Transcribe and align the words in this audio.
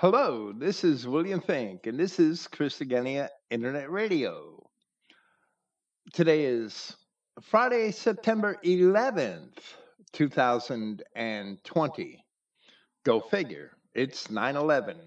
Hello, 0.00 0.52
this 0.52 0.84
is 0.84 1.08
William 1.08 1.40
Finck, 1.40 1.88
and 1.88 1.98
this 1.98 2.20
is 2.20 2.46
Christogenea 2.52 3.30
Internet 3.50 3.90
Radio. 3.90 4.64
Today 6.12 6.44
is 6.44 6.96
Friday, 7.42 7.90
September 7.90 8.58
11th, 8.64 9.58
2020. 10.12 12.24
Go 13.04 13.18
figure, 13.18 13.72
it's 13.92 14.30
9 14.30 14.54
11. 14.54 14.98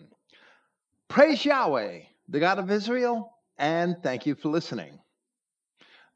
Praise 1.08 1.46
Yahweh, 1.46 2.00
the 2.28 2.39
God 2.42 2.60
of 2.60 2.70
Israel, 2.70 3.32
and 3.58 3.96
thank 4.04 4.26
you 4.26 4.36
for 4.36 4.50
listening. 4.50 5.00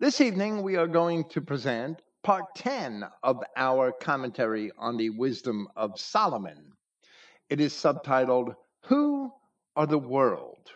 This 0.01 0.19
evening, 0.19 0.63
we 0.63 0.75
are 0.75 0.85
going 0.85 1.29
to 1.29 1.39
present 1.39 2.01
part 2.23 2.53
10 2.57 3.05
of 3.23 3.41
our 3.55 3.93
commentary 3.93 4.73
on 4.77 4.97
the 4.97 5.11
wisdom 5.11 5.69
of 5.77 5.97
Solomon. 5.97 6.73
It 7.49 7.61
is 7.61 7.71
subtitled, 7.71 8.53
Who 8.89 9.33
Are 9.75 9.87
the 9.87 9.97
World? 9.97 10.71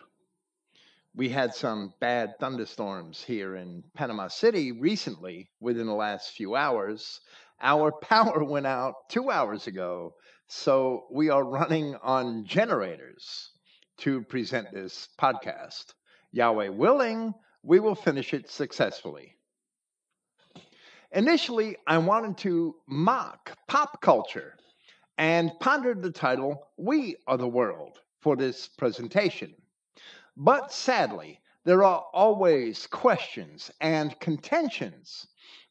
We 1.14 1.28
had 1.28 1.54
some 1.54 1.94
bad 2.00 2.34
thunderstorms 2.40 3.22
here 3.22 3.54
in 3.54 3.84
Panama 3.94 4.26
City 4.26 4.72
recently 4.72 5.48
within 5.60 5.86
the 5.86 5.94
last 5.94 6.32
few 6.32 6.56
hours. 6.56 7.20
Our 7.60 7.92
power 8.02 8.42
went 8.42 8.66
out 8.66 8.94
two 9.10 9.30
hours 9.30 9.68
ago, 9.68 10.14
so 10.48 11.06
we 11.12 11.30
are 11.30 11.44
running 11.44 11.94
on 12.02 12.46
generators 12.46 13.52
to 13.98 14.24
present 14.24 14.72
this 14.72 15.06
podcast. 15.16 15.94
Yahweh 16.32 16.70
willing, 16.70 17.32
we 17.62 17.78
will 17.78 17.94
finish 17.94 18.34
it 18.34 18.50
successfully. 18.50 19.36
Initially, 21.12 21.76
I 21.86 21.98
wanted 21.98 22.38
to 22.38 22.74
mock 22.88 23.56
pop 23.68 24.00
culture 24.00 24.56
and 25.20 25.52
pondered 25.60 26.00
the 26.00 26.10
title, 26.10 26.66
We 26.78 27.14
Are 27.26 27.36
the 27.36 27.46
World, 27.46 27.98
for 28.22 28.36
this 28.36 28.68
presentation. 28.68 29.54
But 30.34 30.72
sadly, 30.72 31.38
there 31.66 31.84
are 31.84 32.06
always 32.14 32.86
questions 32.86 33.70
and 33.82 34.18
contentions, 34.20 35.26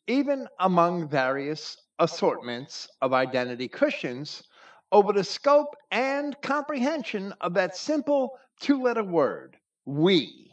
even 0.06 0.48
among 0.60 1.10
various 1.10 1.78
assortments 1.98 2.88
of 3.02 3.12
identity 3.12 3.68
Christians, 3.68 4.44
over 4.92 5.14
the 5.14 5.24
scope 5.24 5.76
and 5.90 6.40
comprehension 6.44 7.34
of 7.42 7.56
that 7.56 7.76
simple 7.76 8.38
two 8.60 8.84
letter 8.84 9.04
word, 9.04 9.58
we. 9.86 10.52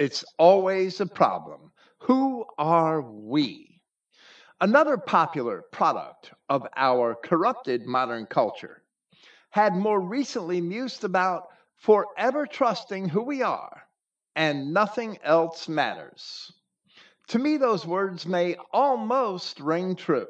It's 0.00 0.24
always 0.38 1.00
a 1.00 1.06
problem. 1.06 1.70
Who 1.98 2.46
are 2.58 3.00
we? 3.00 3.71
Another 4.62 4.96
popular 4.96 5.62
product 5.72 6.34
of 6.48 6.68
our 6.76 7.16
corrupted 7.16 7.84
modern 7.84 8.26
culture 8.26 8.84
had 9.50 9.74
more 9.74 10.00
recently 10.00 10.60
mused 10.60 11.02
about 11.02 11.48
forever 11.78 12.46
trusting 12.46 13.08
who 13.08 13.24
we 13.24 13.42
are 13.42 13.82
and 14.36 14.72
nothing 14.72 15.18
else 15.24 15.68
matters. 15.68 16.52
To 17.26 17.40
me, 17.40 17.56
those 17.56 17.84
words 17.84 18.24
may 18.24 18.54
almost 18.72 19.58
ring 19.58 19.96
true 19.96 20.28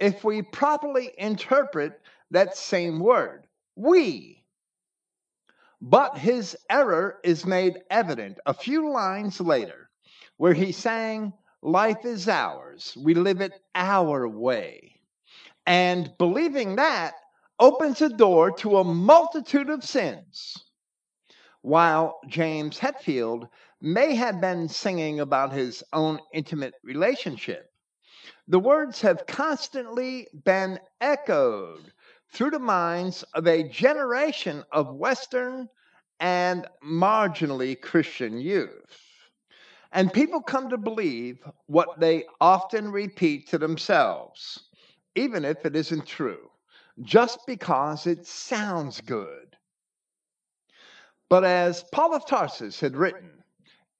if 0.00 0.24
we 0.24 0.42
properly 0.42 1.12
interpret 1.16 1.92
that 2.32 2.56
same 2.56 2.98
word, 2.98 3.46
we. 3.76 4.42
But 5.80 6.18
his 6.18 6.56
error 6.68 7.20
is 7.22 7.46
made 7.46 7.84
evident 7.88 8.40
a 8.46 8.52
few 8.52 8.90
lines 8.90 9.40
later, 9.40 9.90
where 10.38 10.54
he 10.54 10.72
sang, 10.72 11.32
Life 11.62 12.04
is 12.04 12.28
ours. 12.28 12.96
We 12.96 13.14
live 13.14 13.40
it 13.40 13.52
our 13.74 14.28
way. 14.28 15.00
And 15.66 16.12
believing 16.16 16.76
that 16.76 17.14
opens 17.58 18.00
a 18.00 18.08
door 18.08 18.52
to 18.58 18.78
a 18.78 18.84
multitude 18.84 19.68
of 19.68 19.82
sins. 19.82 20.54
While 21.62 22.20
James 22.28 22.78
Hetfield 22.78 23.48
may 23.80 24.14
have 24.14 24.40
been 24.40 24.68
singing 24.68 25.18
about 25.18 25.52
his 25.52 25.82
own 25.92 26.20
intimate 26.32 26.74
relationship, 26.84 27.70
the 28.46 28.60
words 28.60 29.00
have 29.00 29.26
constantly 29.26 30.28
been 30.44 30.78
echoed 31.00 31.92
through 32.32 32.50
the 32.50 32.58
minds 32.60 33.24
of 33.34 33.48
a 33.48 33.68
generation 33.68 34.64
of 34.70 34.94
Western 34.94 35.68
and 36.20 36.68
marginally 36.84 37.80
Christian 37.80 38.38
youth. 38.38 39.07
And 39.92 40.12
people 40.12 40.42
come 40.42 40.68
to 40.68 40.76
believe 40.76 41.38
what 41.66 41.98
they 41.98 42.24
often 42.40 42.92
repeat 42.92 43.48
to 43.48 43.58
themselves, 43.58 44.64
even 45.14 45.44
if 45.44 45.64
it 45.64 45.74
isn't 45.74 46.06
true, 46.06 46.50
just 47.02 47.40
because 47.46 48.06
it 48.06 48.26
sounds 48.26 49.00
good. 49.00 49.56
But 51.30 51.44
as 51.44 51.84
Paul 51.92 52.14
of 52.14 52.26
Tarsus 52.26 52.80
had 52.80 52.96
written 52.96 53.30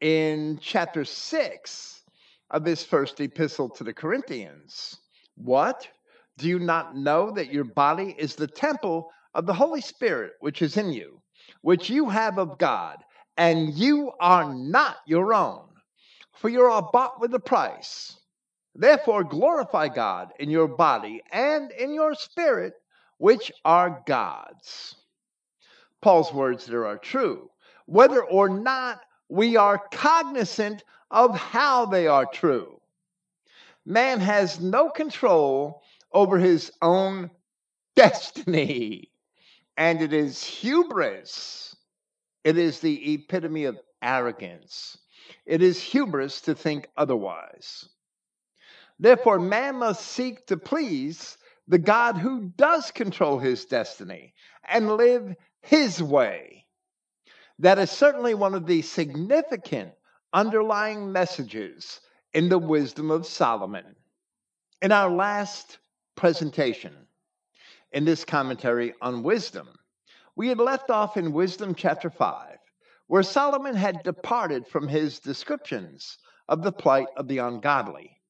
in 0.01 0.59
chapter 0.61 1.05
6 1.05 2.03
of 2.51 2.65
his 2.65 2.85
first 2.85 3.21
epistle 3.21 3.69
to 3.71 3.85
the 3.85 3.95
Corinthians, 3.95 4.99
what? 5.37 5.89
Do 6.37 6.49
you 6.49 6.59
not 6.59 6.97
know 6.97 7.31
that 7.33 7.53
your 7.53 7.65
body 7.65 8.15
is 8.19 8.35
the 8.35 8.47
temple 8.47 9.11
of 9.35 9.47
the 9.47 9.55
Holy 9.55 9.81
Spirit 9.81 10.33
which 10.41 10.63
is 10.63 10.77
in 10.77 10.93
you, 10.93 11.21
which 11.63 11.91
you 11.91 12.09
have 12.09 12.39
of 12.39 12.59
God, 12.59 12.99
and 13.37 13.75
you 13.75 14.13
are 14.21 14.55
not 14.55 14.99
your 15.07 15.35
own? 15.35 15.68
For 16.39 16.49
you 16.49 16.63
are 16.63 16.89
bought 16.93 17.21
with 17.21 17.35
a 17.35 17.41
price. 17.41 18.17
Therefore, 18.75 19.25
glorify 19.25 19.89
God 19.89 20.33
in 20.39 20.51
your 20.51 20.69
body 20.69 21.21
and 21.33 21.73
in 21.73 21.93
your 21.93 22.15
spirit, 22.15 22.75
which 23.19 23.51
are 23.65 24.03
God's. 24.07 24.95
Paul's 26.01 26.33
words 26.33 26.65
there 26.67 26.87
are 26.87 26.99
true, 26.99 27.51
whether 27.87 28.23
or 28.23 28.49
not 28.49 29.01
we 29.29 29.57
are 29.57 29.83
cognizant 29.91 30.85
of 31.11 31.37
how 31.37 31.87
they 31.87 32.07
are 32.07 32.27
true. 32.27 32.81
Man 33.85 34.21
has 34.21 34.61
no 34.61 34.91
control 34.91 35.83
over 36.13 36.39
his 36.39 36.71
own 36.81 37.31
destiny, 37.97 39.11
and 39.77 40.01
it 40.01 40.13
is 40.13 40.45
hubris. 40.45 41.75
It 42.45 42.57
is 42.57 42.79
the 42.79 43.15
epitome 43.15 43.65
of 43.65 43.81
arrogance 44.01 44.99
it 45.47 45.63
is 45.63 45.83
hubris 45.83 46.41
to 46.43 46.55
think 46.55 46.89
otherwise. 46.97 47.89
Therefore, 48.99 49.39
man 49.39 49.77
must 49.77 50.05
seek 50.05 50.47
to 50.47 50.57
please 50.57 51.39
the 51.69 51.79
God 51.79 52.17
who 52.17 52.53
does 52.57 52.91
control 52.91 53.39
his 53.39 53.65
destiny 53.65 54.35
and 54.65 54.97
live 54.97 55.37
his 55.63 56.03
way. 56.03 56.67
That 57.59 57.79
is 57.79 57.91
certainly 57.91 58.35
one 58.35 58.55
of 58.55 58.67
the 58.67 58.83
significant 58.83 59.93
underlying 60.33 61.13
messages 61.13 62.01
in 62.33 62.49
the 62.49 62.59
wisdom 62.59 63.11
of 63.11 63.27
Solomon. 63.27 63.97
In 64.81 64.93
our 64.93 65.11
last 65.11 65.79
presentation, 66.15 66.95
in 67.93 68.05
this 68.05 68.25
commentary 68.25 68.95
on 69.01 69.23
wisdom, 69.23 69.69
we 70.37 70.49
had 70.49 70.59
left 70.59 70.91
off 70.91 71.17
in 71.17 71.33
Wisdom 71.33 71.75
chapter 71.75 72.11
5 72.11 72.59
where 73.09 73.23
Solomon 73.23 73.75
had 73.75 74.03
departed 74.03 74.67
from 74.69 74.87
his 74.87 75.19
descriptions 75.19 76.19
of 76.47 76.63
the 76.63 76.73
plight 76.73 77.09
of 77.17 77.27
the 77.27 77.39
ungodly. 77.39 78.21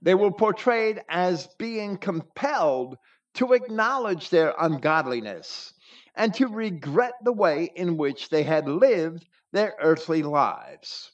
They 0.00 0.14
were 0.14 0.32
portrayed 0.32 1.02
as 1.08 1.48
being 1.58 1.98
compelled 1.98 2.96
to 3.34 3.52
acknowledge 3.52 4.30
their 4.30 4.54
ungodliness 4.58 5.74
and 6.14 6.32
to 6.34 6.46
regret 6.46 7.14
the 7.22 7.32
way 7.32 7.70
in 7.74 7.96
which 7.96 8.28
they 8.28 8.42
had 8.42 8.68
lived 8.68 9.26
their 9.52 9.74
earthly 9.80 10.22
lives, 10.22 11.12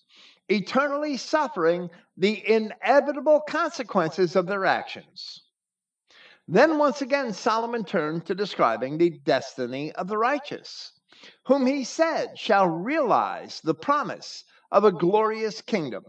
eternally 0.48 1.16
suffering 1.16 1.88
the 2.16 2.46
inevitable 2.50 3.40
consequences 3.48 4.36
of 4.36 4.46
their 4.46 4.66
actions. 4.66 5.42
Then, 6.46 6.78
once 6.78 7.02
again, 7.02 7.32
Solomon 7.32 7.84
turned 7.84 8.26
to 8.26 8.34
describing 8.34 8.98
the 8.98 9.10
destiny 9.10 9.92
of 9.92 10.08
the 10.08 10.18
righteous 10.18 10.97
whom 11.46 11.66
he 11.66 11.82
said 11.82 12.38
shall 12.38 12.68
realize 12.68 13.60
the 13.60 13.74
promise 13.74 14.44
of 14.70 14.84
a 14.84 14.92
glorious 14.92 15.60
kingdom. 15.60 16.04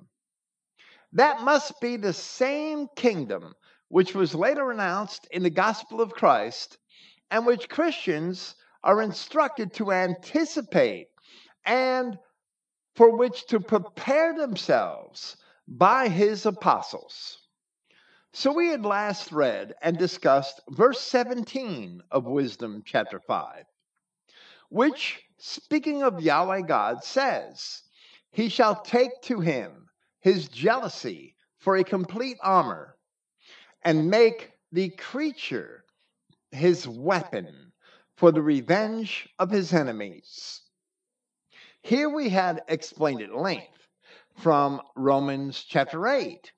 That 1.14 1.42
must 1.42 1.80
be 1.82 1.98
the 1.98 2.14
same 2.14 2.88
kingdom 2.96 3.56
which 3.88 4.14
was 4.14 4.36
later 4.36 4.70
announced 4.70 5.28
in 5.32 5.42
the 5.42 5.50
gospel 5.50 6.00
of 6.02 6.14
Christ 6.14 6.78
and 7.32 7.46
which 7.46 7.70
Christians 7.70 8.56
are 8.84 9.02
instructed 9.02 9.74
to 9.74 9.92
anticipate 9.92 11.08
and 11.66 12.20
for 12.96 13.16
which 13.18 13.48
to 13.48 13.60
prepare 13.60 14.36
themselves 14.36 15.38
by 15.68 16.08
his 16.08 16.46
apostles. 16.46 17.40
So 18.34 18.54
we 18.54 18.68
had 18.68 18.86
last 18.86 19.32
read 19.32 19.74
and 19.82 19.98
discussed 19.98 20.62
verse 20.70 21.02
17 21.02 22.04
of 22.12 22.26
Wisdom 22.26 22.84
chapter 22.86 23.20
5 23.20 23.66
which, 24.70 25.22
speaking 25.38 26.04
of 26.04 26.22
Yahweh 26.22 26.62
God, 26.62 27.04
says, 27.04 27.82
He 28.32 28.50
shall 28.50 28.82
take 28.82 29.22
to 29.24 29.40
him 29.40 29.88
his 30.22 30.48
jealousy 30.48 31.36
for 31.58 31.76
a 31.76 31.84
complete 31.84 32.38
armor, 32.42 32.96
and 33.84 34.10
make 34.10 34.52
the 34.72 34.90
creature 34.90 35.84
his 36.52 36.88
weapon 36.88 37.72
for 38.16 38.32
the 38.32 38.42
revenge 38.42 39.30
of 39.40 39.50
his 39.50 39.74
enemies. 39.74 40.62
Here 41.82 42.10
we 42.10 42.30
had 42.30 42.62
explained 42.68 43.22
at 43.22 43.34
length 43.34 43.88
from 44.38 44.82
Romans 44.96 45.64
chapter 45.64 46.08
8 46.08 46.52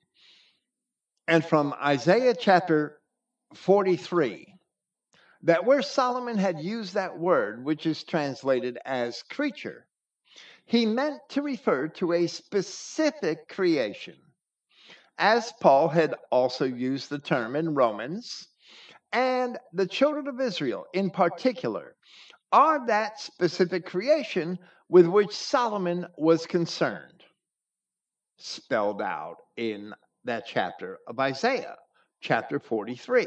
and 1.28 1.44
from 1.44 1.74
Isaiah 1.82 2.34
chapter 2.34 3.00
43 3.54 4.52
that 5.42 5.64
where 5.64 5.82
Solomon 5.82 6.38
had 6.38 6.60
used 6.60 6.94
that 6.94 7.18
word, 7.18 7.64
which 7.64 7.86
is 7.86 8.04
translated 8.04 8.78
as 8.84 9.22
creature, 9.24 9.86
he 10.66 10.86
meant 10.86 11.20
to 11.30 11.42
refer 11.42 11.88
to 11.88 12.12
a 12.12 12.26
specific 12.26 13.48
creation. 13.48 14.16
As 15.18 15.52
Paul 15.60 15.88
had 15.88 16.14
also 16.30 16.64
used 16.64 17.10
the 17.10 17.18
term 17.18 17.56
in 17.56 17.74
Romans, 17.74 18.48
and 19.12 19.58
the 19.72 19.86
children 19.86 20.28
of 20.28 20.40
Israel 20.40 20.86
in 20.94 21.10
particular 21.10 21.96
are 22.52 22.86
that 22.86 23.20
specific 23.20 23.84
creation 23.86 24.58
with 24.88 25.06
which 25.06 25.34
Solomon 25.34 26.06
was 26.16 26.46
concerned, 26.46 27.24
spelled 28.36 29.02
out 29.02 29.36
in 29.56 29.94
that 30.24 30.46
chapter 30.46 30.98
of 31.06 31.18
Isaiah, 31.18 31.76
chapter 32.20 32.58
43. 32.58 33.26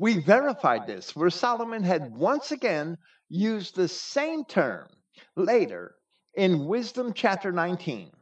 We 0.00 0.20
verified 0.20 0.86
this 0.86 1.16
where 1.16 1.28
Solomon 1.28 1.82
had 1.82 2.16
once 2.16 2.52
again 2.52 2.98
used 3.28 3.74
the 3.74 3.88
same 3.88 4.44
term 4.44 4.88
later 5.34 5.96
in 6.34 6.66
Wisdom 6.66 7.12
chapter 7.12 7.50
19. 7.50 8.12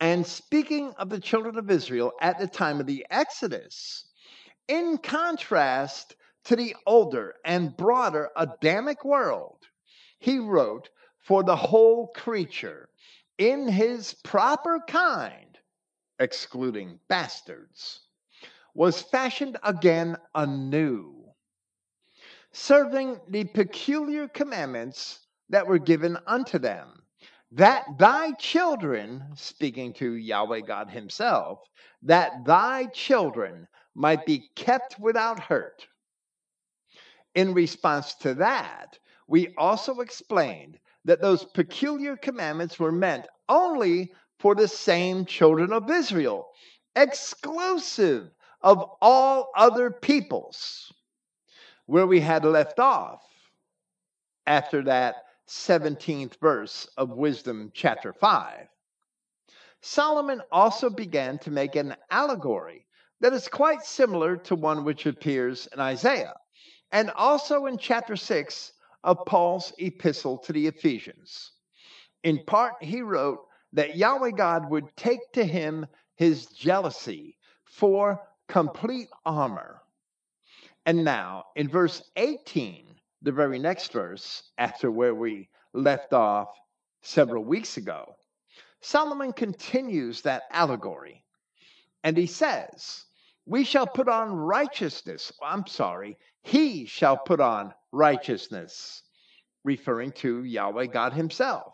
And 0.00 0.26
speaking 0.26 0.94
of 0.94 1.10
the 1.10 1.20
children 1.20 1.56
of 1.56 1.70
Israel 1.70 2.12
at 2.20 2.40
the 2.40 2.48
time 2.48 2.80
of 2.80 2.86
the 2.86 3.06
Exodus, 3.08 4.04
in 4.66 4.98
contrast 4.98 6.16
to 6.44 6.56
the 6.56 6.74
older 6.86 7.36
and 7.44 7.76
broader 7.76 8.30
Adamic 8.36 9.04
world, 9.04 9.58
he 10.18 10.40
wrote, 10.40 10.90
For 11.20 11.44
the 11.44 11.54
whole 11.54 12.08
creature 12.08 12.88
in 13.38 13.68
his 13.68 14.14
proper 14.24 14.80
kind, 14.88 15.56
excluding 16.18 16.98
bastards, 17.08 18.00
was 18.74 19.02
fashioned 19.02 19.58
again 19.62 20.16
anew, 20.34 21.24
serving 22.52 23.20
the 23.28 23.44
peculiar 23.44 24.28
commandments 24.28 25.20
that 25.50 25.66
were 25.66 25.78
given 25.78 26.16
unto 26.26 26.58
them, 26.58 27.02
that 27.50 27.84
thy 27.98 28.32
children, 28.32 29.22
speaking 29.34 29.92
to 29.92 30.14
Yahweh 30.14 30.60
God 30.60 30.88
Himself, 30.88 31.60
that 32.02 32.44
thy 32.46 32.86
children 32.86 33.68
might 33.94 34.24
be 34.24 34.48
kept 34.56 34.98
without 34.98 35.38
hurt. 35.38 35.86
In 37.34 37.52
response 37.52 38.14
to 38.16 38.34
that, 38.34 38.98
we 39.26 39.54
also 39.56 40.00
explained 40.00 40.78
that 41.04 41.20
those 41.20 41.44
peculiar 41.44 42.16
commandments 42.16 42.78
were 42.78 42.92
meant 42.92 43.26
only 43.48 44.12
for 44.38 44.54
the 44.54 44.68
same 44.68 45.24
children 45.26 45.72
of 45.72 45.90
Israel, 45.90 46.48
exclusive 46.96 48.30
of 48.62 48.84
all 49.00 49.50
other 49.56 49.90
peoples. 49.90 50.92
Where 51.86 52.06
we 52.06 52.20
had 52.20 52.44
left 52.44 52.78
off 52.78 53.22
after 54.46 54.82
that 54.84 55.16
17th 55.48 56.38
verse 56.40 56.88
of 56.96 57.10
Wisdom, 57.10 57.70
chapter 57.74 58.12
5. 58.12 58.68
Solomon 59.80 60.40
also 60.52 60.88
began 60.88 61.38
to 61.40 61.50
make 61.50 61.74
an 61.74 61.96
allegory 62.10 62.86
that 63.20 63.32
is 63.32 63.48
quite 63.48 63.82
similar 63.82 64.36
to 64.36 64.54
one 64.54 64.84
which 64.84 65.06
appears 65.06 65.68
in 65.72 65.80
Isaiah 65.80 66.34
and 66.92 67.10
also 67.10 67.66
in 67.66 67.78
chapter 67.78 68.16
6 68.16 68.72
of 69.04 69.24
Paul's 69.26 69.72
epistle 69.78 70.38
to 70.38 70.52
the 70.52 70.66
Ephesians. 70.66 71.52
In 72.22 72.44
part, 72.46 72.74
he 72.80 73.02
wrote 73.02 73.40
that 73.72 73.96
Yahweh 73.96 74.30
God 74.30 74.70
would 74.70 74.96
take 74.96 75.32
to 75.32 75.44
him 75.44 75.86
his 76.14 76.46
jealousy 76.46 77.36
for 77.64 78.20
complete 78.52 79.08
armor. 79.24 79.80
And 80.84 81.04
now, 81.04 81.44
in 81.56 81.70
verse 81.70 82.02
18, 82.16 82.84
the 83.22 83.32
very 83.32 83.58
next 83.58 83.90
verse, 83.92 84.42
after 84.58 84.90
where 84.90 85.14
we 85.14 85.48
left 85.72 86.12
off 86.12 86.48
several 87.00 87.44
weeks 87.44 87.78
ago, 87.78 88.14
Solomon 88.82 89.32
continues 89.32 90.20
that 90.20 90.42
allegory. 90.50 91.24
And 92.04 92.14
he 92.14 92.26
says, 92.26 93.06
we 93.46 93.64
shall 93.64 93.86
put 93.86 94.06
on 94.06 94.36
righteousness. 94.36 95.32
I'm 95.42 95.66
sorry, 95.66 96.18
he 96.42 96.84
shall 96.84 97.16
put 97.16 97.40
on 97.40 97.72
righteousness, 97.90 99.02
referring 99.64 100.12
to 100.12 100.44
Yahweh 100.44 100.86
God 100.86 101.14
Himself. 101.14 101.72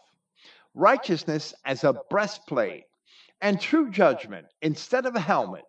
Righteousness 0.74 1.54
as 1.64 1.82
a 1.82 1.96
breastplate 2.08 2.84
and 3.40 3.60
true 3.60 3.90
judgment 3.90 4.46
instead 4.62 5.06
of 5.06 5.16
a 5.16 5.20
helmet. 5.20 5.64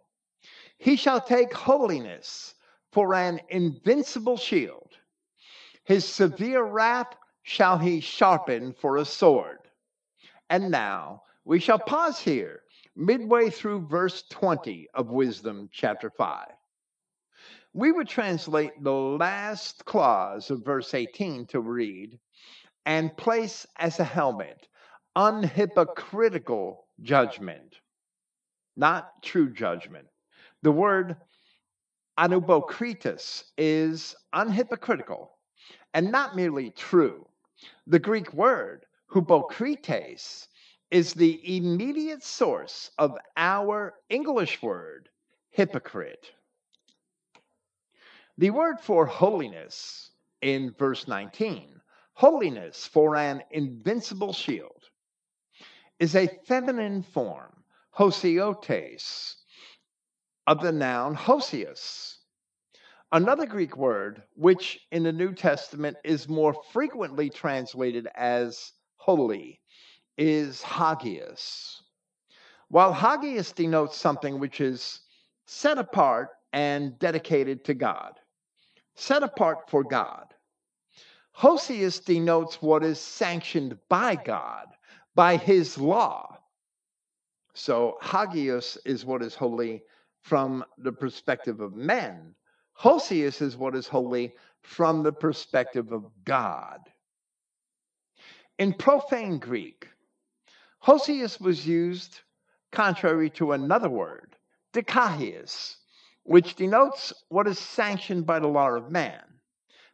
He 0.80 0.96
shall 0.96 1.22
take 1.22 1.54
holiness 1.54 2.56
for 2.92 3.14
an 3.14 3.42
invincible 3.50 4.38
shield. 4.38 4.98
His 5.84 6.06
severe 6.06 6.64
wrath 6.64 7.16
shall 7.44 7.78
he 7.78 8.00
sharpen 8.00 8.74
for 8.74 8.98
a 8.98 9.06
sword. 9.06 9.60
And 10.50 10.72
now 10.72 11.24
we 11.44 11.60
shall 11.60 11.80
pause 11.80 12.20
here 12.20 12.64
midway 12.96 13.50
through 13.50 13.88
verse 13.88 14.24
20 14.30 14.88
of 14.94 15.10
Wisdom, 15.10 15.70
chapter 15.72 16.10
5. 16.10 16.48
We 17.74 17.92
would 17.92 18.08
translate 18.08 18.82
the 18.82 18.94
last 18.94 19.86
clause 19.86 20.50
of 20.50 20.66
verse 20.66 20.94
18 20.94 21.46
to 21.48 21.60
read, 21.60 22.20
and 22.86 23.16
place 23.16 23.68
as 23.76 24.00
a 24.00 24.04
helmet 24.04 24.68
unhypocritical 25.16 26.78
judgment, 27.02 27.76
not 28.76 29.22
true 29.22 29.52
judgment. 29.52 30.08
The 30.62 30.72
word 30.72 31.16
anupokritos 32.18 33.44
is 33.58 34.16
unhypocritical 34.34 35.30
and 35.94 36.12
not 36.12 36.36
merely 36.36 36.72
true. 36.72 37.26
The 37.88 38.00
Greek 38.00 38.34
word 38.34 38.86
hupokrites 39.12 40.48
is 40.92 41.14
the 41.14 41.58
immediate 41.58 42.24
source 42.24 42.92
of 42.98 43.18
our 43.38 43.94
English 44.10 44.62
word, 44.62 45.10
hypocrite. 45.52 46.32
The 48.38 48.50
word 48.50 48.80
for 48.82 49.06
holiness 49.06 50.12
in 50.42 50.74
verse 50.78 51.08
19, 51.08 51.80
holiness 52.14 52.88
for 52.88 53.16
an 53.16 53.44
invincible 53.52 54.34
shield, 54.34 54.84
is 56.00 56.16
a 56.16 56.28
feminine 56.46 57.04
form, 57.04 57.64
hosiotes, 57.98 59.36
of 60.50 60.62
the 60.62 60.72
noun 60.72 61.16
hosius. 61.16 62.16
Another 63.12 63.46
Greek 63.46 63.78
word, 63.78 64.24
which 64.34 64.80
in 64.92 65.04
the 65.04 65.14
New 65.14 65.32
Testament 65.32 65.96
is 66.04 66.28
more 66.28 66.56
frequently 66.74 67.30
translated 67.30 68.08
as 68.16 68.72
holy, 68.96 69.62
is 70.18 70.64
hagios. 70.64 71.84
While 72.70 72.92
hagios 72.92 73.52
denotes 73.52 73.96
something 73.96 74.40
which 74.40 74.60
is 74.60 75.02
set 75.46 75.78
apart 75.78 76.30
and 76.52 76.98
dedicated 76.98 77.64
to 77.66 77.76
God, 77.76 78.14
set 78.96 79.22
apart 79.22 79.70
for 79.70 79.84
God, 79.84 80.34
Hosius 81.38 82.04
denotes 82.04 82.60
what 82.60 82.84
is 82.84 83.00
sanctioned 83.00 83.78
by 83.88 84.16
God, 84.16 84.66
by 85.14 85.38
his 85.38 85.78
law. 85.78 86.40
So 87.54 88.00
hagios 88.02 88.80
is 88.84 89.06
what 89.06 89.22
is 89.22 89.36
holy 89.36 89.84
from 90.22 90.64
the 90.78 90.92
perspective 90.92 91.60
of 91.60 91.76
men. 91.76 92.36
Hosius 92.74 93.42
is 93.42 93.58
what 93.58 93.76
is 93.76 93.88
holy 93.88 94.34
from 94.62 95.04
the 95.04 95.12
perspective 95.12 95.92
of 95.92 96.06
God. 96.26 96.80
In 98.58 98.74
profane 98.74 99.40
Greek, 99.40 99.88
Hosius 100.84 101.40
was 101.40 101.68
used 101.68 102.22
contrary 102.72 103.30
to 103.32 103.54
another 103.54 103.90
word, 103.90 104.36
dikahius, 104.74 105.78
which 106.24 106.56
denotes 106.56 107.14
what 107.30 107.48
is 107.48 107.58
sanctioned 107.58 108.26
by 108.26 108.40
the 108.40 108.48
law 108.48 108.70
of 108.70 108.92
man. 108.92 109.24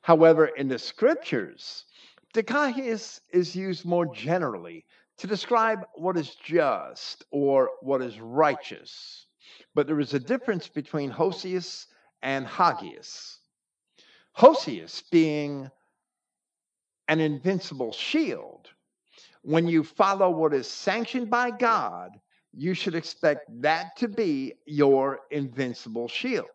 However, 0.01 0.48
in 0.48 0.67
the 0.67 0.77
scriptures, 0.77 1.86
dikahius 2.34 3.22
is 3.32 3.55
used 3.55 3.86
more 3.86 4.05
generally 4.08 4.86
to 5.17 5.27
describe 5.27 5.86
what 5.96 6.17
is 6.17 6.36
just 6.36 7.24
or 7.32 7.70
what 7.82 8.01
is 8.01 8.20
righteous. 8.20 9.27
But 9.75 9.88
there 9.88 10.01
is 10.01 10.15
a 10.15 10.20
difference 10.22 10.70
between 10.70 11.12
Hosius 11.12 11.88
and 12.24 12.48
Hagios. 12.48 13.39
Hosius 14.38 15.03
being 15.12 15.72
an 17.10 17.22
invincible 17.22 17.94
shield, 17.94 18.70
when 19.44 19.67
you 19.67 19.84
follow 19.84 20.32
what 20.32 20.53
is 20.53 20.67
sanctioned 20.70 21.29
by 21.29 21.51
God, 21.51 22.12
you 22.53 22.74
should 22.75 22.96
expect 22.96 23.50
that 23.62 23.98
to 23.98 24.08
be 24.10 24.53
your 24.65 25.22
invincible 25.32 26.08
shield. 26.10 26.48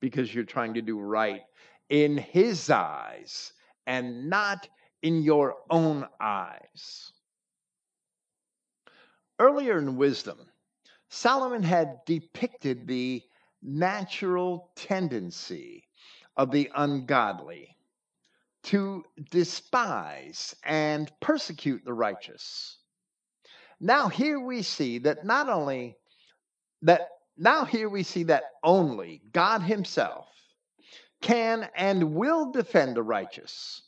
because 0.00 0.34
you're 0.34 0.44
trying 0.44 0.74
to 0.74 0.82
do 0.82 1.00
right 1.00 1.42
in 1.90 2.18
his 2.18 2.70
eyes 2.70 3.54
and 3.86 4.30
not 4.30 4.68
in 5.02 5.22
your 5.22 5.56
own 5.70 6.06
eyes. 6.20 7.12
Earlier 9.40 9.78
in 9.78 9.96
wisdom, 9.96 10.38
Solomon 11.10 11.64
had 11.64 12.04
depicted 12.06 12.86
the 12.86 13.22
natural 13.62 14.70
tendency 14.76 15.88
of 16.36 16.52
the 16.52 16.70
ungodly 16.74 17.76
to 18.62 19.04
despise 19.30 20.54
and 20.62 21.10
persecute 21.20 21.84
the 21.84 21.92
righteous. 21.92 22.78
Now 23.80 24.08
here 24.08 24.38
we 24.38 24.62
see 24.62 24.98
that 24.98 25.24
not 25.24 25.48
only 25.48 25.96
that 26.82 27.08
now 27.36 27.64
here 27.64 27.88
we 27.88 28.04
see 28.04 28.24
that 28.24 28.44
only 28.62 29.22
God 29.32 29.62
himself 29.62 30.28
can 31.20 31.68
and 31.74 32.14
will 32.14 32.52
defend 32.52 32.96
the 32.96 33.02
righteous, 33.02 33.82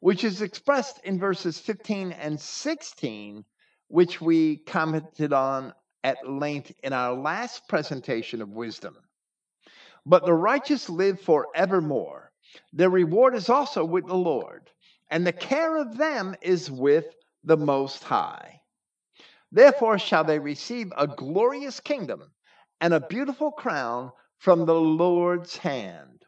which 0.00 0.24
is 0.24 0.42
expressed 0.42 0.98
in 1.04 1.18
verses 1.20 1.58
15 1.60 2.12
and 2.12 2.40
16, 2.40 3.44
which 3.88 4.20
we 4.20 4.56
commented 4.56 5.32
on 5.32 5.72
at 6.04 6.28
length 6.28 6.72
in 6.82 6.92
our 6.92 7.14
last 7.14 7.68
presentation 7.68 8.40
of 8.42 8.50
wisdom. 8.50 8.96
But 10.06 10.24
the 10.24 10.34
righteous 10.34 10.88
live 10.88 11.20
forevermore. 11.20 12.32
Their 12.72 12.90
reward 12.90 13.34
is 13.34 13.48
also 13.48 13.84
with 13.84 14.06
the 14.06 14.14
Lord, 14.14 14.70
and 15.10 15.26
the 15.26 15.32
care 15.32 15.76
of 15.76 15.98
them 15.98 16.34
is 16.40 16.70
with 16.70 17.04
the 17.44 17.56
Most 17.56 18.04
High. 18.04 18.60
Therefore 19.52 19.98
shall 19.98 20.24
they 20.24 20.38
receive 20.38 20.92
a 20.96 21.06
glorious 21.06 21.80
kingdom 21.80 22.30
and 22.80 22.94
a 22.94 23.00
beautiful 23.00 23.50
crown 23.50 24.12
from 24.38 24.66
the 24.66 24.80
Lord's 24.80 25.56
hand. 25.56 26.24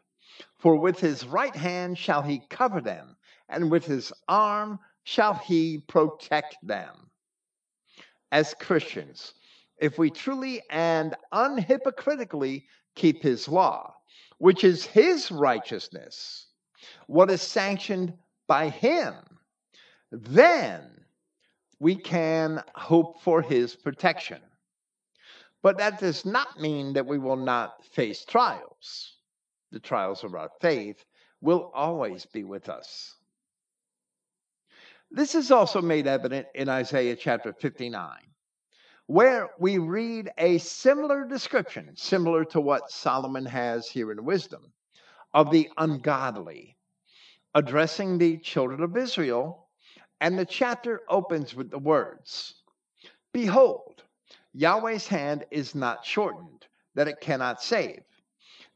For 0.59 0.75
with 0.75 0.99
his 0.99 1.25
right 1.25 1.55
hand 1.55 1.97
shall 1.97 2.21
he 2.21 2.41
cover 2.49 2.81
them, 2.81 3.15
and 3.49 3.71
with 3.71 3.85
his 3.85 4.11
arm 4.27 4.79
shall 5.03 5.33
he 5.33 5.79
protect 5.87 6.55
them. 6.61 7.09
As 8.31 8.53
Christians, 8.53 9.33
if 9.81 9.97
we 9.97 10.11
truly 10.11 10.61
and 10.69 11.15
unhypocritically 11.33 12.63
keep 12.95 13.23
his 13.23 13.47
law, 13.47 13.93
which 14.37 14.63
is 14.63 14.85
his 14.85 15.31
righteousness, 15.31 16.47
what 17.07 17.31
is 17.31 17.41
sanctioned 17.41 18.13
by 18.47 18.69
him, 18.69 19.15
then 20.11 20.83
we 21.79 21.95
can 21.95 22.63
hope 22.75 23.21
for 23.21 23.41
his 23.41 23.75
protection. 23.75 24.39
But 25.63 25.79
that 25.79 25.99
does 25.99 26.25
not 26.25 26.59
mean 26.59 26.93
that 26.93 27.07
we 27.07 27.17
will 27.17 27.35
not 27.35 27.83
face 27.85 28.23
trials. 28.23 29.17
The 29.71 29.79
trials 29.79 30.23
of 30.23 30.35
our 30.35 30.49
faith 30.59 31.03
will 31.41 31.71
always 31.73 32.25
be 32.25 32.43
with 32.43 32.69
us. 32.69 33.15
This 35.09 35.33
is 35.33 35.49
also 35.49 35.81
made 35.81 36.07
evident 36.07 36.47
in 36.53 36.69
Isaiah 36.69 37.15
chapter 37.15 37.51
59 37.51 38.30
where 39.11 39.49
we 39.59 39.77
read 39.77 40.31
a 40.37 40.57
similar 40.59 41.25
description, 41.25 41.91
similar 41.97 42.45
to 42.45 42.61
what 42.61 42.89
Solomon 42.89 43.45
has 43.45 43.89
here 43.89 44.09
in 44.13 44.23
wisdom, 44.23 44.71
of 45.33 45.51
the 45.51 45.69
ungodly, 45.77 46.77
addressing 47.53 48.17
the 48.17 48.37
children 48.37 48.81
of 48.81 48.95
Israel. 48.95 49.67
And 50.21 50.39
the 50.39 50.45
chapter 50.45 51.01
opens 51.09 51.53
with 51.53 51.69
the 51.69 51.77
words 51.77 52.63
Behold, 53.33 54.01
Yahweh's 54.53 55.07
hand 55.07 55.43
is 55.51 55.75
not 55.75 56.05
shortened, 56.05 56.65
that 56.95 57.09
it 57.09 57.19
cannot 57.19 57.61
save, 57.61 58.03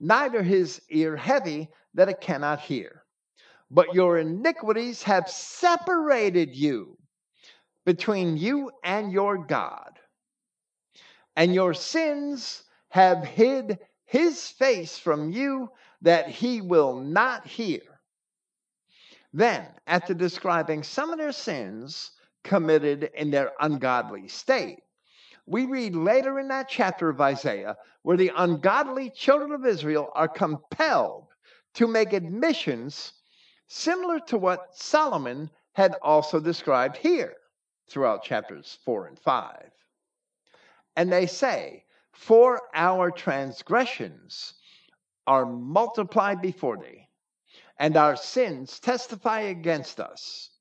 neither 0.02 0.44
his 0.44 0.82
ear 0.90 1.16
heavy, 1.16 1.70
that 1.94 2.10
it 2.10 2.20
cannot 2.20 2.60
hear. 2.60 3.04
But 3.72 3.94
your 3.94 4.18
iniquities 4.18 5.02
have 5.04 5.30
separated 5.30 6.54
you 6.54 6.98
between 7.86 8.36
you 8.36 8.70
and 8.84 9.14
your 9.14 9.38
God 9.38 9.98
and 11.36 11.54
your 11.54 11.74
sins 11.74 12.64
have 12.90 13.26
hid 13.26 13.80
his 14.06 14.50
face 14.50 14.98
from 14.98 15.32
you 15.32 15.70
that 16.02 16.30
he 16.30 16.62
will 16.62 16.96
not 16.96 17.46
hear. 17.46 17.82
Then, 19.34 19.68
after 19.88 20.14
describing 20.14 20.84
some 20.84 21.12
of 21.12 21.18
their 21.18 21.34
sins 21.34 22.12
committed 22.44 23.10
in 23.16 23.32
their 23.32 23.52
ungodly 23.60 24.28
state, 24.28 24.80
we 25.46 25.66
read 25.66 25.96
later 25.96 26.40
in 26.40 26.48
that 26.48 26.70
chapter 26.70 27.10
of 27.10 27.22
Isaiah 27.22 27.76
where 28.04 28.18
the 28.18 28.32
ungodly 28.36 29.10
children 29.10 29.52
of 29.52 29.66
Israel 29.66 30.10
are 30.16 30.28
compelled 30.28 31.28
to 31.74 31.88
make 31.88 32.14
admissions 32.14 33.14
similar 33.68 34.20
to 34.22 34.38
what 34.38 34.76
Solomon 34.76 35.50
had 35.74 35.96
also 36.02 36.40
described 36.40 36.98
here 36.98 37.34
throughout 37.90 38.24
chapters 38.24 38.78
4 38.86 39.08
and 39.08 39.20
5. 39.20 39.72
And 40.96 41.12
they 41.12 41.28
say, 41.28 41.86
For 42.14 42.62
our 42.74 43.12
transgressions 43.12 44.54
are 45.28 45.46
multiplied 45.46 46.42
before 46.42 46.78
thee, 46.78 47.10
and 47.78 47.98
our 47.98 48.16
sins 48.16 48.80
testify 48.80 49.42
against 49.42 50.00
us. 50.00 50.52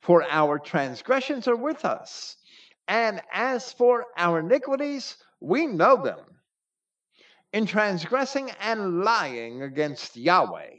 For 0.00 0.22
our 0.24 0.58
transgressions 0.58 1.46
are 1.48 1.56
with 1.56 1.84
us, 1.84 2.36
and 2.88 3.22
as 3.32 3.72
for 3.72 4.06
our 4.16 4.40
iniquities, 4.40 5.16
we 5.40 5.66
know 5.66 6.02
them. 6.02 6.40
In 7.52 7.66
transgressing 7.66 8.50
and 8.60 9.02
lying 9.02 9.62
against 9.62 10.16
Yahweh, 10.16 10.70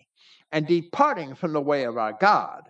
and 0.52 0.68
departing 0.68 1.36
from 1.36 1.54
the 1.54 1.62
way 1.62 1.84
of 1.86 1.98
our 1.98 2.14
God, 2.14 2.70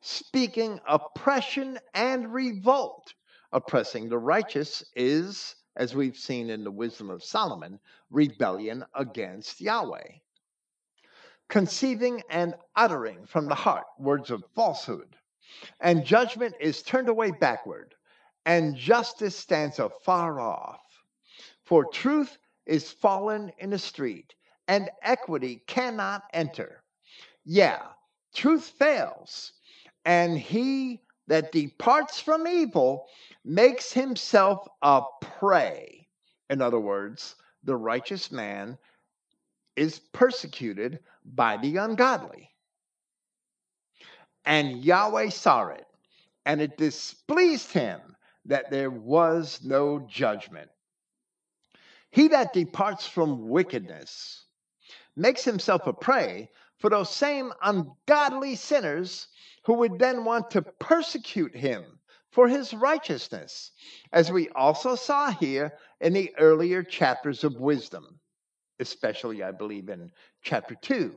speaking 0.00 0.80
oppression 0.86 1.78
and 1.94 2.32
revolt 2.32 3.14
oppressing 3.56 4.06
the 4.06 4.18
righteous 4.18 4.84
is, 4.94 5.56
as 5.76 5.94
we've 5.94 6.18
seen 6.18 6.50
in 6.50 6.62
the 6.62 6.70
wisdom 6.70 7.08
of 7.08 7.24
Solomon, 7.24 7.80
rebellion 8.10 8.84
against 8.94 9.62
Yahweh. 9.62 10.18
Conceiving 11.48 12.22
and 12.28 12.54
uttering 12.76 13.24
from 13.24 13.46
the 13.46 13.54
heart 13.54 13.86
words 13.98 14.30
of 14.30 14.44
falsehood, 14.54 15.16
and 15.80 16.04
judgment 16.04 16.54
is 16.60 16.82
turned 16.82 17.08
away 17.08 17.30
backward, 17.30 17.94
and 18.44 18.76
justice 18.76 19.34
stands 19.34 19.78
afar 19.78 20.38
off. 20.38 20.82
For 21.64 21.86
truth 21.86 22.36
is 22.66 22.92
fallen 22.92 23.50
in 23.58 23.70
the 23.70 23.78
street, 23.78 24.34
and 24.68 24.90
equity 25.02 25.62
cannot 25.66 26.24
enter. 26.34 26.82
Yeah, 27.46 27.86
truth 28.34 28.74
fails, 28.78 29.52
and 30.04 30.38
he 30.38 31.00
that 31.26 31.52
departs 31.52 32.20
from 32.20 32.46
evil 32.46 33.06
makes 33.44 33.92
himself 33.92 34.66
a 34.82 35.02
prey. 35.20 36.08
In 36.50 36.62
other 36.62 36.80
words, 36.80 37.34
the 37.64 37.76
righteous 37.76 38.30
man 38.30 38.78
is 39.74 39.98
persecuted 39.98 41.00
by 41.24 41.56
the 41.56 41.76
ungodly. 41.76 42.50
And 44.44 44.84
Yahweh 44.84 45.30
saw 45.30 45.66
it, 45.68 45.86
and 46.44 46.60
it 46.60 46.78
displeased 46.78 47.72
him 47.72 48.00
that 48.44 48.70
there 48.70 48.90
was 48.90 49.60
no 49.64 49.98
judgment. 50.08 50.70
He 52.10 52.28
that 52.28 52.52
departs 52.52 53.06
from 53.06 53.48
wickedness 53.48 54.44
makes 55.16 55.42
himself 55.42 55.86
a 55.86 55.92
prey 55.92 56.50
for 56.78 56.90
those 56.90 57.10
same 57.10 57.52
ungodly 57.62 58.54
sinners 58.54 59.26
who 59.66 59.74
would 59.74 59.98
then 59.98 60.24
want 60.24 60.48
to 60.52 60.62
persecute 60.62 61.54
him 61.54 61.84
for 62.30 62.46
his 62.46 62.72
righteousness, 62.72 63.72
as 64.12 64.30
we 64.30 64.48
also 64.50 64.94
saw 64.94 65.32
here 65.32 65.72
in 66.00 66.12
the 66.12 66.32
earlier 66.38 66.84
chapters 66.84 67.42
of 67.42 67.60
wisdom, 67.60 68.20
especially, 68.78 69.42
I 69.42 69.50
believe, 69.50 69.88
in 69.88 70.12
chapter 70.42 70.76
2. 70.76 71.16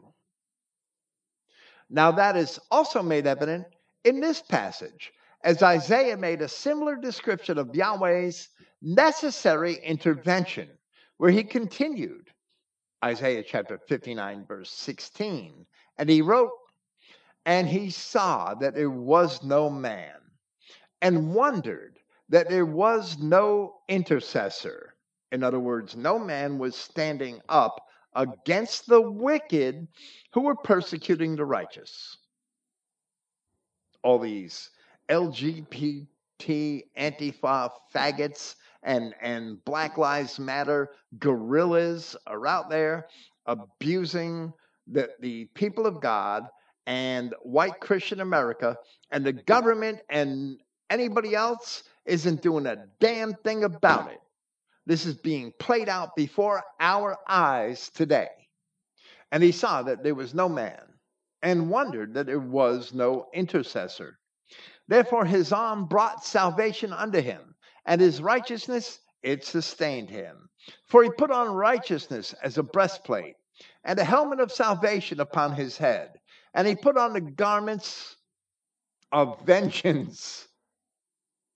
Now, 1.91 2.12
that 2.12 2.36
is 2.36 2.60
also 2.72 3.03
made 3.03 3.27
evident 3.27 3.68
in 4.03 4.20
this 4.20 4.41
passage, 4.41 5.12
as 5.44 5.62
Isaiah 5.62 6.18
made 6.18 6.41
a 6.41 6.48
similar 6.48 6.96
description 6.96 7.60
of 7.60 7.75
Yahweh's 7.75 8.50
necessary 8.82 9.75
intervention, 9.84 10.70
where 11.18 11.32
he 11.32 11.44
continued, 11.44 12.32
Isaiah 13.06 13.44
chapter 13.44 13.79
59, 13.88 14.46
verse 14.48 14.72
16, 14.72 15.68
and 16.00 16.10
he 16.10 16.24
wrote, 16.24 16.50
And 17.46 17.67
he 17.67 17.89
saw 17.89 18.53
that 18.55 18.75
there 18.75 18.89
was 18.89 19.43
no 19.43 19.69
man 19.69 20.15
and 21.01 21.34
wondered 21.34 22.00
that 22.29 22.50
there 22.50 22.65
was 22.65 23.17
no 23.17 23.75
intercessor. 23.88 24.96
In 25.31 25.43
other 25.43 25.60
words, 25.60 25.96
no 25.96 26.19
man 26.19 26.58
was 26.58 26.75
standing 26.75 27.41
up 27.50 27.81
against 28.15 28.88
the 28.88 29.01
wicked 29.01 29.88
who 30.34 30.41
were 30.41 30.55
persecuting 30.55 31.36
the 31.36 31.46
righteous. 31.46 32.17
All 34.03 34.19
these 34.19 34.69
LGBT, 35.10 36.08
Antifa, 36.98 37.69
faggots, 37.93 38.55
and, 38.84 39.13
and 39.22 39.63
Black 39.65 39.98
Lives 39.98 40.39
Matter 40.39 40.89
guerrillas 41.19 42.15
are 42.27 42.48
out 42.48 42.69
there 42.69 43.08
abusing 43.46 44.53
the, 44.88 45.10
the 45.19 45.46
people 45.53 45.86
of 45.86 46.01
God 46.01 46.43
and 46.86 47.33
white 47.41 47.79
Christian 47.79 48.21
America, 48.21 48.77
and 49.12 49.25
the 49.25 49.33
government 49.33 50.00
and 50.09 50.57
anybody 50.89 51.36
else 51.36 51.83
isn't 52.05 52.41
doing 52.41 52.65
a 52.65 52.86
damn 53.00 53.33
thing 53.33 53.63
about 53.63 54.12
it. 54.12 54.19
This 54.86 55.05
is 55.05 55.15
being 55.15 55.53
played 55.59 55.88
out 55.88 56.15
before 56.15 56.63
our 56.79 57.17
eyes 57.27 57.89
today. 57.89 58.29
And 59.31 59.43
he 59.43 59.51
saw 59.51 59.83
that 59.83 60.03
there 60.03 60.15
was 60.15 60.33
no 60.33 60.50
man 60.50 60.81
and 61.41 61.69
wondered 61.69 62.13
that 62.15 62.25
there 62.25 62.39
was 62.39 62.93
no 62.93 63.27
intercessor. 63.33 64.17
Therefore, 64.88 65.25
his 65.25 65.53
arm 65.53 65.86
brought 65.86 66.25
salvation 66.25 66.91
unto 66.91 67.21
him, 67.21 67.55
and 67.86 68.01
his 68.01 68.21
righteousness 68.21 69.00
it 69.21 69.45
sustained 69.45 70.09
him. 70.09 70.50
For 70.88 71.03
he 71.03 71.12
put 71.12 71.31
on 71.31 71.53
righteousness 71.53 72.33
as 72.41 72.57
a 72.57 72.63
breastplate, 72.63 73.36
and 73.83 74.00
a 74.00 74.03
helmet 74.03 74.39
of 74.39 74.51
salvation 74.51 75.19
upon 75.19 75.53
his 75.53 75.77
head, 75.77 76.19
and 76.53 76.68
he 76.68 76.75
put 76.75 76.98
on 76.98 77.13
the 77.13 77.22
garments 77.22 78.15
of 79.12 79.41
vengeance 79.46 80.48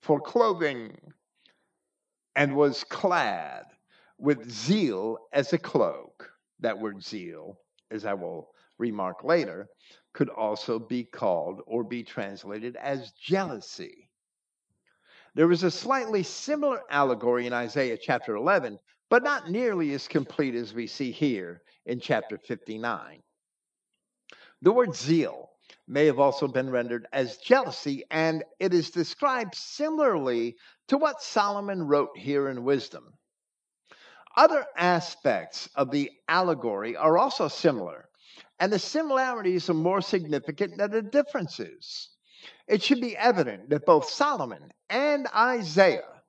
for 0.02 0.20
clothing, 0.20 0.98
and 2.36 2.56
was 2.56 2.84
clad 2.86 3.64
with 4.18 4.50
zeal 4.50 5.18
as 5.32 5.54
a 5.54 5.58
cloak. 5.58 6.30
That 6.60 6.80
word 6.80 7.04
zeal, 7.04 7.58
as 7.92 8.06
I 8.06 8.14
will 8.14 8.50
remark 8.78 9.24
later, 9.24 9.68
could 10.14 10.30
also 10.30 10.80
be 10.80 11.04
called 11.04 11.62
or 11.68 11.84
be 11.84 12.04
translated 12.04 12.76
as 12.78 13.12
jealousy. 13.12 14.10
There 15.36 15.52
is 15.52 15.64
a 15.64 15.72
slightly 15.72 16.24
similar 16.24 16.82
allegory 16.90 17.48
in 17.48 17.54
Isaiah 17.54 17.98
chapter 17.98 18.36
11, 18.36 18.78
but 19.10 19.24
not 19.24 19.50
nearly 19.50 19.94
as 19.94 20.08
complete 20.08 20.56
as 20.56 20.74
we 20.74 20.86
see 20.86 21.12
here 21.12 21.62
in 21.86 22.00
chapter 22.00 22.38
59. 22.38 23.22
The 24.64 24.72
word 24.72 24.96
zeal 24.96 25.50
may 25.90 26.06
have 26.06 26.22
also 26.22 26.48
been 26.48 26.70
rendered 26.70 27.06
as 27.12 27.36
jealousy, 27.36 28.06
and 28.10 28.46
it 28.62 28.74
is 28.74 28.92
described 28.92 29.56
similarly 29.56 30.56
to 30.88 30.98
what 30.98 31.22
Solomon 31.22 31.84
wrote 31.84 32.18
here 32.18 32.48
in 32.48 32.64
Wisdom. 32.64 33.18
Other 34.38 34.66
aspects 34.78 35.68
of 35.76 35.92
the 35.92 36.10
allegory 36.30 36.96
are 36.96 37.18
also 37.18 37.50
similar, 37.50 38.08
and 38.58 38.72
the 38.72 38.80
similarities 38.80 39.70
are 39.70 39.74
more 39.74 40.00
significant 40.02 40.78
than 40.78 40.92
the 40.92 41.02
differences. 41.02 42.12
It 42.66 42.82
should 42.82 43.02
be 43.02 43.18
evident 43.18 43.70
that 43.70 43.86
both 43.86 44.10
Solomon 44.10 44.72
and 44.90 45.28
Isaiah 45.36 46.24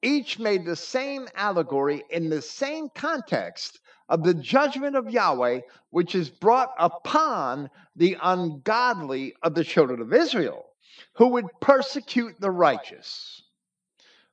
each 0.00 0.38
made 0.38 0.64
the 0.64 0.76
same 0.76 1.28
allegory 1.34 2.04
in 2.08 2.30
the 2.30 2.40
same 2.40 2.88
context 2.88 3.80
of 4.10 4.24
the 4.24 4.34
judgment 4.34 4.96
of 4.96 5.08
Yahweh, 5.08 5.60
which 5.90 6.16
is 6.16 6.28
brought 6.28 6.74
upon 6.78 7.70
the 7.94 8.16
ungodly 8.20 9.34
of 9.42 9.54
the 9.54 9.64
children 9.64 10.02
of 10.02 10.12
Israel, 10.12 10.66
who 11.14 11.28
would 11.28 11.46
persecute 11.60 12.34
the 12.40 12.50
righteous. 12.50 13.42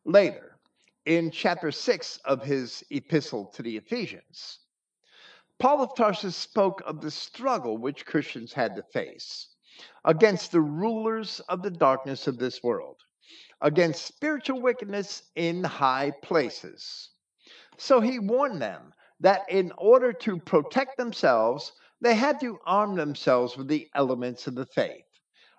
Later, 0.04 0.58
in 1.06 1.30
chapter 1.30 1.72
6 1.72 2.18
of 2.26 2.44
his 2.44 2.84
epistle 2.90 3.46
to 3.54 3.62
the 3.62 3.78
Ephesians, 3.78 4.60
Paul 5.60 5.84
of 5.84 5.96
Tarsus 5.96 6.36
spoke 6.36 6.82
of 6.86 7.00
the 7.00 7.12
struggle 7.12 7.78
which 7.78 8.06
Christians 8.06 8.52
had 8.54 8.76
to 8.76 8.84
face 8.84 9.50
against 10.06 10.52
the 10.52 10.62
rulers 10.62 11.40
of 11.50 11.62
the 11.62 11.72
darkness 11.72 12.26
of 12.26 12.40
this 12.40 12.64
world, 12.64 12.98
against 13.62 14.08
spiritual 14.08 14.60
wickedness 14.60 15.24
in 15.36 15.64
high 15.64 16.12
places. 16.24 17.12
So 17.78 18.02
he 18.02 18.18
warned 18.18 18.62
them 18.62 18.94
that 19.20 19.50
in 19.50 19.72
order 19.78 20.14
to 20.14 20.38
protect 20.40 20.98
themselves, 20.98 21.72
they 22.02 22.16
had 22.16 22.40
to 22.40 22.60
arm 22.66 22.96
themselves 22.96 23.58
with 23.58 23.68
the 23.68 23.90
elements 23.96 24.48
of 24.48 24.56
the 24.56 24.66
faith, 24.66 25.06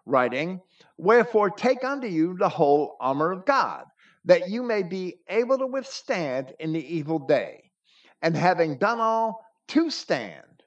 writing, 0.06 0.60
Wherefore 0.96 1.50
take 1.50 1.84
unto 1.84 2.06
you 2.06 2.36
the 2.36 2.48
whole 2.48 2.96
armor 3.00 3.32
of 3.32 3.44
God, 3.44 3.84
that 4.24 4.48
you 4.48 4.62
may 4.62 4.82
be 4.82 5.20
able 5.28 5.58
to 5.58 5.66
withstand 5.66 6.54
in 6.60 6.72
the 6.72 6.94
evil 6.94 7.18
day, 7.18 7.70
and 8.22 8.36
having 8.36 8.78
done 8.78 9.00
all, 9.00 9.44
to 9.68 9.90
stand. 9.90 10.62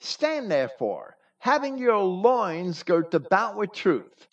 Stand 0.00 0.50
therefore, 0.50 1.16
having 1.38 1.78
your 1.78 1.98
loins 1.98 2.82
girt 2.82 3.14
about 3.14 3.56
with 3.56 3.72
truth, 3.72 4.26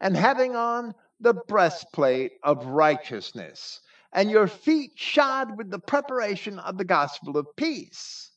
and 0.00 0.16
having 0.16 0.56
on 0.56 0.94
the 1.20 1.34
breastplate 1.34 2.32
of 2.42 2.66
righteousness, 2.66 3.80
and 4.12 4.30
your 4.30 4.46
feet 4.46 4.92
shod 4.94 5.56
with 5.56 5.70
the 5.70 5.78
preparation 5.78 6.58
of 6.58 6.78
the 6.78 6.84
gospel 6.84 7.36
of 7.36 7.46
peace. 7.56 8.30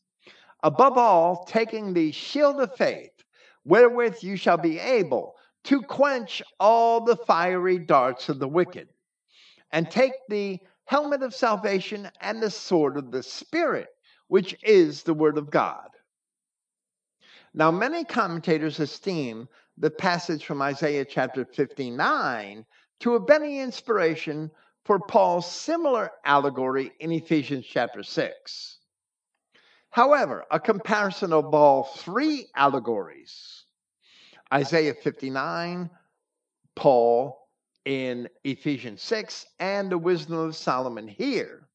Above 0.63 0.97
all, 0.97 1.45
taking 1.45 1.93
the 1.93 2.11
shield 2.11 2.59
of 2.59 2.75
faith, 2.75 3.11
wherewith 3.65 4.17
you 4.21 4.35
shall 4.35 4.57
be 4.57 4.79
able 4.79 5.35
to 5.65 5.81
quench 5.81 6.41
all 6.59 7.01
the 7.01 7.17
fiery 7.17 7.79
darts 7.79 8.29
of 8.29 8.39
the 8.39 8.47
wicked, 8.47 8.87
and 9.71 9.89
take 9.89 10.13
the 10.29 10.59
helmet 10.85 11.23
of 11.23 11.33
salvation 11.33 12.09
and 12.21 12.41
the 12.41 12.49
sword 12.49 12.97
of 12.97 13.11
the 13.11 13.23
Spirit 13.23 13.89
which 14.27 14.55
is 14.63 15.03
the 15.03 15.13
Word 15.13 15.37
of 15.37 15.51
God. 15.51 15.89
Now, 17.53 17.71
many 17.71 18.03
commentators 18.03 18.79
esteem 18.79 19.47
the 19.77 19.89
passage 19.89 20.45
from 20.45 20.61
Isaiah 20.61 21.05
chapter 21.05 21.45
59 21.45 22.65
to 23.01 23.13
have 23.13 23.27
been 23.27 23.43
the 23.43 23.59
inspiration 23.59 24.51
for 24.85 24.99
Paul's 24.99 25.51
similar 25.51 26.11
allegory 26.23 26.91
in 26.99 27.11
Ephesians 27.11 27.65
chapter 27.65 28.03
6. 28.03 28.77
However, 29.89 30.45
a 30.51 30.59
comparison 30.59 31.33
of 31.33 31.53
all 31.53 31.83
three 31.83 32.47
allegories, 32.55 33.63
Isaiah 34.53 34.93
59, 34.93 35.89
Paul 36.75 37.49
in 37.85 38.29
Ephesians 38.43 39.01
6, 39.01 39.45
and 39.59 39.91
the 39.91 39.97
wisdom 39.97 40.37
of 40.37 40.55
Solomon 40.55 41.07
here, 41.07 41.67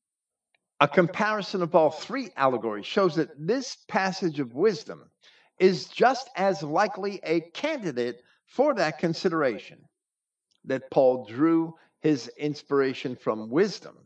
a 0.81 0.87
comparison 0.87 1.62
of 1.62 1.75
all 1.75 1.90
three 1.90 2.31
allegories 2.37 2.87
shows 2.87 3.16
that 3.16 3.31
this 3.38 3.77
passage 3.88 4.38
of 4.38 4.55
wisdom 4.55 5.11
is 5.59 5.87
just 5.87 6.31
as 6.37 6.62
likely 6.62 7.20
a 7.25 7.40
candidate 7.40 8.23
for 8.46 8.75
that 8.75 8.99
consideration, 8.99 9.79
that 10.64 10.90
Paul 10.90 11.27
drew 11.27 11.75
his 12.00 12.28
inspiration 12.36 13.16
from 13.16 13.50
wisdom. 13.50 13.96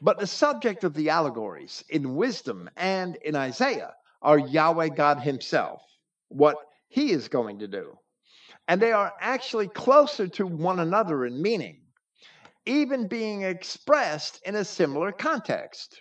But 0.00 0.18
the 0.18 0.26
subject 0.26 0.84
of 0.84 0.94
the 0.94 1.10
allegories 1.10 1.84
in 1.88 2.16
wisdom 2.16 2.68
and 2.76 3.16
in 3.16 3.36
Isaiah 3.36 3.94
are 4.20 4.38
Yahweh 4.38 4.88
God 4.88 5.20
Himself, 5.20 5.82
what 6.28 6.56
He 6.88 7.12
is 7.12 7.28
going 7.28 7.60
to 7.60 7.68
do. 7.68 7.98
And 8.68 8.80
they 8.80 8.92
are 8.92 9.12
actually 9.20 9.68
closer 9.68 10.28
to 10.28 10.46
one 10.46 10.80
another 10.80 11.26
in 11.26 11.40
meaning 11.40 11.82
even 12.66 13.08
being 13.08 13.42
expressed 13.42 14.40
in 14.44 14.54
a 14.56 14.64
similar 14.64 15.12
context. 15.12 16.00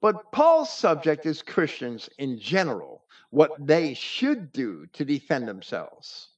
But 0.00 0.30
Paul's 0.32 0.72
subject 0.72 1.24
is 1.24 1.42
Christians 1.42 2.08
in 2.18 2.38
general, 2.38 3.04
what 3.30 3.52
they 3.58 3.94
should 3.94 4.52
do 4.52 4.86
to 4.92 5.04
defend 5.04 5.48
themselves. 5.48 6.28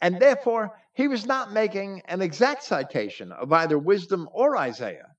And 0.00 0.20
therefore, 0.20 0.78
he 0.92 1.08
was 1.08 1.26
not 1.26 1.52
making 1.52 2.02
an 2.06 2.20
exact 2.20 2.62
citation 2.62 3.32
of 3.32 3.52
either 3.52 3.78
wisdom 3.78 4.28
or 4.32 4.56
Isaiah, 4.56 5.14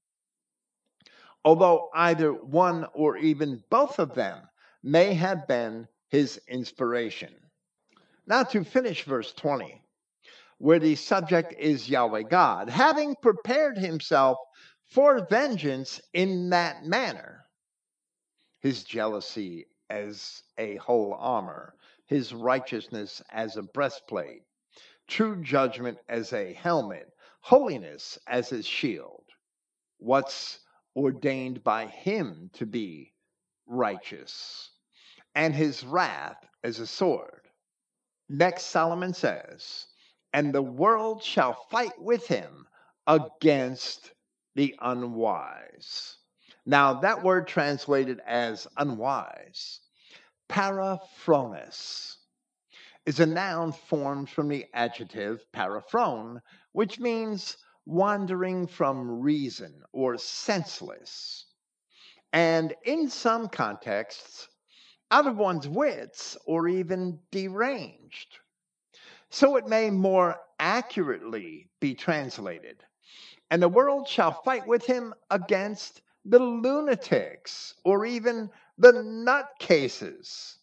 although 1.43 1.89
either 1.93 2.31
one 2.33 2.85
or 2.93 3.17
even 3.17 3.63
both 3.69 3.99
of 3.99 4.13
them 4.13 4.47
may 4.83 5.13
have 5.13 5.47
been 5.47 5.87
his 6.09 6.39
inspiration. 6.47 7.33
Now, 8.27 8.43
to 8.43 8.63
finish 8.63 9.03
verse 9.03 9.33
20 9.33 9.81
where 10.57 10.79
the 10.79 10.95
subject 10.95 11.53
is 11.59 11.89
Yahweh 11.89 12.23
God, 12.23 12.69
having 12.69 13.15
prepared 13.21 13.77
himself 13.77 14.37
for 14.85 15.25
vengeance 15.27 15.99
in 16.13 16.49
that 16.51 16.85
manner. 16.85 17.45
His 18.61 18.83
jealousy 18.83 19.67
as 19.89 20.41
a 20.57 20.77
whole 20.77 21.13
armor, 21.19 21.75
his 22.05 22.33
righteousness 22.33 23.21
as 23.29 23.57
a 23.57 23.63
breastplate, 23.63 24.43
true 25.07 25.41
judgment 25.41 25.97
as 26.09 26.33
a 26.33 26.53
helmet, 26.53 27.11
holiness 27.41 28.17
as 28.27 28.49
his 28.49 28.65
shield. 28.65 29.23
What's 29.97 30.59
ordained 30.95 31.63
by 31.63 31.87
him 31.87 32.49
to 32.53 32.65
be 32.65 33.13
righteous, 33.67 34.71
and 35.33 35.53
his 35.53 35.83
wrath 35.83 36.37
as 36.63 36.79
a 36.79 36.87
sword. 36.87 37.41
Next, 38.29 38.65
Solomon 38.65 39.13
says, 39.13 39.87
and 40.33 40.53
the 40.53 40.61
world 40.61 41.23
shall 41.23 41.53
fight 41.69 41.99
with 42.01 42.27
him 42.27 42.67
against 43.07 44.11
the 44.55 44.75
unwise. 44.81 46.17
Now, 46.65 46.95
that 47.01 47.23
word 47.23 47.47
translated 47.47 48.19
as 48.25 48.67
unwise, 48.77 49.81
paraphrones, 50.47 52.17
is 53.05 53.19
a 53.19 53.25
noun 53.25 53.71
formed 53.71 54.29
from 54.29 54.47
the 54.47 54.65
adjective 54.73 55.45
paraphrone, 55.51 56.41
which 56.71 56.99
means 56.99 57.57
wandering 57.85 58.65
from 58.65 59.21
reason 59.21 59.83
or 59.91 60.17
senseless, 60.17 61.45
and 62.33 62.73
in 62.83 63.09
some 63.09 63.47
contexts, 63.47 64.47
out 65.11 65.27
of 65.27 65.37
one's 65.37 65.67
wits 65.67 66.35
or 66.45 66.67
even 66.67 67.19
deranged. 67.31 68.39
So 69.29 69.55
it 69.55 69.67
may 69.67 69.89
more 69.89 70.35
accurately 70.59 71.69
be 71.79 71.93
translated. 71.93 72.83
And 73.51 73.61
the 73.61 73.69
world 73.69 74.07
shall 74.07 74.41
fight 74.41 74.65
with 74.65 74.85
him 74.85 75.13
against 75.29 76.01
the 76.25 76.39
lunatics 76.39 77.75
or 77.83 78.05
even 78.05 78.49
the 78.77 78.91
nutcases. 78.93 80.57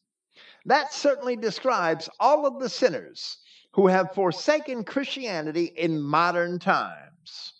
That 0.66 0.92
certainly 0.92 1.37
describes 1.37 2.09
all 2.20 2.46
of 2.46 2.61
the 2.61 2.68
sinners 2.68 3.38
who 3.72 3.87
have 3.87 4.14
forsaken 4.14 4.85
Christianity 4.85 5.72
in 5.77 6.01
modern 6.01 6.59
times. 6.59 7.55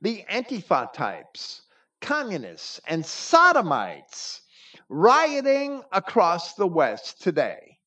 The 0.00 0.24
Antifa 0.30 0.92
types, 0.92 1.62
communists, 2.00 2.80
and 2.86 3.04
sodomites 3.04 4.40
rioting 4.88 5.82
across 5.92 6.54
the 6.54 6.66
West 6.66 7.22
today. 7.22 7.78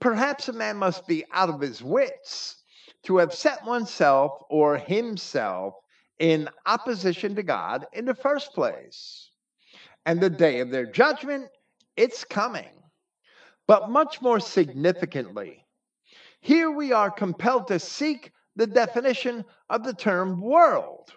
Perhaps 0.00 0.48
a 0.48 0.52
man 0.52 0.76
must 0.76 1.06
be 1.06 1.24
out 1.32 1.48
of 1.48 1.60
his 1.60 1.82
wits 1.82 2.62
to 3.04 3.16
have 3.16 3.32
set 3.32 3.64
oneself 3.64 4.42
or 4.50 4.76
himself 4.76 5.74
in 6.18 6.48
opposition 6.66 7.34
to 7.34 7.42
God 7.42 7.86
in 7.92 8.04
the 8.04 8.14
first 8.14 8.52
place. 8.52 9.30
And 10.04 10.20
the 10.20 10.30
day 10.30 10.60
of 10.60 10.70
their 10.70 10.86
judgment, 10.86 11.48
it's 11.96 12.24
coming. 12.24 12.75
But 13.66 13.90
much 13.90 14.22
more 14.22 14.38
significantly, 14.38 15.66
here 16.40 16.70
we 16.70 16.92
are 16.92 17.10
compelled 17.10 17.66
to 17.68 17.80
seek 17.80 18.32
the 18.54 18.66
definition 18.66 19.44
of 19.68 19.82
the 19.82 19.92
term 19.92 20.40
world. 20.40 21.12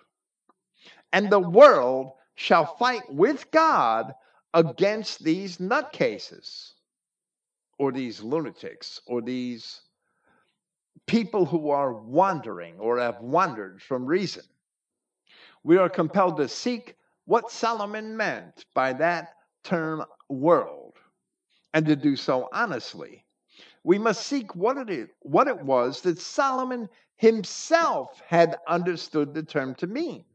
And 1.14 1.30
the 1.30 1.40
world 1.40 2.14
shall 2.36 2.76
fight 2.78 3.04
with 3.14 3.50
God 3.52 4.14
against 4.54 5.24
these 5.24 5.58
nutcases 5.58 6.74
or 7.78 7.92
these 7.92 8.22
lunatics 8.22 9.00
or 9.06 9.22
these 9.22 9.82
people 11.06 11.46
who 11.46 11.70
are 11.70 11.94
wandering 11.94 12.80
or 12.80 13.00
have 13.00 13.22
wandered 13.22 13.82
from 13.82 14.06
reason. 14.06 14.44
We 15.64 15.78
are 15.78 15.90
compelled 15.90 16.38
to 16.38 16.48
seek 16.48 16.96
what 17.26 17.52
Solomon 17.52 18.18
meant 18.18 18.66
by 18.74 18.94
that 18.94 19.36
term 19.64 20.04
world 20.30 20.79
and 21.74 21.86
to 21.86 21.96
do 21.96 22.16
so 22.16 22.50
honestly. 22.52 23.26
We 23.84 23.98
must 23.98 24.28
seek 24.28 24.56
what 24.56 24.78
it 24.78 24.90
is, 24.90 25.10
what 25.22 25.48
it 25.48 25.60
was 25.62 26.02
that 26.02 26.20
Solomon 26.20 26.90
himself 27.16 28.22
had 28.26 28.58
understood 28.68 29.34
the 29.34 29.44
term 29.44 29.76
to 29.76 29.88
mean, 29.88 30.26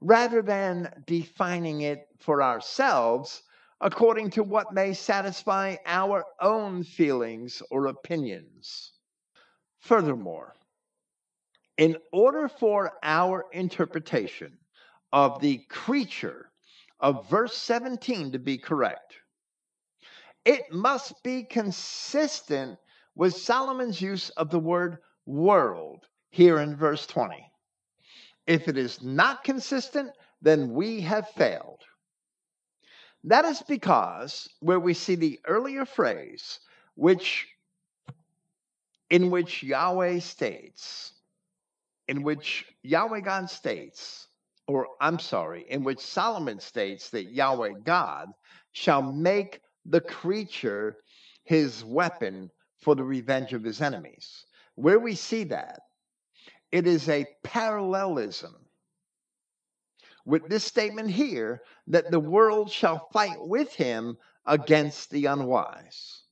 rather 0.00 0.42
than 0.42 0.92
defining 1.06 1.82
it 1.82 2.08
for 2.18 2.42
ourselves 2.42 3.42
according 3.80 4.30
to 4.30 4.42
what 4.42 4.72
may 4.72 4.94
satisfy 4.94 5.76
our 5.84 6.24
own 6.40 6.82
feelings 6.82 7.62
or 7.70 7.86
opinions. 7.86 8.92
Furthermore, 9.80 10.54
in 11.76 11.96
order 12.12 12.48
for 12.48 12.92
our 13.02 13.44
interpretation 13.52 14.56
of 15.12 15.40
the 15.40 15.58
creature 15.68 16.50
of 17.00 17.28
verse 17.28 17.56
17 17.56 18.32
to 18.32 18.38
be 18.38 18.56
correct, 18.56 19.14
it 20.46 20.72
must 20.72 21.22
be 21.24 21.42
consistent 21.42 22.78
with 23.16 23.36
Solomon's 23.36 24.00
use 24.00 24.30
of 24.30 24.48
the 24.48 24.60
word 24.60 24.98
world 25.26 26.06
here 26.30 26.60
in 26.60 26.76
verse 26.76 27.04
20. 27.08 27.44
If 28.46 28.68
it 28.68 28.78
is 28.78 29.02
not 29.02 29.42
consistent, 29.42 30.12
then 30.40 30.72
we 30.72 31.00
have 31.00 31.28
failed. 31.30 31.80
That 33.24 33.44
is 33.44 33.60
because 33.62 34.48
where 34.60 34.78
we 34.78 34.94
see 34.94 35.16
the 35.16 35.40
earlier 35.48 35.84
phrase, 35.84 36.60
which 36.94 37.48
in 39.10 39.30
which 39.30 39.64
Yahweh 39.64 40.20
states, 40.20 41.12
in 42.06 42.22
which 42.22 42.64
Yahweh 42.84 43.20
God 43.20 43.50
states, 43.50 44.28
or 44.68 44.86
I'm 45.00 45.18
sorry, 45.18 45.64
in 45.68 45.82
which 45.82 45.98
Solomon 45.98 46.60
states 46.60 47.10
that 47.10 47.32
Yahweh 47.32 47.80
God 47.84 48.28
shall 48.72 49.02
make 49.02 49.60
the 49.88 50.00
creature 50.00 50.96
his 51.44 51.84
weapon 51.84 52.50
for 52.80 52.94
the 52.94 53.04
revenge 53.04 53.52
of 53.52 53.62
his 53.64 53.80
enemies. 53.80 54.44
Where 54.74 54.98
we 54.98 55.14
see 55.14 55.44
that, 55.44 55.80
it 56.72 56.86
is 56.86 57.08
a 57.08 57.26
parallelism 57.42 58.54
with 60.24 60.48
this 60.48 60.64
statement 60.64 61.08
here 61.10 61.62
that 61.86 62.10
the 62.10 62.20
world 62.20 62.70
shall 62.70 63.08
fight 63.12 63.38
with 63.38 63.72
him 63.72 64.18
against 64.44 65.10
the 65.10 65.26
unwise. 65.26 66.22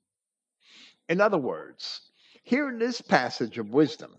In 1.09 1.21
other 1.21 1.39
words, 1.39 2.01
here 2.43 2.69
in 2.69 2.79
this 2.79 3.01
passage 3.01 3.57
of 3.59 3.71
wisdom, 3.71 4.13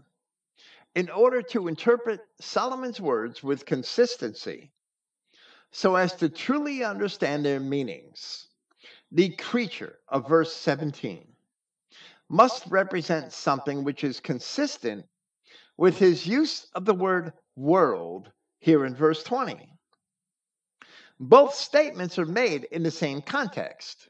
in 0.96 1.10
order 1.10 1.42
to 1.42 1.68
interpret 1.68 2.22
Solomon's 2.40 3.02
words 3.02 3.44
with 3.44 3.66
consistency, 3.66 4.72
so 5.72 5.96
as 5.96 6.16
to 6.16 6.30
truly 6.30 6.84
understand 6.84 7.46
their 7.46 7.60
meanings, 7.60 8.45
the 9.16 9.30
creature 9.38 9.98
of 10.10 10.28
verse 10.28 10.54
17 10.54 11.26
must 12.28 12.68
represent 12.68 13.32
something 13.32 13.86
which 13.86 14.04
is 14.04 14.20
consistent 14.20 15.06
with 15.78 15.98
his 15.98 16.28
use 16.28 16.68
of 16.76 16.84
the 16.84 16.94
word 16.94 17.32
world 17.56 18.30
here 18.60 18.86
in 18.86 18.94
verse 18.94 19.24
20. 19.24 19.70
Both 21.18 21.56
statements 21.56 22.20
are 22.20 22.26
made 22.26 22.66
in 22.74 22.84
the 22.84 22.92
same 22.92 23.22
context, 23.22 24.10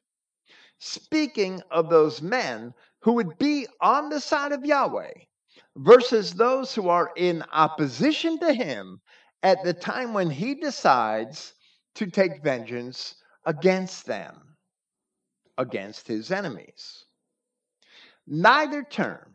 speaking 0.80 1.62
of 1.70 1.88
those 1.88 2.24
men 2.24 2.74
who 3.02 3.14
would 3.14 3.38
be 3.38 3.68
on 3.82 4.10
the 4.10 4.20
side 4.20 4.54
of 4.54 4.66
Yahweh 4.66 5.14
versus 5.76 6.34
those 6.34 6.74
who 6.74 6.90
are 6.90 7.12
in 7.16 7.44
opposition 7.54 8.40
to 8.40 8.52
him 8.52 9.00
at 9.44 9.64
the 9.64 9.74
time 9.74 10.16
when 10.16 10.32
he 10.32 10.56
decides 10.56 11.54
to 11.94 12.08
take 12.08 12.44
vengeance 12.44 13.18
against 13.46 14.08
them, 14.08 14.45
against 15.58 16.08
his 16.08 16.32
enemies. 16.32 17.06
Neither 18.28 18.84
term 18.84 19.34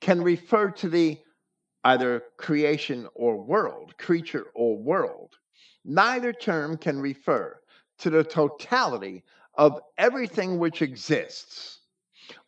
can 0.00 0.22
refer 0.22 0.70
to 0.70 0.88
the 0.88 1.18
either 1.84 2.22
creation 2.36 3.06
or 3.14 3.42
world, 3.42 3.96
creature 3.98 4.46
or 4.54 4.76
world. 4.76 5.36
Neither 5.84 6.32
term 6.32 6.76
can 6.76 7.00
refer 7.00 7.60
to 7.98 8.10
the 8.10 8.24
totality 8.24 9.22
of 9.54 9.80
everything 9.96 10.58
which 10.58 10.82
exists 10.82 11.80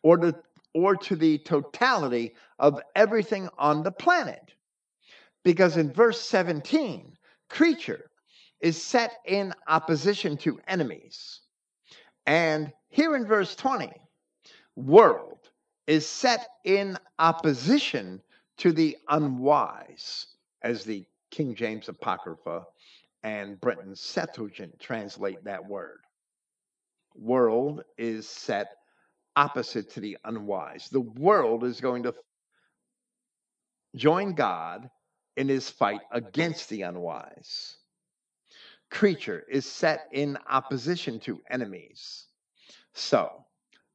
or 0.03 0.17
to, 0.17 0.35
or 0.73 0.95
to 0.95 1.15
the 1.15 1.37
totality 1.39 2.35
of 2.59 2.81
everything 2.95 3.49
on 3.57 3.81
the 3.81 3.91
planet. 3.91 4.53
Because 5.43 5.77
in 5.77 5.91
verse 5.91 6.19
17, 6.19 7.17
creature 7.49 8.11
is 8.59 8.81
set 8.81 9.13
in 9.25 9.53
opposition 9.67 10.35
to 10.37 10.59
enemies. 10.67 11.41
And 12.29 12.71
here 12.89 13.15
in 13.15 13.25
verse 13.25 13.55
20, 13.55 13.91
world 14.75 15.49
is 15.87 16.05
set 16.05 16.45
in 16.63 16.95
opposition 17.17 18.21
to 18.57 18.71
the 18.71 18.95
unwise, 19.07 20.27
as 20.61 20.83
the 20.83 21.07
King 21.31 21.55
James 21.55 21.89
Apocrypha 21.89 22.67
and 23.23 23.59
Brenton's 23.59 23.99
Septuagint 23.99 24.79
translate 24.79 25.43
that 25.45 25.65
word. 25.67 26.01
World 27.15 27.83
is 27.97 28.29
set 28.29 28.75
opposite 29.35 29.89
to 29.93 29.99
the 29.99 30.15
unwise. 30.23 30.87
The 30.91 31.01
world 31.01 31.63
is 31.63 31.81
going 31.81 32.03
to 32.03 32.13
join 33.95 34.35
God 34.35 34.87
in 35.35 35.49
his 35.49 35.67
fight 35.67 36.01
against 36.11 36.69
the 36.69 36.83
unwise. 36.83 37.78
Creature 38.89 39.45
is 39.49 39.65
set 39.65 40.07
in 40.11 40.37
opposition 40.49 41.19
to 41.21 41.41
enemies. 41.49 42.25
So, 42.93 43.45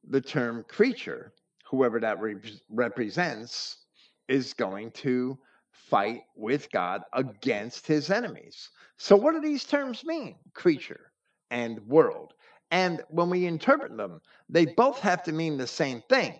the 0.07 0.21
term 0.21 0.63
creature, 0.67 1.33
whoever 1.69 1.99
that 1.99 2.19
re- 2.19 2.61
represents, 2.69 3.85
is 4.27 4.53
going 4.53 4.91
to 4.91 5.37
fight 5.71 6.23
with 6.35 6.71
God 6.71 7.01
against 7.13 7.85
his 7.85 8.09
enemies. 8.09 8.69
So, 8.97 9.15
what 9.15 9.33
do 9.33 9.41
these 9.41 9.65
terms 9.65 10.03
mean? 10.05 10.35
Creature 10.53 11.11
and 11.51 11.79
world. 11.87 12.33
And 12.71 13.03
when 13.09 13.29
we 13.29 13.45
interpret 13.45 13.95
them, 13.95 14.21
they 14.49 14.65
both 14.65 14.99
have 14.99 15.23
to 15.23 15.31
mean 15.31 15.57
the 15.57 15.67
same 15.67 16.01
thing. 16.09 16.35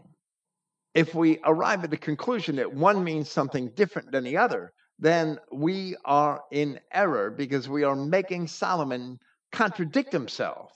If 0.93 1.13
we 1.13 1.39
arrive 1.43 1.83
at 1.83 1.91
the 1.91 1.97
conclusion 1.97 2.55
that 2.55 2.73
one 2.73 3.03
means 3.03 3.29
something 3.29 3.69
different 3.75 4.11
than 4.11 4.23
the 4.23 4.37
other, 4.37 4.73
then 4.99 5.39
we 5.51 5.95
are 6.05 6.43
in 6.51 6.79
error 6.91 7.29
because 7.29 7.67
we 7.67 7.83
are 7.83 7.95
making 7.95 8.47
Solomon 8.47 9.19
contradict 9.51 10.11
himself. 10.11 10.71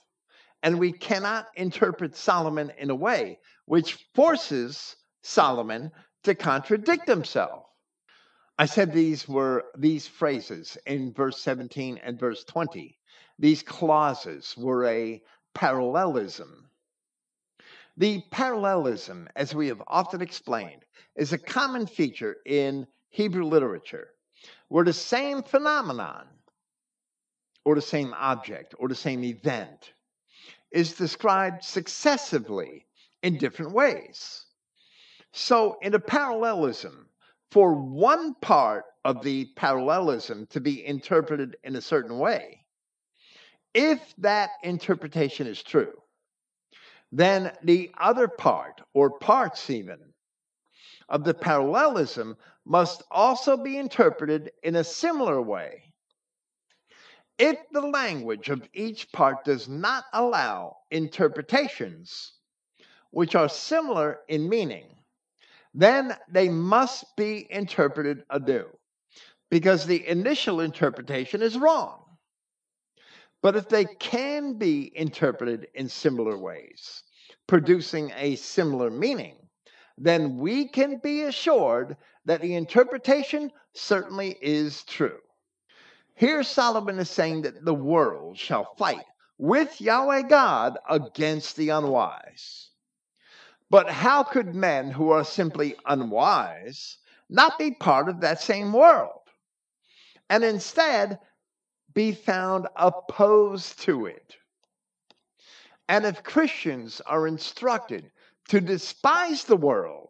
And 0.62 0.78
we 0.78 0.92
cannot 0.92 1.48
interpret 1.56 2.16
Solomon 2.16 2.70
in 2.78 2.90
a 2.90 2.94
way 2.94 3.38
which 3.64 4.06
forces 4.14 4.96
Solomon 5.22 5.90
to 6.24 6.34
contradict 6.34 7.08
himself. 7.08 7.64
I 8.58 8.66
said 8.66 8.92
these 8.92 9.26
were 9.26 9.64
these 9.78 10.06
phrases 10.06 10.76
in 10.84 11.14
verse 11.14 11.40
17 11.40 11.98
and 12.02 12.20
verse 12.20 12.44
20. 12.44 12.98
These 13.38 13.62
clauses 13.62 14.54
were 14.58 14.84
a 14.84 15.22
parallelism. 15.54 16.68
The 17.96 18.22
parallelism, 18.30 19.28
as 19.34 19.54
we 19.54 19.68
have 19.68 19.82
often 19.86 20.20
explained, 20.20 20.84
is 21.16 21.32
a 21.32 21.38
common 21.38 21.86
feature 21.86 22.36
in 22.44 22.86
Hebrew 23.10 23.44
literature 23.44 24.08
where 24.68 24.84
the 24.84 24.92
same 24.92 25.42
phenomenon 25.42 26.26
or 27.64 27.74
the 27.74 27.82
same 27.82 28.14
object 28.14 28.74
or 28.78 28.88
the 28.88 28.94
same 28.94 29.22
event 29.24 29.92
is 30.70 30.94
described 30.94 31.64
successively 31.64 32.86
in 33.22 33.36
different 33.36 33.72
ways. 33.72 34.46
So, 35.32 35.76
in 35.82 35.94
a 35.94 35.98
parallelism, 36.00 37.08
for 37.50 37.74
one 37.74 38.34
part 38.34 38.84
of 39.04 39.22
the 39.22 39.46
parallelism 39.56 40.46
to 40.50 40.60
be 40.60 40.84
interpreted 40.86 41.56
in 41.64 41.76
a 41.76 41.80
certain 41.80 42.18
way, 42.18 42.64
if 43.74 44.14
that 44.18 44.50
interpretation 44.62 45.46
is 45.46 45.62
true, 45.62 45.92
then 47.12 47.52
the 47.62 47.90
other 47.98 48.28
part, 48.28 48.80
or 48.94 49.18
parts 49.18 49.68
even, 49.70 49.98
of 51.08 51.24
the 51.24 51.34
parallelism 51.34 52.36
must 52.70 53.02
also 53.10 53.56
be 53.56 53.78
interpreted 53.78 54.52
in 54.62 54.76
a 54.76 54.84
similar 54.84 55.42
way. 55.42 55.92
If 57.36 57.58
the 57.72 57.80
language 57.80 58.48
of 58.48 58.62
each 58.72 59.10
part 59.10 59.44
does 59.44 59.68
not 59.68 60.04
allow 60.12 60.76
interpretations 60.92 62.34
which 63.10 63.34
are 63.34 63.48
similar 63.48 64.20
in 64.28 64.48
meaning, 64.48 64.86
then 65.74 66.16
they 66.30 66.48
must 66.48 67.04
be 67.16 67.48
interpreted 67.50 68.22
anew 68.30 68.66
because 69.50 69.84
the 69.84 70.06
initial 70.06 70.60
interpretation 70.60 71.42
is 71.42 71.58
wrong. 71.58 72.04
But 73.42 73.56
if 73.56 73.68
they 73.68 73.86
can 73.98 74.58
be 74.58 74.96
interpreted 74.96 75.66
in 75.74 75.88
similar 75.88 76.38
ways, 76.38 77.02
producing 77.48 78.12
a 78.14 78.36
similar 78.36 78.90
meaning, 78.90 79.38
then 79.98 80.38
we 80.38 80.68
can 80.68 80.98
be 81.02 81.22
assured 81.22 81.96
that 82.30 82.40
the 82.40 82.54
interpretation 82.54 83.50
certainly 83.74 84.38
is 84.40 84.84
true. 84.84 85.18
Here, 86.14 86.44
Solomon 86.44 87.00
is 87.00 87.10
saying 87.10 87.42
that 87.42 87.64
the 87.64 87.74
world 87.74 88.38
shall 88.38 88.72
fight 88.76 89.04
with 89.36 89.80
Yahweh 89.80 90.22
God 90.28 90.78
against 90.88 91.56
the 91.56 91.70
unwise. 91.70 92.68
But 93.68 93.90
how 93.90 94.22
could 94.22 94.54
men 94.54 94.92
who 94.92 95.10
are 95.10 95.24
simply 95.24 95.74
unwise 95.84 96.98
not 97.28 97.58
be 97.58 97.72
part 97.72 98.08
of 98.08 98.20
that 98.20 98.40
same 98.40 98.72
world 98.72 99.22
and 100.28 100.44
instead 100.44 101.18
be 101.92 102.12
found 102.12 102.68
opposed 102.76 103.80
to 103.80 104.06
it? 104.06 104.36
And 105.88 106.06
if 106.06 106.22
Christians 106.22 107.00
are 107.00 107.26
instructed 107.26 108.12
to 108.50 108.60
despise 108.60 109.42
the 109.42 109.56
world, 109.56 110.09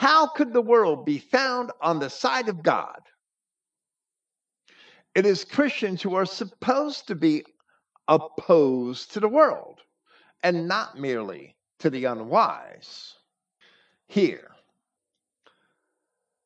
how 0.00 0.26
could 0.26 0.54
the 0.54 0.62
world 0.62 1.04
be 1.04 1.18
found 1.18 1.70
on 1.82 1.98
the 1.98 2.08
side 2.08 2.48
of 2.48 2.62
God? 2.62 3.02
It 5.14 5.26
is 5.26 5.44
Christians 5.44 6.00
who 6.00 6.14
are 6.14 6.24
supposed 6.24 7.06
to 7.08 7.14
be 7.14 7.44
opposed 8.08 9.12
to 9.12 9.20
the 9.20 9.28
world 9.28 9.80
and 10.42 10.66
not 10.66 10.98
merely 10.98 11.54
to 11.80 11.90
the 11.90 12.06
unwise. 12.06 13.16
Here, 14.08 14.52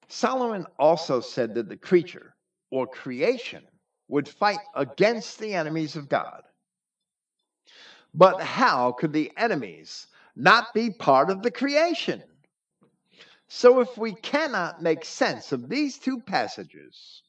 Solomon 0.09 0.67
also 0.81 1.21
said 1.21 1.55
that 1.55 1.69
the 1.69 1.77
creature 1.77 2.35
or 2.73 2.89
creation 2.89 3.63
would 4.09 4.29
fight 4.29 4.59
against 4.75 5.39
the 5.39 5.55
enemies 5.55 5.95
of 5.95 6.09
God. 6.09 6.43
But 8.15 8.41
how 8.41 8.91
could 8.91 9.13
the 9.13 9.31
enemies 9.37 10.09
not 10.35 10.75
be 10.75 10.91
part 10.91 11.31
of 11.31 11.45
the 11.45 11.53
creation? 11.53 12.25
So, 13.57 13.79
if 13.79 13.97
we 13.97 14.15
cannot 14.15 14.83
make 14.83 15.05
sense 15.05 15.53
of 15.53 15.69
these 15.69 15.97
two 15.97 16.19
passages 16.19 17.23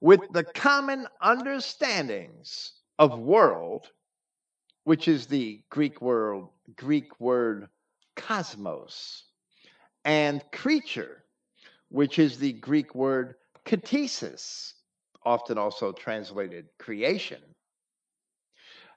with 0.00 0.22
the 0.32 0.44
common 0.44 1.06
understandings 1.20 2.72
of 2.98 3.18
world 3.18 3.92
which 4.84 5.08
is 5.08 5.26
the 5.26 5.62
Greek 5.68 6.00
word 6.00 6.46
Greek 6.74 7.20
word 7.20 7.68
cosmos, 8.16 9.24
and 10.06 10.42
creature, 10.52 11.22
which 11.90 12.18
is 12.18 12.38
the 12.38 12.54
Greek 12.54 12.94
word 12.94 13.34
ktisis, 13.66 14.72
often 15.22 15.58
also 15.58 15.92
translated 15.92 16.70
creation. 16.78 17.42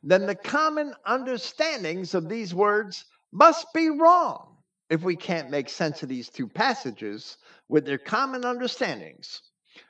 Then 0.03 0.25
the 0.25 0.35
common 0.35 0.93
understandings 1.05 2.13
of 2.13 2.29
these 2.29 2.55
words 2.55 3.03
must 3.33 3.67
be 3.73 3.89
wrong 3.89 4.54
if 4.89 5.01
we 5.01 5.15
can't 5.15 5.49
make 5.49 5.69
sense 5.69 6.03
of 6.03 6.09
these 6.09 6.29
two 6.29 6.47
passages 6.47 7.37
with 7.69 7.85
their 7.85 7.97
common 7.97 8.45
understandings. 8.45 9.41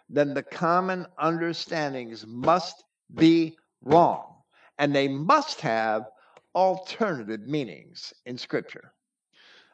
Then 0.09 0.33
the 0.33 0.43
common 0.43 1.05
understandings 1.17 2.25
must 2.25 2.83
be 3.13 3.57
wrong 3.81 4.35
and 4.77 4.95
they 4.95 5.07
must 5.07 5.61
have 5.61 6.09
alternative 6.53 7.41
meanings 7.47 8.13
in 8.25 8.37
Scripture. 8.37 8.93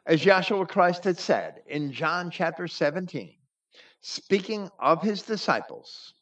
As 0.06 0.24
Yahshua 0.24 0.68
Christ 0.68 1.04
had 1.04 1.18
said 1.18 1.62
in 1.66 1.92
John 1.92 2.30
chapter 2.30 2.66
17, 2.66 3.36
speaking 4.00 4.68
of 4.80 5.00
his 5.00 5.22
disciples, 5.22 6.14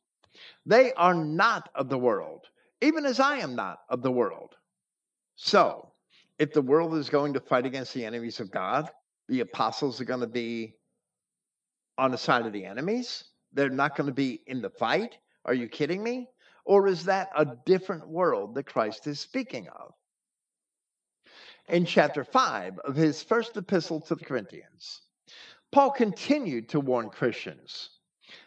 they 0.67 0.93
are 0.95 1.15
not 1.15 1.71
of 1.75 1.89
the 1.89 1.99
world, 1.99 2.47
even 2.83 3.07
as 3.07 3.21
I 3.21 3.39
am 3.39 3.55
not 3.55 3.81
of 3.89 4.03
the 4.03 4.13
world. 4.13 4.55
So, 5.37 5.90
if 6.41 6.55
the 6.55 6.63
world 6.63 6.95
is 6.95 7.11
going 7.11 7.35
to 7.35 7.41
fight 7.41 7.67
against 7.67 7.93
the 7.93 8.05
enemies 8.05 8.41
of 8.41 8.51
God, 8.51 8.91
the 9.29 9.41
apostles 9.41 10.01
are 10.01 10.07
going 10.07 10.21
to 10.21 10.27
be 10.27 10.75
on 11.99 12.11
the 12.11 12.19
side 12.19 12.47
of 12.47 12.55
the 12.55 12.65
enemies. 12.65 13.25
They're 13.53 13.69
not 13.69 13.95
going 13.95 14.07
to 14.07 14.15
be 14.15 14.41
in 14.47 14.63
the 14.63 14.71
fight. 14.71 15.19
Are 15.45 15.53
you 15.53 15.69
kidding 15.69 16.03
me? 16.03 16.29
Or 16.65 16.89
is 16.89 17.05
that 17.05 17.29
a 17.37 17.47
different 17.67 18.09
world 18.09 18.55
that 18.55 18.65
Christ 18.65 19.07
is 19.07 19.21
speaking 19.21 19.69
of? 19.69 19.93
In 21.69 21.85
chapter 21.85 22.25
5 22.25 22.79
of 22.79 22.97
his 22.97 23.23
first 23.23 23.55
epistle 23.59 24.01
to 24.01 24.15
the 24.15 24.25
Corinthians, 24.25 25.03
Paul 25.73 25.91
continued 25.91 26.71
to 26.71 26.81
warn 26.81 27.11
Christians 27.11 27.91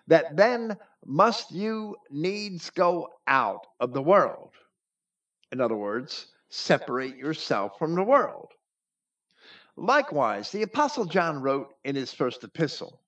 that 0.08 0.36
then 0.36 0.76
must 1.06 1.52
you 1.52 1.96
needs 2.10 2.72
go 2.72 3.10
out 3.28 3.68
of 3.80 3.94
the 3.94 4.02
world. 4.02 4.50
In 5.52 5.62
other 5.62 5.76
words, 5.76 6.33
separate 6.54 7.18
yourself 7.18 7.78
from 7.78 7.96
the 7.96 8.04
world. 8.04 8.52
Likewise, 9.76 10.52
the 10.52 10.62
Apostle 10.62 11.06
John 11.06 11.42
wrote 11.42 11.74
in 11.84 11.96
his 11.96 12.14
first 12.14 12.44
epistle 12.44 13.00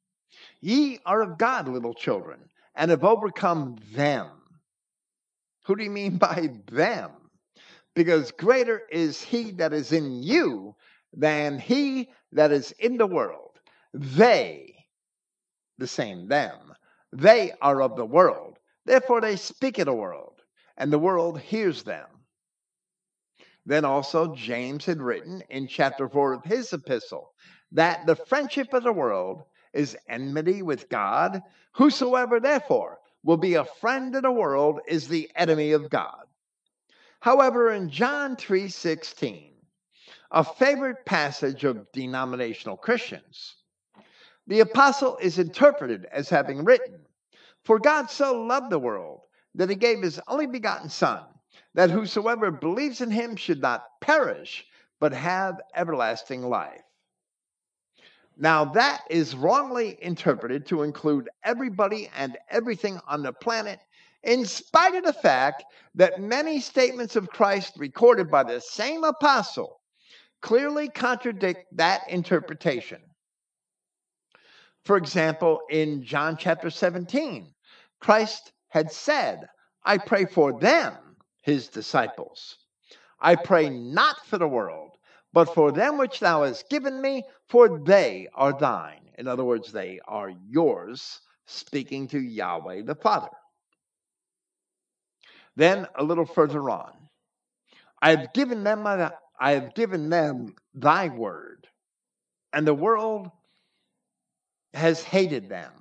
Ye 0.62 1.00
are 1.06 1.22
of 1.22 1.38
God, 1.38 1.68
little 1.68 1.94
children, 1.94 2.40
and 2.76 2.92
have 2.92 3.04
overcome 3.04 3.78
them 3.94 4.30
who 5.66 5.76
do 5.76 5.84
you 5.84 5.90
mean 5.90 6.18
by 6.20 6.50
them? 6.72 7.12
Because 7.96 8.32
greater 8.32 8.82
is 8.90 9.22
he 9.22 9.52
that 9.52 9.74
is 9.74 9.92
in 9.92 10.22
you 10.22 10.76
than 11.14 11.60
he 11.60 12.10
that 12.32 12.52
is 12.52 12.72
in 12.74 12.98
the 12.98 13.08
world. 13.08 13.60
They, 13.94 14.76
the 15.78 15.88
same 15.88 16.28
them, 16.28 16.74
they 17.14 17.54
are 17.62 17.82
of 17.82 17.96
the 17.96 18.06
world. 18.06 18.60
Therefore 18.86 19.22
they 19.22 19.38
speak 19.38 19.80
of 19.80 19.86
the 19.86 19.94
world, 19.94 20.42
and 20.78 20.92
the 20.92 21.00
world 21.00 21.40
hears 21.40 21.84
them. 21.84 22.08
Then 23.66 23.84
also 23.84 24.36
James 24.36 24.86
had 24.86 25.02
written 25.02 25.42
in 25.50 25.68
chapter 25.68 26.08
4 26.08 26.34
of 26.34 26.44
his 26.44 26.72
epistle 26.72 27.34
that 27.72 28.06
the 28.06 28.16
friendship 28.16 28.74
of 28.74 28.84
the 28.84 28.94
world 28.94 29.44
is 29.74 29.98
enmity 30.08 30.62
with 30.62 30.88
God. 30.88 31.42
Whosoever 31.74 32.40
therefore 32.40 33.00
will 33.24 33.38
be 33.38 33.56
a 33.56 33.66
friend 33.66 34.16
of 34.16 34.22
the 34.22 34.32
world 34.32 34.82
is 34.88 35.08
the 35.08 35.30
enemy 35.36 35.72
of 35.72 35.90
God. 35.90 36.26
However, 37.20 37.72
in 37.72 37.90
John 37.90 38.36
3:16, 38.36 39.52
a 40.30 40.44
favorite 40.44 41.06
passage 41.06 41.64
of 41.64 41.92
denominational 41.92 42.78
Christians, 42.78 43.56
the 44.46 44.60
apostle 44.60 45.18
is 45.18 45.40
interpreted 45.40 46.06
as 46.12 46.30
having 46.30 46.64
written, 46.64 47.08
For 47.64 47.80
God 47.80 48.12
so 48.12 48.44
loved 48.44 48.70
the 48.70 48.78
world 48.78 49.22
that 49.56 49.70
he 49.70 49.76
gave 49.76 50.04
his 50.04 50.20
only 50.28 50.46
begotten 50.46 50.90
Son, 50.90 51.26
that 51.76 51.92
whosoever 51.92 52.50
believes 52.52 53.02
in 53.02 53.12
him 53.12 53.36
should 53.36 53.62
not 53.62 53.86
perish, 54.02 54.66
but 55.00 55.12
have 55.14 55.62
everlasting 55.76 56.42
life. 56.42 56.82
Now, 58.38 58.66
that 58.66 59.04
is 59.10 59.36
wrongly 59.36 59.98
interpreted 60.02 60.66
to 60.68 60.84
include 60.84 61.30
everybody 61.44 62.10
and 62.16 62.38
everything 62.50 63.00
on 63.08 63.24
the 63.24 63.34
planet, 63.34 63.80
in 64.24 64.46
spite 64.46 64.96
of 64.96 65.04
the 65.04 65.14
fact 65.14 65.64
that 65.96 66.22
many 66.22 66.60
statements 66.60 67.16
of 67.16 67.30
Christ 67.30 67.74
recorded 67.78 68.32
by 68.32 68.44
the 68.44 68.60
same 68.60 69.04
apostle 69.04 69.80
clearly 70.42 70.90
contradict 70.90 71.66
that 71.76 72.02
interpretation. 72.10 73.02
For 74.86 74.98
example, 74.98 75.62
in 75.70 76.04
John 76.04 76.38
chapter 76.38 76.70
17, 76.70 77.54
Christ 78.00 78.52
had 78.70 78.92
said, 78.92 79.48
I 79.84 79.98
pray 79.98 80.26
for 80.26 80.60
them, 80.60 80.94
his 81.46 81.68
disciples. 81.68 82.58
I 83.20 83.36
pray 83.36 83.70
not 83.70 84.26
for 84.26 84.40
the 84.40 84.48
world, 84.48 84.98
but 85.32 85.54
for 85.54 85.72
them 85.72 86.00
which 86.00 86.20
thou 86.20 86.44
hast 86.44 86.70
given 86.70 87.00
me, 87.00 87.24
for 87.50 87.80
they 87.80 88.28
are 88.34 88.52
thine. 88.52 89.12
In 89.20 89.28
other 89.28 89.44
words, 89.44 89.72
they 89.72 90.00
are 90.08 90.32
yours, 90.50 91.22
speaking 91.46 92.08
to 92.08 92.20
Yahweh 92.20 92.82
the 92.82 92.96
Father. 92.96 93.30
Then 95.56 95.86
a 95.96 96.04
little 96.04 96.26
further 96.26 96.68
on, 96.68 96.94
I 98.02 98.10
have 98.10 98.34
given 98.34 98.64
them 98.64 98.82
my, 98.82 99.12
I 99.40 99.52
have 99.52 99.76
given 99.76 100.10
them 100.10 100.56
thy 100.74 101.10
word, 101.10 101.68
and 102.54 102.66
the 102.66 102.74
world 102.74 103.30
has 104.74 105.04
hated 105.04 105.48
them 105.48 105.72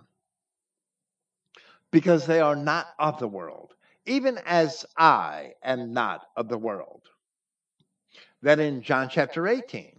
because 1.91 2.27
they 2.27 2.41
are 2.41 2.55
not 2.55 2.89
of 2.99 3.19
the 3.19 3.29
world, 3.29 3.73
even 4.07 4.39
as 4.45 4.85
I 4.97 5.55
am 5.63 5.93
not 5.93 6.27
of 6.37 6.49
the 6.49 6.59
world. 6.59 7.03
Then 8.43 8.61
in 8.61 8.83
John 8.83 9.09
chapter 9.09 9.49
18, 9.49 9.93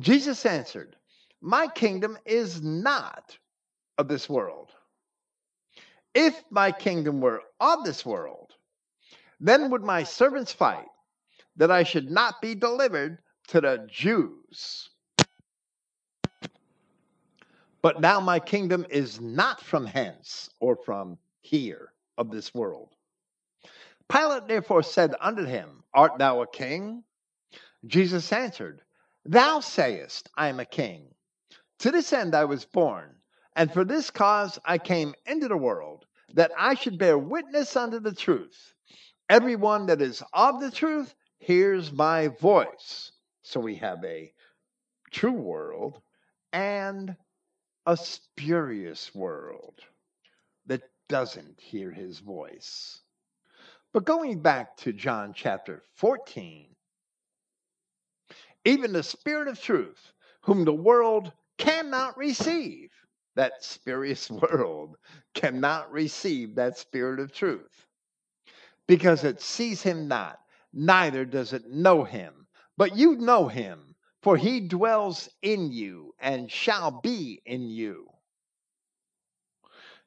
Jesus 0.00 0.44
answered, 0.44 0.96
My 1.40 1.68
kingdom 1.68 2.18
is 2.24 2.62
not 2.62 3.36
of 3.98 4.08
this 4.08 4.28
world. 4.28 4.70
If 6.14 6.42
my 6.50 6.72
kingdom 6.72 7.20
were 7.20 7.42
of 7.60 7.84
this 7.84 8.04
world, 8.04 8.52
then 9.40 9.70
would 9.70 9.82
my 9.82 10.02
servants 10.02 10.52
fight 10.52 10.86
that 11.56 11.70
I 11.70 11.82
should 11.84 12.10
not 12.10 12.40
be 12.40 12.54
delivered 12.54 13.18
to 13.48 13.60
the 13.60 13.86
Jews. 13.90 14.90
But 17.82 18.00
now 18.00 18.20
my 18.20 18.38
kingdom 18.38 18.86
is 18.90 19.20
not 19.20 19.60
from 19.60 19.86
hence 19.86 20.50
or 20.60 20.76
from 20.76 21.18
here 21.40 21.91
of 22.18 22.30
this 22.30 22.54
world. 22.54 22.94
Pilate 24.08 24.46
therefore 24.46 24.82
said 24.82 25.14
unto 25.20 25.44
him, 25.44 25.82
Art 25.94 26.18
thou 26.18 26.42
a 26.42 26.46
king? 26.46 27.04
Jesus 27.86 28.32
answered, 28.32 28.82
Thou 29.24 29.60
sayest, 29.60 30.28
I 30.36 30.48
am 30.48 30.60
a 30.60 30.64
king. 30.64 31.14
To 31.80 31.90
this 31.90 32.12
end 32.12 32.34
I 32.34 32.44
was 32.44 32.64
born, 32.64 33.16
and 33.56 33.72
for 33.72 33.84
this 33.84 34.10
cause 34.10 34.58
I 34.64 34.78
came 34.78 35.14
into 35.26 35.48
the 35.48 35.56
world, 35.56 36.06
that 36.34 36.52
I 36.56 36.74
should 36.74 36.98
bear 36.98 37.18
witness 37.18 37.76
unto 37.76 38.00
the 38.00 38.14
truth. 38.14 38.74
Everyone 39.28 39.86
that 39.86 40.02
is 40.02 40.22
of 40.32 40.60
the 40.60 40.70
truth 40.70 41.14
hears 41.38 41.92
my 41.92 42.28
voice. 42.28 43.12
So 43.42 43.60
we 43.60 43.76
have 43.76 44.04
a 44.04 44.32
true 45.10 45.32
world 45.32 46.00
and 46.52 47.16
a 47.86 47.96
spurious 47.96 49.14
world 49.14 49.80
doesn't 51.12 51.60
hear 51.60 51.92
his 51.92 52.20
voice. 52.20 53.02
But 53.92 54.06
going 54.06 54.40
back 54.40 54.78
to 54.78 54.94
John 54.94 55.34
chapter 55.36 55.84
14, 55.96 56.68
even 58.64 58.94
the 58.94 59.02
Spirit 59.02 59.48
of 59.48 59.60
truth, 59.60 60.14
whom 60.40 60.64
the 60.64 60.72
world 60.72 61.30
cannot 61.58 62.16
receive, 62.16 62.90
that 63.36 63.62
spurious 63.62 64.30
world 64.30 64.96
cannot 65.34 65.92
receive 65.92 66.54
that 66.54 66.78
Spirit 66.78 67.20
of 67.20 67.30
truth 67.30 67.86
because 68.88 69.24
it 69.24 69.42
sees 69.42 69.82
him 69.82 70.08
not, 70.08 70.38
neither 70.72 71.26
does 71.26 71.52
it 71.52 71.70
know 71.70 72.04
him. 72.04 72.32
But 72.78 72.96
you 72.96 73.16
know 73.16 73.48
him, 73.48 73.96
for 74.22 74.38
he 74.38 74.60
dwells 74.60 75.28
in 75.42 75.72
you 75.72 76.14
and 76.20 76.50
shall 76.50 77.02
be 77.02 77.42
in 77.46 77.68
you. 77.68 78.11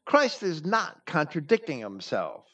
Christ 0.05 0.43
is 0.43 0.63
not 0.63 1.05
contradicting 1.07 1.79
himself. 1.79 2.45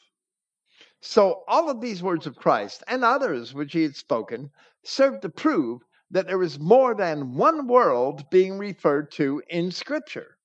So, 1.00 1.44
all 1.46 1.68
of 1.68 1.80
these 1.80 2.02
words 2.02 2.26
of 2.26 2.36
Christ 2.36 2.82
and 2.88 3.04
others 3.04 3.52
which 3.52 3.72
he 3.72 3.82
had 3.82 3.94
spoken 3.94 4.50
serve 4.84 5.20
to 5.20 5.28
prove 5.28 5.82
that 6.10 6.26
there 6.26 6.42
is 6.42 6.58
more 6.58 6.94
than 6.94 7.34
one 7.34 7.66
world 7.66 8.30
being 8.30 8.58
referred 8.58 9.10
to 9.12 9.42
in 9.48 9.70
Scripture. 9.70 10.38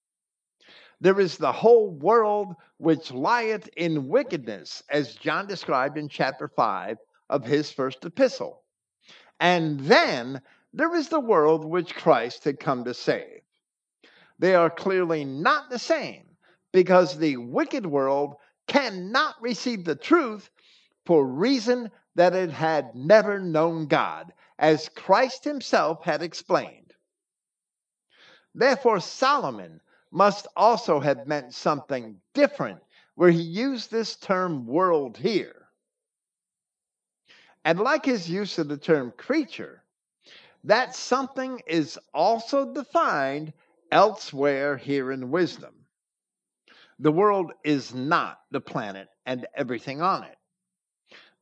There 0.99 1.19
is 1.19 1.37
the 1.37 1.51
whole 1.51 1.91
world 1.91 2.55
which 2.77 3.11
lieth 3.11 3.69
in 3.77 4.07
wickedness, 4.07 4.83
as 4.89 5.15
John 5.15 5.47
described 5.47 5.97
in 5.97 6.09
chapter 6.09 6.47
5 6.47 6.97
of 7.29 7.45
his 7.45 7.71
first 7.71 8.03
epistle. 8.03 8.63
And 9.39 9.79
then 9.81 10.41
there 10.73 10.93
is 10.95 11.07
the 11.07 11.19
world 11.19 11.63
which 11.63 11.95
Christ 11.95 12.43
had 12.43 12.59
come 12.59 12.83
to 12.83 12.93
save. 12.93 13.41
They 14.39 14.55
are 14.55 14.69
clearly 14.69 15.23
not 15.23 15.69
the 15.69 15.79
same 15.79 16.26
because 16.71 17.17
the 17.17 17.37
wicked 17.37 17.85
world 17.85 18.35
cannot 18.67 19.41
receive 19.41 19.85
the 19.85 19.95
truth 19.95 20.49
for 21.05 21.25
reason 21.25 21.89
that 22.15 22.35
it 22.35 22.49
had 22.49 22.95
never 22.95 23.39
known 23.39 23.87
God, 23.87 24.33
as 24.59 24.89
Christ 24.89 25.43
himself 25.43 26.03
had 26.03 26.21
explained. 26.21 26.93
Therefore, 28.55 28.99
Solomon 28.99 29.81
must 30.11 30.47
also 30.55 30.99
have 30.99 31.27
meant 31.27 31.53
something 31.53 32.19
different 32.33 32.79
where 33.15 33.29
he 33.29 33.41
used 33.41 33.91
this 33.91 34.15
term 34.15 34.65
world 34.65 35.17
here. 35.17 35.67
And 37.63 37.79
like 37.79 38.05
his 38.05 38.29
use 38.29 38.57
of 38.57 38.67
the 38.67 38.77
term 38.77 39.11
creature, 39.17 39.83
that 40.63 40.95
something 40.95 41.61
is 41.67 41.99
also 42.13 42.73
defined 42.73 43.53
elsewhere 43.91 44.77
here 44.77 45.11
in 45.11 45.31
wisdom. 45.31 45.73
The 46.99 47.11
world 47.11 47.51
is 47.63 47.93
not 47.93 48.39
the 48.51 48.61
planet 48.61 49.07
and 49.25 49.45
everything 49.55 50.01
on 50.01 50.23
it. 50.23 50.37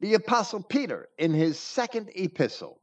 The 0.01 0.15
Apostle 0.15 0.63
Peter, 0.63 1.07
in 1.17 1.33
his 1.33 1.59
second 1.59 2.11
epistle, 2.15 2.81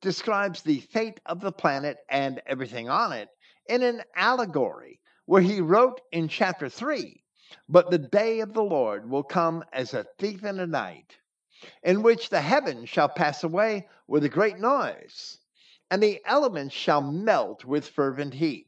describes 0.00 0.62
the 0.62 0.80
fate 0.80 1.20
of 1.26 1.40
the 1.40 1.52
planet 1.52 1.98
and 2.08 2.40
everything 2.46 2.88
on 2.88 3.12
it 3.12 3.28
in 3.66 3.82
an 3.82 4.02
allegory 4.16 5.00
where 5.26 5.42
he 5.42 5.60
wrote 5.60 6.00
in 6.12 6.28
chapter 6.28 6.68
3 6.68 7.22
But 7.68 7.90
the 7.90 7.98
day 7.98 8.40
of 8.40 8.54
the 8.54 8.62
Lord 8.62 9.10
will 9.10 9.24
come 9.24 9.64
as 9.72 9.92
a 9.92 10.06
thief 10.18 10.44
in 10.44 10.56
the 10.56 10.66
night, 10.66 11.16
in 11.82 12.02
which 12.02 12.30
the 12.30 12.40
heavens 12.40 12.88
shall 12.88 13.08
pass 13.08 13.44
away 13.44 13.88
with 14.06 14.24
a 14.24 14.28
great 14.28 14.58
noise 14.58 15.38
and 15.90 16.02
the 16.02 16.20
elements 16.26 16.74
shall 16.74 17.00
melt 17.00 17.64
with 17.64 17.88
fervent 17.88 18.34
heat. 18.34 18.67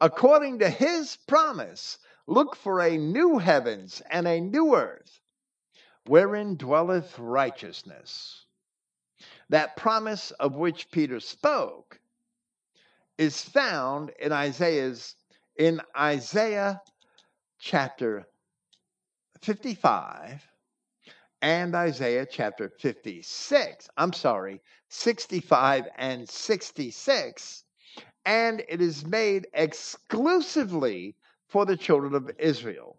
according 0.00 0.58
to 0.60 0.70
his 0.70 1.16
promise, 1.26 1.98
look 2.26 2.56
for 2.56 2.80
a 2.80 2.96
new 2.96 3.38
heavens 3.38 4.02
and 4.10 4.26
a 4.26 4.40
new 4.40 4.74
earth, 4.74 5.20
wherein 6.06 6.56
dwelleth 6.56 7.18
righteousness. 7.18 8.44
That 9.48 9.76
promise 9.76 10.30
of 10.32 10.54
which 10.54 10.90
Peter 10.90 11.20
spoke 11.20 12.00
is 13.16 13.42
found 13.42 14.10
in 14.20 14.32
Isaiah's 14.32 15.16
in 15.56 15.80
Isaiah 15.96 16.80
chapter 17.58 18.26
55 19.42 20.46
and 21.42 21.74
Isaiah 21.74 22.26
chapter 22.26 22.68
56. 22.78 23.88
I'm 23.96 24.12
sorry, 24.12 24.60
65 24.88 25.88
and 25.96 26.28
66. 26.28 27.64
And 28.28 28.62
it 28.68 28.82
is 28.82 29.06
made 29.06 29.48
exclusively 29.54 31.16
for 31.48 31.64
the 31.64 31.78
children 31.78 32.14
of 32.14 32.30
Israel. 32.38 32.98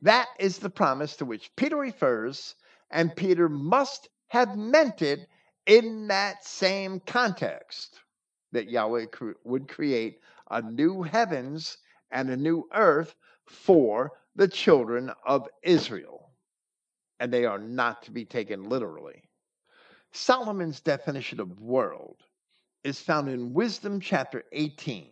That 0.00 0.28
is 0.38 0.58
the 0.58 0.70
promise 0.70 1.16
to 1.16 1.26
which 1.26 1.54
Peter 1.56 1.76
refers, 1.76 2.54
and 2.90 3.14
Peter 3.14 3.50
must 3.50 4.08
have 4.28 4.56
meant 4.56 5.02
it 5.02 5.28
in 5.66 6.08
that 6.08 6.44
same 6.44 7.00
context 7.00 8.00
that 8.52 8.70
Yahweh 8.70 9.06
would 9.44 9.68
create 9.68 10.20
a 10.50 10.62
new 10.62 11.02
heavens 11.02 11.76
and 12.10 12.30
a 12.30 12.36
new 12.36 12.66
earth 12.74 13.14
for 13.46 14.12
the 14.36 14.48
children 14.48 15.12
of 15.26 15.48
Israel 15.62 16.30
and 17.20 17.32
they 17.32 17.44
are 17.44 17.58
not 17.58 18.02
to 18.04 18.10
be 18.10 18.24
taken 18.24 18.68
literally. 18.68 19.22
Solomon's 20.12 20.80
definition 20.80 21.38
of 21.38 21.60
world 21.60 22.16
is 22.82 23.00
found 23.00 23.28
in 23.28 23.52
Wisdom 23.52 24.00
chapter 24.00 24.44
18, 24.52 25.10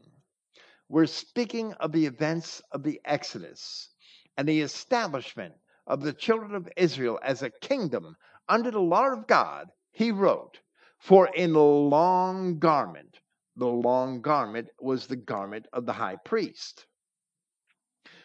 we're 0.89 1.07
speaking 1.07 1.75
of 1.75 1.93
the 1.93 2.07
events 2.07 2.63
of 2.73 2.83
the 2.83 3.01
Exodus 3.05 3.91
and 4.37 4.49
the 4.49 4.61
establishment 4.61 5.55
of 5.87 6.03
the 6.03 6.13
children 6.13 6.55
of 6.55 6.69
Israel 6.77 7.19
as 7.23 7.43
a 7.43 7.51
kingdom 7.51 8.17
under 8.49 8.71
the 8.71 8.81
law 8.81 9.13
of 9.13 9.27
God, 9.27 9.69
he 9.91 10.11
wrote, 10.13 10.59
For 10.99 11.29
in 11.29 11.53
the 11.53 11.61
long 11.61 12.59
garment, 12.59 13.21
the 13.57 13.67
long 13.67 14.23
garment 14.23 14.69
was 14.81 15.07
the 15.07 15.17
garment 15.17 15.67
of 15.73 15.85
the 15.85 15.93
high 15.93 16.17
priest. 16.17 16.87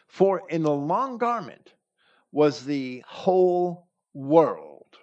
For 0.07 0.47
in 0.49 0.63
the 0.63 0.71
long 0.71 1.17
garment 1.17 1.73
was 2.31 2.63
the 2.63 3.03
whole 3.07 3.89
world, 4.13 4.95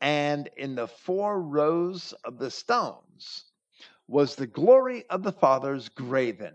and 0.00 0.48
in 0.56 0.74
the 0.74 0.88
four 0.88 1.42
rows 1.42 2.14
of 2.24 2.38
the 2.38 2.50
was 4.06 4.34
the 4.34 4.46
glory 4.46 5.04
of 5.10 5.22
the 5.22 5.32
fathers 5.32 5.88
graven. 5.88 6.54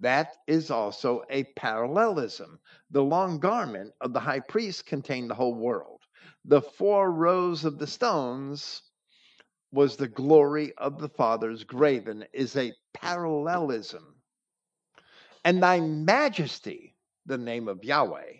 That 0.00 0.36
is 0.46 0.70
also 0.70 1.22
a 1.30 1.44
parallelism. 1.56 2.58
The 2.90 3.02
long 3.02 3.38
garment 3.38 3.92
of 4.00 4.12
the 4.12 4.20
high 4.20 4.40
priest 4.40 4.86
contained 4.86 5.30
the 5.30 5.34
whole 5.34 5.54
world. 5.54 6.00
The 6.44 6.62
four 6.62 7.10
rows 7.10 7.64
of 7.64 7.78
the 7.78 7.86
stones 7.86 8.82
was 9.72 9.96
the 9.96 10.08
glory 10.08 10.72
of 10.78 11.00
the 11.00 11.08
fathers 11.08 11.64
graven, 11.64 12.24
is 12.32 12.56
a 12.56 12.72
parallelism. 12.92 14.14
And 15.44 15.62
thy 15.62 15.80
majesty, 15.80 16.96
the 17.26 17.38
name 17.38 17.68
of 17.68 17.84
Yahweh, 17.84 18.34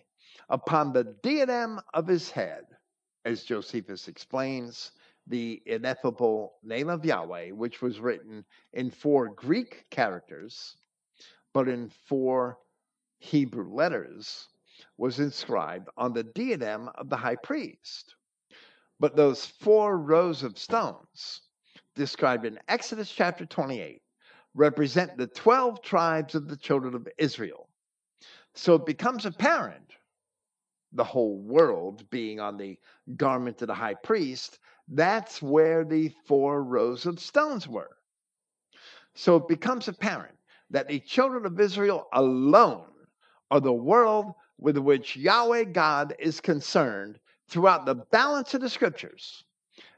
upon 0.49 0.93
the 0.93 1.05
diadem 1.22 1.81
of 1.93 2.07
his 2.07 2.31
head, 2.31 2.64
as 3.25 3.45
Josephus 3.45 4.09
explains, 4.09 4.93
the 5.27 5.62
ineffable 5.66 6.55
name 6.62 6.89
of 6.89 7.05
Yahweh, 7.05 7.51
which 7.51 7.81
was 7.81 8.01
written 8.01 8.45
in 8.72 8.91
four 8.91 9.29
Greek 9.29 9.87
characters, 9.91 10.77
but 11.53 11.68
in 11.68 11.89
four 11.89 12.59
Hebrew 13.18 13.72
letters, 13.72 14.49
was 14.99 15.20
inscribed 15.20 15.89
on 15.97 16.12
the 16.12 16.25
diadem 16.25 16.91
of 16.97 17.09
the 17.09 17.16
high 17.16 17.37
priest. 17.37 18.16
But 19.01 19.16
those 19.16 19.47
four 19.47 19.99
rows 19.99 20.43
of 20.43 20.59
stones, 20.59 21.43
described 21.95 22.45
in 22.45 22.59
Exodus 22.68 23.11
chapter 23.11 23.47
28, 23.47 24.03
represent 24.55 25.16
the 25.16 25.27
12 25.29 25.83
tribes 25.83 26.35
of 26.35 26.49
the 26.49 26.57
children 26.57 26.95
of 26.95 27.09
Israel. 27.18 27.68
So 28.55 28.75
it 28.75 28.87
becomes 28.87 29.27
apparent, 29.27 29.95
the 30.93 31.05
whole 31.05 31.39
world 31.39 32.09
being 32.11 32.39
on 32.39 32.57
the 32.57 32.79
garment 33.16 33.61
of 33.62 33.68
the 33.68 33.75
high 33.75 33.95
priest, 33.95 34.61
that's 34.89 35.41
where 35.41 35.85
the 35.85 36.12
four 36.26 36.62
rows 36.62 37.07
of 37.07 37.18
stones 37.20 37.66
were. 37.66 37.97
So 39.14 39.37
it 39.37 39.49
becomes 39.49 39.89
apparent 39.89 40.37
that 40.70 40.89
the 40.89 41.01
children 41.01 41.47
of 41.47 41.61
Israel 41.61 42.09
alone 42.12 42.91
are 43.51 43.61
the 43.61 43.72
world 43.72 44.35
with 44.59 44.76
which 44.78 45.16
Yahweh 45.16 45.64
God 45.64 46.14
is 46.18 46.41
concerned 46.41 47.18
throughout 47.49 47.87
the 47.87 47.95
balance 47.95 48.55
of 48.55 48.61
the 48.61 48.68
scriptures. 48.68 49.45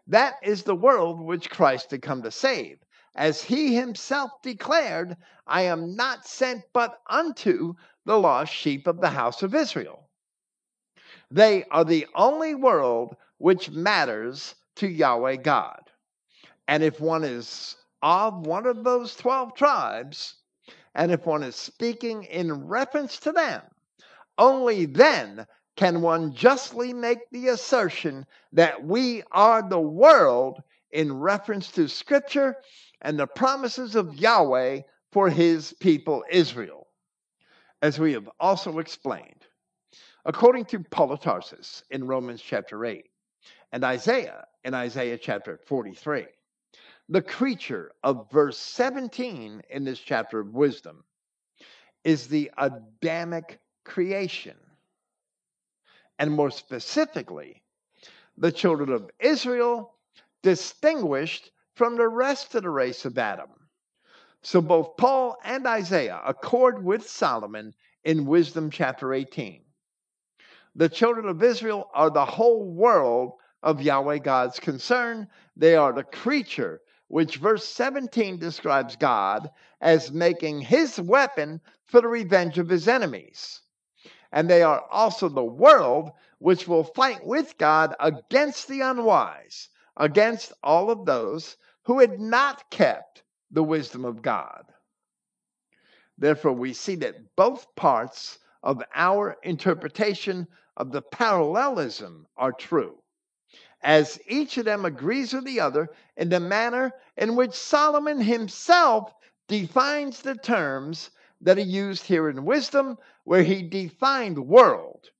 That 0.06 0.34
is 0.42 0.62
the 0.62 0.74
world 0.76 1.20
which 1.20 1.50
Christ 1.50 1.90
had 1.90 2.02
come 2.02 2.22
to 2.22 2.30
save. 2.30 2.78
As 3.16 3.42
he 3.42 3.74
himself 3.74 4.30
declared, 4.42 5.16
I 5.46 5.62
am 5.62 5.96
not 5.96 6.26
sent 6.26 6.62
but 6.72 7.00
unto 7.08 7.74
the 8.04 8.18
lost 8.18 8.52
sheep 8.52 8.86
of 8.86 9.00
the 9.00 9.08
house 9.08 9.42
of 9.42 9.54
Israel. 9.54 10.08
They 11.30 11.64
are 11.64 11.84
the 11.84 12.06
only 12.14 12.54
world 12.54 13.16
which 13.38 13.70
matters 13.70 14.54
to 14.76 14.88
Yahweh 14.88 15.36
God. 15.36 15.80
And 16.68 16.82
if 16.82 17.00
one 17.00 17.24
is 17.24 17.76
of 18.02 18.46
one 18.46 18.66
of 18.66 18.84
those 18.84 19.14
12 19.16 19.54
tribes, 19.54 20.34
and 20.94 21.12
if 21.12 21.26
one 21.26 21.42
is 21.42 21.56
speaking 21.56 22.24
in 22.24 22.66
reference 22.66 23.18
to 23.20 23.32
them, 23.32 23.62
only 24.38 24.86
then 24.86 25.46
can 25.76 26.00
one 26.00 26.32
justly 26.32 26.92
make 26.92 27.18
the 27.30 27.48
assertion 27.48 28.26
that 28.52 28.82
we 28.82 29.22
are 29.32 29.68
the 29.68 29.80
world 29.80 30.62
in 30.90 31.12
reference 31.12 31.70
to 31.72 31.88
Scripture 31.88 32.56
and 33.02 33.18
the 33.18 33.26
promises 33.26 33.94
of 33.94 34.14
Yahweh 34.14 34.80
for 35.12 35.28
his 35.28 35.74
people 35.80 36.24
Israel. 36.30 36.86
As 37.82 37.98
we 37.98 38.14
have 38.14 38.28
also 38.40 38.78
explained, 38.78 39.46
according 40.24 40.64
to 40.66 40.80
Paul 40.80 41.12
of 41.12 41.20
Tarsus 41.20 41.82
in 41.90 42.06
Romans 42.06 42.40
chapter 42.40 42.84
8 42.84 43.04
and 43.72 43.84
Isaiah 43.84 44.46
in 44.66 44.74
Isaiah 44.74 45.16
chapter 45.16 45.60
43, 45.64 46.26
the 47.08 47.22
creature 47.22 47.92
of 48.02 48.28
verse 48.32 48.58
17 48.58 49.62
in 49.70 49.84
this 49.84 50.00
chapter 50.00 50.40
of 50.40 50.54
wisdom 50.54 51.04
is 52.02 52.26
the 52.26 52.50
Adamic 52.58 53.60
creation 53.84 54.56
and 56.18 56.32
more 56.32 56.50
specifically, 56.50 57.62
the 58.38 58.50
children 58.50 58.90
of 58.90 59.08
Israel 59.20 59.94
distinguished 60.42 61.52
from 61.74 61.96
the 61.96 62.08
rest 62.08 62.54
of 62.56 62.64
the 62.64 62.70
race 62.70 63.04
of 63.04 63.18
Adam. 63.18 63.50
So 64.42 64.60
both 64.60 64.96
Paul 64.96 65.36
and 65.44 65.64
Isaiah 65.66 66.20
accord 66.26 66.82
with 66.82 67.08
Solomon 67.08 67.72
in 68.04 68.26
Wisdom 68.26 68.70
chapter 68.70 69.14
18. 69.14 69.62
The 70.74 70.88
children 70.88 71.28
of 71.28 71.42
Israel 71.42 71.88
are 71.94 72.10
the 72.10 72.24
whole 72.24 72.64
world 72.64 73.34
of 73.66 73.82
Yahweh 73.82 74.18
God's 74.18 74.58
concern. 74.58 75.28
They 75.58 75.76
are 75.76 75.92
the 75.92 76.04
creature, 76.04 76.80
which 77.08 77.36
verse 77.36 77.66
17 77.66 78.38
describes 78.38 78.96
God 78.96 79.50
as 79.82 80.10
making 80.10 80.62
his 80.62 80.98
weapon 80.98 81.60
for 81.84 82.00
the 82.00 82.08
revenge 82.08 82.58
of 82.58 82.70
his 82.70 82.88
enemies 82.88 83.60
and 84.32 84.50
they 84.50 84.62
are 84.62 84.84
also 84.90 85.28
the 85.28 85.44
world 85.44 86.10
which 86.38 86.68
will 86.68 86.84
fight 86.84 87.24
with 87.24 87.56
God 87.58 87.94
against 88.00 88.68
the 88.68 88.82
unwise, 88.82 89.70
against 89.96 90.52
all 90.62 90.90
of 90.90 91.06
those 91.06 91.56
who 91.84 92.00
had 92.00 92.20
not 92.20 92.68
kept 92.70 93.22
the 93.50 93.62
wisdom 93.62 94.04
of 94.04 94.20
God. 94.22 94.64
Therefore, 96.18 96.52
we 96.52 96.72
see 96.72 96.96
that 96.96 97.34
both 97.36 97.74
parts 97.76 98.38
of 98.62 98.82
our 98.94 99.36
interpretation 99.42 100.46
of 100.76 100.92
the 100.92 101.02
parallelism 101.02 102.26
are 102.36 102.52
true, 102.52 102.98
as 103.82 104.18
each 104.26 104.56
of 104.58 104.64
them 104.64 104.84
agrees 104.84 105.32
with 105.32 105.44
the 105.44 105.60
other 105.60 105.88
in 106.16 106.28
the 106.28 106.40
manner 106.40 106.92
in 107.16 107.36
which 107.36 107.52
Solomon 107.52 108.20
himself 108.20 109.12
defines 109.48 110.22
the 110.22 110.34
terms 110.34 111.10
that 111.40 111.58
he 111.58 111.64
used 111.64 112.04
here 112.04 112.28
in 112.28 112.44
wisdom, 112.44 112.96
where 113.24 113.42
he 113.42 113.62
defined 113.62 114.38
world 114.38 115.10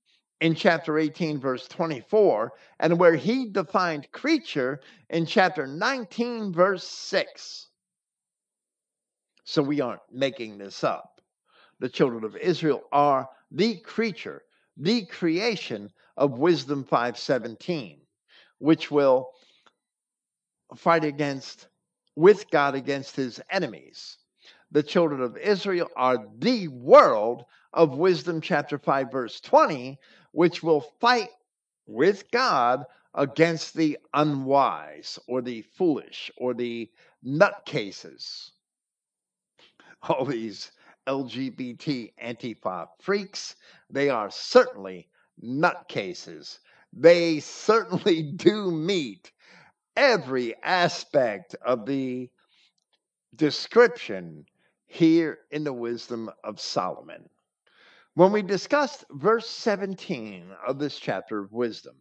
in 0.40 0.54
chapter 0.54 0.98
18, 0.98 1.38
verse 1.38 1.68
24, 1.68 2.52
and 2.80 2.98
where 2.98 3.14
he 3.14 3.50
defined 3.50 4.10
creature 4.12 4.80
in 5.10 5.26
chapter 5.26 5.66
19, 5.66 6.52
verse 6.52 6.84
6. 6.84 7.68
So 9.44 9.62
we 9.62 9.80
aren't 9.80 10.00
making 10.10 10.58
this 10.58 10.82
up. 10.82 11.20
The 11.78 11.88
children 11.88 12.24
of 12.24 12.36
Israel 12.36 12.82
are 12.92 13.28
the 13.50 13.76
creature, 13.80 14.42
the 14.76 15.06
creation 15.06 15.90
of 16.16 16.38
Wisdom 16.38 16.84
517, 16.84 18.00
which 18.58 18.90
will 18.90 19.30
fight 20.76 21.04
against 21.04 21.68
with 22.14 22.50
God 22.50 22.74
against 22.74 23.14
his 23.16 23.40
enemies 23.50 24.18
the 24.70 24.82
children 24.82 25.20
of 25.20 25.36
Israel 25.36 25.88
are 25.96 26.26
the 26.38 26.68
world 26.68 27.44
of 27.72 27.96
Wisdom 27.98 28.40
chapter 28.40 28.78
5, 28.78 29.12
verse 29.12 29.40
20, 29.40 29.98
which 30.32 30.62
will 30.62 30.80
fight 31.00 31.30
with 31.86 32.30
God 32.30 32.84
against 33.14 33.74
the 33.74 33.98
unwise 34.12 35.18
or 35.28 35.40
the 35.40 35.62
foolish 35.62 36.30
or 36.36 36.52
the 36.52 36.90
nutcases. 37.24 38.50
All 40.02 40.24
these 40.24 40.72
LGBT 41.06 42.12
Antifa 42.22 42.88
freaks, 43.00 43.56
they 43.88 44.10
are 44.10 44.30
certainly 44.30 45.08
nutcases. 45.42 46.58
They 46.98 47.40
certainly 47.40 48.22
do 48.36 48.70
meet 48.70 49.30
every 49.94 50.54
aspect 50.62 51.54
of 51.64 51.84
the 51.84 52.30
description 53.34 54.46
here 54.86 55.38
in 55.50 55.62
the 55.64 55.74
wisdom 55.74 56.30
of 56.42 56.58
Solomon. 56.58 57.28
When 58.14 58.32
we 58.32 58.40
discussed 58.40 59.04
verse 59.10 59.46
17 59.48 60.50
of 60.66 60.78
this 60.78 60.98
chapter 60.98 61.38
of 61.38 61.52
wisdom, 61.52 61.96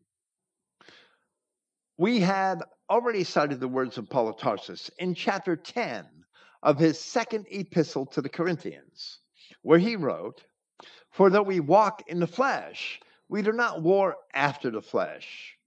we 1.97 2.21
had 2.21 2.63
already 2.89 3.25
cited 3.25 3.59
the 3.59 3.67
words 3.67 3.97
of 3.97 4.09
Paul 4.09 4.29
of 4.29 4.37
Tarsus 4.37 4.89
in 4.97 5.13
chapter 5.13 5.57
10 5.57 6.05
of 6.63 6.79
his 6.79 6.97
second 6.99 7.47
epistle 7.51 8.05
to 8.07 8.21
the 8.21 8.29
Corinthians, 8.29 9.19
where 9.61 9.79
he 9.79 9.97
wrote, 9.97 10.45
For 11.11 11.29
though 11.29 11.43
we 11.43 11.59
walk 11.59 12.03
in 12.07 12.21
the 12.21 12.27
flesh, 12.27 13.01
we 13.29 13.41
do 13.41 13.51
not 13.51 13.81
war 13.81 14.15
after 14.33 14.69
the 14.69 14.81
flesh. 14.81 15.57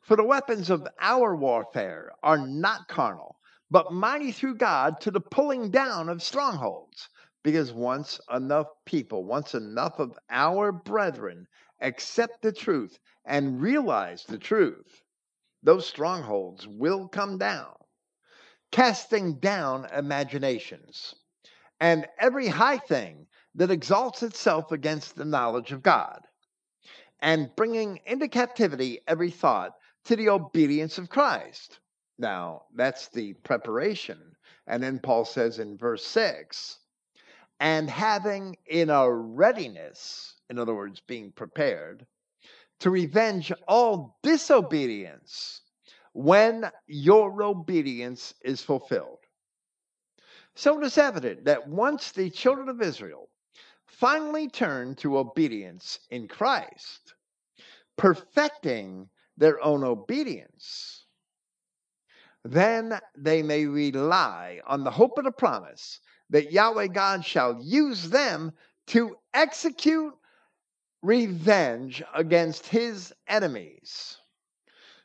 For 0.00 0.16
the 0.16 0.24
weapons 0.24 0.70
of 0.70 0.86
our 1.00 1.34
warfare 1.36 2.12
are 2.22 2.46
not 2.46 2.88
carnal 2.88 3.38
but 3.72 3.90
mighty 3.90 4.30
through 4.30 4.54
God 4.56 5.00
to 5.00 5.10
the 5.10 5.22
pulling 5.22 5.70
down 5.70 6.10
of 6.10 6.22
strongholds, 6.22 7.08
Because 7.42 7.72
once 7.72 8.20
enough 8.30 8.66
people, 8.84 9.24
once 9.24 9.54
enough 9.54 9.98
of 9.98 10.18
our 10.28 10.72
brethren 10.72 11.46
accept 11.80 12.42
the 12.42 12.52
truth 12.52 12.98
and 13.24 13.62
realize 13.62 14.24
the 14.24 14.36
truth, 14.36 15.02
those 15.62 15.86
strongholds 15.86 16.68
will 16.68 17.08
come 17.08 17.38
down, 17.38 17.74
casting 18.72 19.38
down 19.38 19.86
imaginations. 19.86 21.14
And 21.80 22.06
every 22.18 22.48
high 22.48 22.78
thing 22.78 23.26
that 23.54 23.70
exalts 23.70 24.22
itself 24.22 24.70
against 24.70 25.16
the 25.16 25.24
knowledge 25.24 25.72
of 25.72 25.82
God, 25.82 26.20
and 27.22 27.54
bringing 27.56 28.00
into 28.04 28.28
captivity 28.28 29.00
every 29.06 29.30
thought 29.30 29.72
to 30.04 30.16
the 30.16 30.28
obedience 30.28 30.98
of 30.98 31.08
Christ. 31.08 31.78
Now, 32.18 32.64
that's 32.74 33.08
the 33.08 33.32
preparation. 33.34 34.18
And 34.66 34.82
then 34.82 34.98
Paul 34.98 35.24
says 35.24 35.58
in 35.58 35.78
verse 35.78 36.04
6 36.04 36.78
and 37.60 37.88
having 37.88 38.56
in 38.66 38.90
a 38.90 39.10
readiness, 39.10 40.34
in 40.50 40.58
other 40.58 40.74
words, 40.74 41.00
being 41.06 41.30
prepared, 41.30 42.04
to 42.80 42.90
revenge 42.90 43.52
all 43.68 44.18
disobedience 44.24 45.60
when 46.12 46.68
your 46.88 47.42
obedience 47.42 48.34
is 48.44 48.60
fulfilled. 48.60 49.20
So 50.56 50.80
it 50.80 50.84
is 50.84 50.98
evident 50.98 51.44
that 51.44 51.68
once 51.68 52.10
the 52.10 52.30
children 52.30 52.68
of 52.68 52.82
Israel 52.82 53.28
finally 54.02 54.48
turned 54.48 54.98
to 54.98 55.16
obedience 55.16 56.00
in 56.10 56.26
Christ, 56.26 57.14
perfecting 57.96 59.08
their 59.36 59.62
own 59.62 59.84
obedience, 59.84 61.06
then 62.44 62.98
they 63.16 63.44
may 63.44 63.64
rely 63.64 64.60
on 64.66 64.82
the 64.82 64.90
hope 64.90 65.18
of 65.18 65.24
the 65.24 65.30
promise 65.30 66.00
that 66.30 66.50
Yahweh 66.50 66.88
God 66.88 67.24
shall 67.24 67.62
use 67.62 68.10
them 68.10 68.50
to 68.88 69.14
execute 69.34 70.12
revenge 71.02 72.02
against 72.12 72.66
his 72.66 73.14
enemies. 73.28 74.16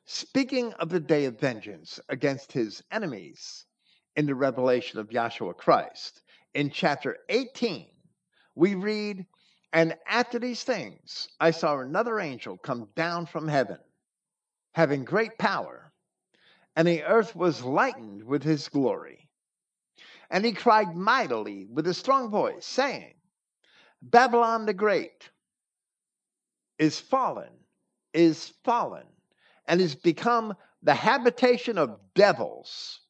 Speaking 0.05 0.73
of 0.73 0.89
the 0.89 0.99
day 0.99 1.25
of 1.25 1.39
vengeance 1.39 1.99
against 2.09 2.51
his 2.51 2.81
enemies 2.91 3.67
in 4.15 4.25
the 4.25 4.33
revelation 4.33 4.99
of 4.99 5.09
Yahshua 5.09 5.55
Christ, 5.55 6.23
in 6.55 6.71
chapter 6.71 7.17
18, 7.29 7.89
we 8.57 8.73
read, 8.73 9.25
And 9.71 9.95
after 10.07 10.39
these 10.39 10.63
things, 10.63 11.29
I 11.39 11.51
saw 11.51 11.79
another 11.79 12.19
angel 12.19 12.57
come 12.57 12.89
down 12.95 13.27
from 13.27 13.47
heaven, 13.47 13.77
having 14.73 15.05
great 15.05 15.37
power, 15.37 15.91
and 16.75 16.87
the 16.87 17.03
earth 17.03 17.35
was 17.35 17.63
lightened 17.63 18.23
with 18.23 18.41
his 18.41 18.67
glory. 18.67 19.29
And 20.31 20.43
he 20.43 20.53
cried 20.53 20.95
mightily 20.95 21.67
with 21.71 21.87
a 21.87 21.93
strong 21.93 22.31
voice, 22.31 22.65
saying, 22.65 23.13
Babylon 24.01 24.65
the 24.65 24.73
Great 24.73 25.29
is 26.79 26.99
fallen, 26.99 27.51
is 28.13 28.53
fallen, 28.63 29.05
and 29.67 29.79
is 29.79 29.95
become 29.95 30.55
the 30.81 30.95
habitation 30.95 31.77
of 31.77 31.99
devils, 32.15 33.01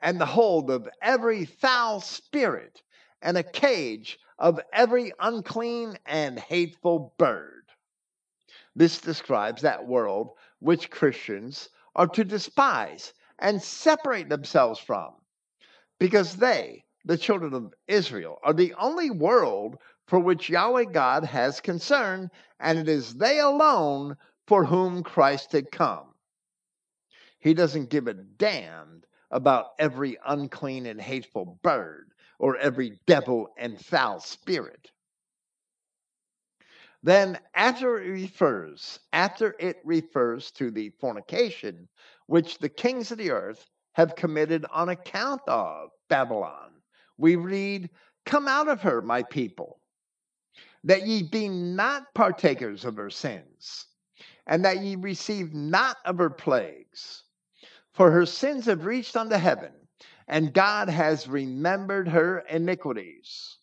and 0.00 0.20
the 0.20 0.26
hold 0.26 0.70
of 0.70 0.88
every 1.00 1.44
foul 1.44 2.00
spirit, 2.00 2.82
and 3.22 3.36
a 3.36 3.42
cage 3.42 4.18
of 4.38 4.60
every 4.72 5.12
unclean 5.20 5.98
and 6.06 6.38
hateful 6.38 7.14
bird. 7.18 7.64
This 8.74 9.00
describes 9.00 9.62
that 9.62 9.86
world 9.86 10.30
which 10.60 10.90
Christians 10.90 11.68
are 11.94 12.06
to 12.08 12.24
despise 12.24 13.12
and 13.38 13.62
separate 13.62 14.28
themselves 14.28 14.78
from, 14.78 15.12
because 15.98 16.36
they, 16.36 16.84
the 17.04 17.18
children 17.18 17.52
of 17.54 17.74
Israel, 17.88 18.38
are 18.42 18.52
the 18.52 18.74
only 18.74 19.10
world 19.10 19.78
for 20.06 20.18
which 20.18 20.50
Yahweh 20.50 20.84
God 20.84 21.24
has 21.24 21.60
concern, 21.60 22.30
and 22.58 22.78
it 22.78 22.88
is 22.88 23.14
they 23.14 23.40
alone 23.40 24.16
for 24.46 24.64
whom 24.64 25.02
Christ 25.02 25.52
had 25.52 25.70
come. 25.70 26.14
He 27.38 27.54
doesn't 27.54 27.90
give 27.90 28.06
a 28.06 28.14
damn 28.14 29.02
about 29.30 29.68
every 29.78 30.18
unclean 30.26 30.86
and 30.86 31.00
hateful 31.00 31.58
bird 31.62 32.09
or 32.40 32.56
every 32.56 32.98
devil 33.06 33.50
and 33.58 33.78
foul 33.78 34.18
spirit. 34.18 34.90
Then 37.02 37.38
after 37.54 38.00
it 38.00 38.08
refers, 38.08 38.98
after 39.12 39.54
it 39.58 39.76
refers 39.84 40.50
to 40.52 40.70
the 40.70 40.90
fornication 41.00 41.86
which 42.26 42.58
the 42.58 42.68
kings 42.68 43.12
of 43.12 43.18
the 43.18 43.30
earth 43.30 43.68
have 43.92 44.16
committed 44.16 44.64
on 44.72 44.88
account 44.88 45.42
of 45.48 45.90
Babylon, 46.08 46.72
we 47.18 47.36
read, 47.36 47.90
Come 48.24 48.48
out 48.48 48.68
of 48.68 48.80
her, 48.80 49.02
my 49.02 49.22
people, 49.22 49.80
that 50.84 51.06
ye 51.06 51.22
be 51.22 51.48
not 51.48 52.14
partakers 52.14 52.86
of 52.86 52.96
her 52.96 53.10
sins, 53.10 53.86
and 54.46 54.64
that 54.64 54.80
ye 54.80 54.96
receive 54.96 55.52
not 55.52 55.98
of 56.06 56.16
her 56.18 56.30
plagues. 56.30 57.24
For 57.92 58.10
her 58.10 58.24
sins 58.24 58.64
have 58.66 58.86
reached 58.86 59.16
unto 59.16 59.36
heaven, 59.36 59.72
and 60.30 60.54
God 60.54 60.88
has 60.88 61.26
remembered 61.26 62.06
her 62.06 62.38
iniquities. 62.48 63.56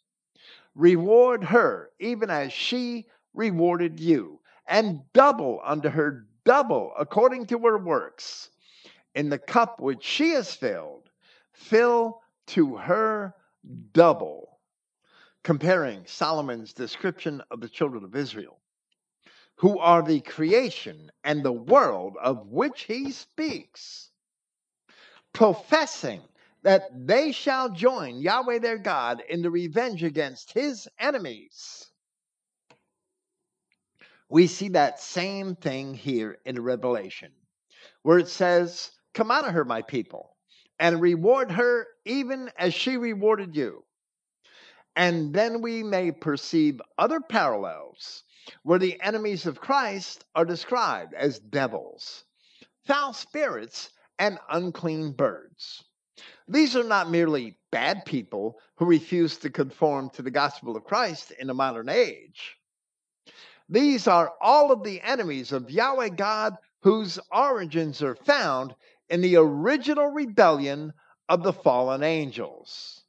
Reward 0.76 1.46
her, 1.46 1.92
even 1.98 2.30
as 2.30 2.52
she 2.52 3.08
rewarded 3.34 4.02
you, 4.02 4.42
and 4.68 5.00
double 5.14 5.62
unto 5.64 5.88
her 5.88 6.28
double 6.44 6.92
according 7.00 7.46
to 7.48 7.60
her 7.60 7.78
works. 7.78 8.50
In 9.16 9.30
the 9.30 9.38
cup 9.40 9.80
which 9.80 10.04
she 10.04 10.32
has 10.32 10.54
filled, 10.54 11.10
fill 11.54 12.22
to 12.48 12.76
her 12.76 13.34
double. 13.94 14.60
Comparing 15.44 16.04
Solomon's 16.06 16.74
description 16.74 17.42
of 17.50 17.62
the 17.62 17.70
children 17.70 18.04
of 18.04 18.14
Israel, 18.14 18.60
who 19.56 19.80
are 19.80 20.04
the 20.04 20.20
creation 20.20 21.14
and 21.24 21.44
the 21.44 21.54
world 21.54 22.18
of 22.22 22.48
which 22.48 22.82
he 22.82 23.12
speaks, 23.12 24.12
professing 25.32 26.20
that 26.64 26.90
they 26.94 27.32
shall 27.32 27.70
join 27.70 28.20
Yahweh 28.20 28.60
their 28.60 28.78
God 28.78 29.22
in 29.30 29.42
the 29.42 29.52
revenge 29.52 30.04
against 30.04 30.54
his 30.54 30.88
enemies. 31.00 31.92
We 34.30 34.48
see 34.48 34.70
that 34.70 35.00
same 35.00 35.56
thing 35.56 35.94
here 35.94 36.38
in 36.46 36.62
Revelation, 36.62 37.32
where 38.02 38.20
it 38.20 38.28
says, 38.28 38.92
Come 39.14 39.32
out 39.32 39.48
of 39.48 39.54
her, 39.54 39.64
my 39.64 39.82
people, 39.82 40.36
and 40.80 41.02
reward 41.02 41.52
her 41.52 41.88
even 42.06 42.52
as 42.58 42.74
she 42.74 42.98
rewarded 42.98 43.56
you. 43.56 43.84
And 44.96 45.34
then 45.34 45.62
we 45.62 45.84
may 45.84 46.12
perceive 46.12 46.82
other 46.98 47.20
parallels 47.22 48.24
where 48.64 48.80
the 48.80 49.00
enemies 49.02 49.46
of 49.46 49.62
Christ 49.62 50.26
are 50.36 50.46
described 50.46 51.14
as 51.14 51.40
devils, 51.40 52.26
foul 52.86 53.14
spirits, 53.14 53.92
and 54.20 54.40
unclean 54.50 55.12
birds. 55.12 55.84
These 56.48 56.76
are 56.76 56.84
not 56.84 57.10
merely 57.10 57.58
bad 57.72 58.06
people 58.06 58.58
who 58.76 58.86
refuse 58.86 59.38
to 59.40 59.50
conform 59.50 60.10
to 60.12 60.22
the 60.22 60.32
gospel 60.32 60.78
of 60.78 60.86
Christ 60.86 61.32
in 61.32 61.48
the 61.48 61.54
modern 61.54 61.90
age. 61.90 62.58
These 63.68 64.08
are 64.08 64.34
all 64.40 64.72
of 64.72 64.84
the 64.84 65.02
enemies 65.02 65.52
of 65.52 65.70
Yahweh 65.70 66.10
God 66.10 66.56
whose 66.82 67.20
origins 67.32 68.02
are 68.02 68.16
found 68.16 68.74
in 69.10 69.20
the 69.20 69.36
original 69.36 70.08
rebellion 70.08 70.94
of 71.28 71.44
the 71.44 71.52
fallen 71.52 72.02
angels. 72.02 73.04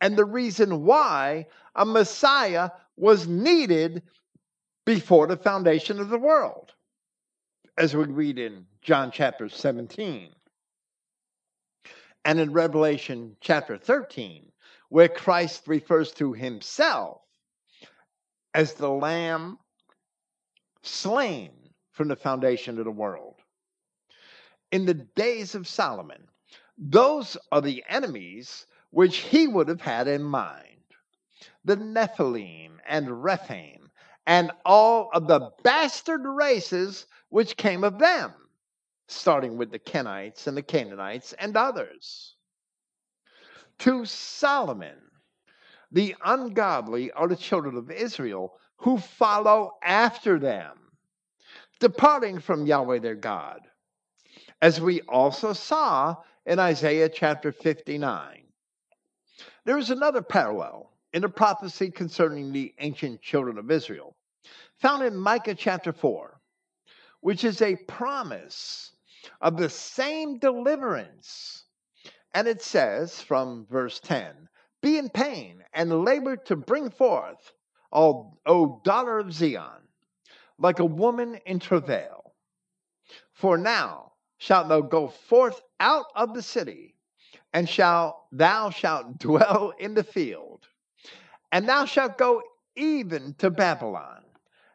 And 0.00 0.16
the 0.16 0.24
reason 0.24 0.84
why 0.84 1.46
a 1.74 1.84
Messiah 1.84 2.70
was 2.96 3.26
needed 3.26 4.02
before 4.84 5.26
the 5.26 5.36
foundation 5.36 5.98
of 5.98 6.08
the 6.08 6.18
world, 6.18 6.72
as 7.76 7.96
we 7.96 8.04
read 8.04 8.38
in 8.38 8.66
John 8.80 9.10
chapter 9.10 9.48
17 9.48 10.35
and 12.26 12.40
in 12.40 12.52
Revelation 12.52 13.36
chapter 13.40 13.78
13, 13.78 14.50
where 14.88 15.08
Christ 15.08 15.68
refers 15.68 16.10
to 16.14 16.32
himself 16.32 17.20
as 18.52 18.74
the 18.74 18.90
Lamb 18.90 19.58
slain 20.82 21.52
from 21.92 22.08
the 22.08 22.16
foundation 22.16 22.80
of 22.80 22.84
the 22.84 22.90
world. 22.90 23.36
In 24.72 24.86
the 24.86 24.94
days 24.94 25.54
of 25.54 25.68
Solomon, 25.68 26.26
those 26.76 27.36
are 27.52 27.60
the 27.60 27.84
enemies 27.88 28.66
which 28.90 29.18
he 29.18 29.46
would 29.46 29.68
have 29.68 29.80
had 29.80 30.08
in 30.08 30.24
mind 30.24 30.62
the 31.64 31.76
Nephilim 31.76 32.78
and 32.88 33.22
Rephaim, 33.22 33.88
and 34.26 34.50
all 34.64 35.10
of 35.12 35.28
the 35.28 35.52
bastard 35.62 36.22
races 36.24 37.06
which 37.28 37.56
came 37.56 37.84
of 37.84 38.00
them 38.00 38.32
starting 39.08 39.56
with 39.56 39.70
the 39.70 39.78
Kenites 39.78 40.46
and 40.46 40.56
the 40.56 40.62
Canaanites 40.62 41.32
and 41.34 41.56
others. 41.56 42.34
To 43.80 44.04
Solomon, 44.04 44.98
the 45.92 46.14
ungodly 46.24 47.12
are 47.12 47.28
the 47.28 47.36
children 47.36 47.76
of 47.76 47.90
Israel 47.90 48.58
who 48.78 48.98
follow 48.98 49.72
after 49.82 50.38
them, 50.38 50.76
departing 51.80 52.40
from 52.40 52.66
Yahweh 52.66 52.98
their 52.98 53.14
God, 53.14 53.60
as 54.60 54.80
we 54.80 55.02
also 55.02 55.52
saw 55.52 56.16
in 56.44 56.58
Isaiah 56.58 57.08
chapter 57.08 57.52
59. 57.52 58.42
There 59.64 59.78
is 59.78 59.90
another 59.90 60.22
parallel 60.22 60.92
in 61.12 61.24
a 61.24 61.28
prophecy 61.28 61.90
concerning 61.90 62.52
the 62.52 62.74
ancient 62.78 63.22
children 63.22 63.58
of 63.58 63.70
Israel, 63.70 64.16
found 64.78 65.02
in 65.02 65.16
Micah 65.16 65.54
chapter 65.54 65.92
4, 65.92 66.40
which 67.20 67.44
is 67.44 67.62
a 67.62 67.76
promise 67.76 68.92
of 69.40 69.56
the 69.56 69.68
same 69.70 70.38
deliverance. 70.38 71.64
And 72.34 72.48
it 72.48 72.62
says 72.62 73.20
from 73.22 73.66
verse 73.70 74.00
10 74.00 74.48
Be 74.82 74.98
in 74.98 75.08
pain 75.08 75.64
and 75.72 76.04
labor 76.04 76.36
to 76.36 76.56
bring 76.56 76.90
forth, 76.90 77.52
O, 77.92 78.38
o 78.46 78.80
daughter 78.84 79.18
of 79.18 79.32
Zion, 79.32 79.88
like 80.58 80.78
a 80.78 80.84
woman 80.84 81.36
in 81.46 81.58
travail. 81.58 82.34
For 83.32 83.58
now 83.58 84.12
shalt 84.38 84.68
thou 84.68 84.82
go 84.82 85.08
forth 85.08 85.60
out 85.80 86.06
of 86.14 86.34
the 86.34 86.42
city, 86.42 86.96
and 87.52 87.68
thou 88.32 88.70
shalt 88.70 89.18
dwell 89.18 89.72
in 89.78 89.94
the 89.94 90.04
field, 90.04 90.66
and 91.52 91.68
thou 91.68 91.84
shalt 91.86 92.18
go 92.18 92.42
even 92.76 93.34
to 93.34 93.50
Babylon. 93.50 94.24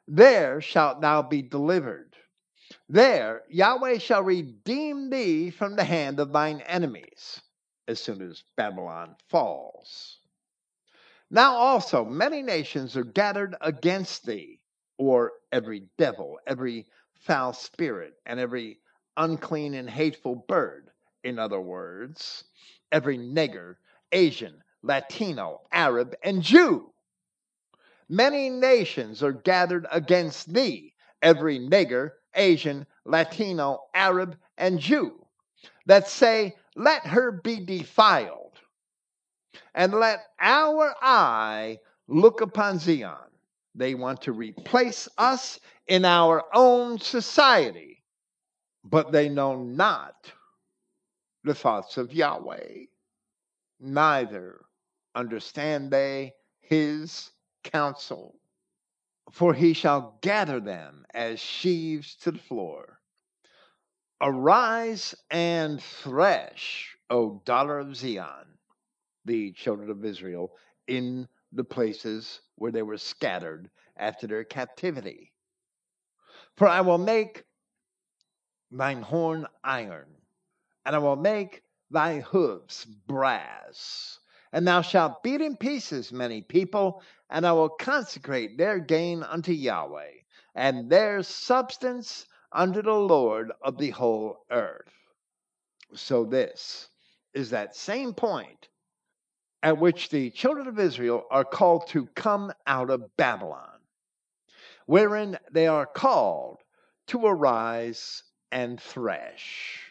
There 0.08 0.62
shalt 0.62 1.02
thou 1.02 1.22
be 1.22 1.42
delivered. 1.42 2.11
There 2.94 3.44
Yahweh 3.48 4.00
shall 4.00 4.22
redeem 4.22 5.10
thee 5.10 5.50
from 5.50 5.78
the 5.78 5.84
hand 5.86 6.20
of 6.20 6.34
thine 6.34 6.60
enemies 6.60 7.40
as 7.88 8.02
soon 8.02 8.22
as 8.22 8.44
Babylon 8.58 9.16
falls. 9.30 10.18
Now 11.30 11.54
also 11.54 12.04
many 12.04 12.42
nations 12.42 12.98
are 12.98 13.06
gathered 13.06 13.56
against 13.62 14.26
thee, 14.26 14.60
or 14.98 15.32
every 15.54 15.88
devil, 15.98 16.38
every 16.46 16.86
foul 17.14 17.54
spirit, 17.54 18.16
and 18.26 18.42
every 18.42 18.82
unclean 19.16 19.74
and 19.74 19.90
hateful 19.90 20.36
bird. 20.36 20.92
In 21.24 21.40
other 21.40 21.62
words, 21.62 22.44
every 22.92 23.18
nigger, 23.18 23.78
Asian, 24.12 24.62
Latino, 24.82 25.62
Arab, 25.72 26.14
and 26.24 26.44
Jew. 26.44 26.92
Many 28.10 28.50
nations 28.50 29.24
are 29.24 29.32
gathered 29.32 29.88
against 29.90 30.54
thee, 30.54 30.94
every 31.22 31.58
nigger, 31.58 32.12
Asian, 32.36 32.86
Latino, 33.06 33.86
Arab, 33.94 34.38
and 34.58 34.80
Jew, 34.80 35.26
that 35.86 36.08
say, 36.08 36.56
Let 36.76 37.06
her 37.06 37.32
be 37.32 37.60
defiled, 37.66 38.60
and 39.74 39.94
let 39.94 40.26
our 40.40 40.96
eye 41.02 41.80
look 42.08 42.42
upon 42.42 42.80
Zion. 42.80 43.16
They 43.76 43.96
want 43.96 44.22
to 44.24 44.34
replace 44.34 45.08
us 45.18 45.60
in 45.88 46.06
our 46.06 46.44
own 46.54 47.00
society, 47.00 48.04
but 48.84 49.12
they 49.12 49.30
know 49.30 49.62
not 49.64 50.32
the 51.44 51.56
thoughts 51.56 51.98
of 51.98 52.14
Yahweh. 52.14 52.86
Neither 53.80 54.62
understand 55.16 55.92
they 55.92 56.34
his 56.60 57.32
counsel. 57.64 58.36
For 59.32 59.54
he 59.54 59.74
shall 59.74 60.18
gather 60.22 60.60
them 60.60 61.06
as 61.14 61.40
sheaves 61.40 62.16
to 62.18 62.32
the 62.32 62.40
floor. 62.40 63.00
Arise 64.22 65.16
and 65.30 65.82
thresh, 65.82 66.98
O 67.10 67.42
daughter 67.46 67.80
of 67.80 67.96
Zion, 67.96 68.58
the 69.26 69.52
children 69.54 69.90
of 69.90 70.06
Israel, 70.06 70.56
in 70.88 71.28
the 71.52 71.64
places 71.64 72.42
where 72.56 72.72
they 72.72 72.82
were 72.84 72.98
scattered 72.98 73.70
after 73.98 74.28
their 74.28 74.44
captivity. 74.44 75.34
For 76.56 76.68
I 76.68 76.82
will 76.82 76.98
make 76.98 77.46
thine 78.72 79.02
horn 79.02 79.48
iron, 79.64 80.16
and 80.86 80.96
I 80.96 81.00
will 81.00 81.16
make 81.16 81.64
thy 81.90 82.22
hoofs 82.22 82.86
brass, 82.86 84.20
and 84.54 84.68
thou 84.68 84.82
shalt 84.82 85.24
beat 85.24 85.42
in 85.42 85.56
pieces 85.56 86.12
many 86.12 86.42
people, 86.42 87.02
and 87.30 87.46
I 87.46 87.52
will 87.54 87.70
consecrate 87.70 88.58
their 88.58 88.80
gain 88.80 89.24
unto 89.24 89.52
Yahweh, 89.52 90.12
and 90.56 90.90
their 90.90 91.24
substance 91.24 92.26
unto 92.52 92.82
the 92.82 92.94
Lord 92.94 93.52
of 93.62 93.78
the 93.78 93.92
whole 93.92 94.46
earth. 94.52 94.92
So, 95.94 96.26
this 96.26 96.90
is 97.34 97.50
that 97.52 97.76
same 97.76 98.14
point 98.14 98.68
at 99.64 99.78
which 99.78 100.10
the 100.10 100.32
children 100.32 100.68
of 100.68 100.80
Israel 100.80 101.26
are 101.30 101.46
called 101.46 101.88
to 101.88 102.08
come 102.08 102.52
out 102.66 102.90
of 102.90 103.16
Babylon, 103.16 103.80
wherein 104.86 105.38
they 105.52 105.68
are 105.68 105.86
called 105.86 106.60
to 107.08 107.26
arise 107.26 108.24
and 108.52 108.82
thresh. 108.82 109.91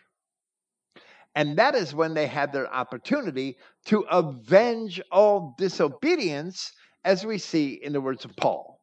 And 1.34 1.56
that 1.58 1.74
is 1.74 1.94
when 1.94 2.14
they 2.14 2.26
had 2.26 2.52
their 2.52 2.72
opportunity 2.72 3.56
to 3.86 4.00
avenge 4.10 5.00
all 5.12 5.54
disobedience, 5.58 6.72
as 7.04 7.24
we 7.24 7.38
see 7.38 7.80
in 7.82 7.92
the 7.92 8.00
words 8.00 8.24
of 8.24 8.36
Paul. 8.36 8.80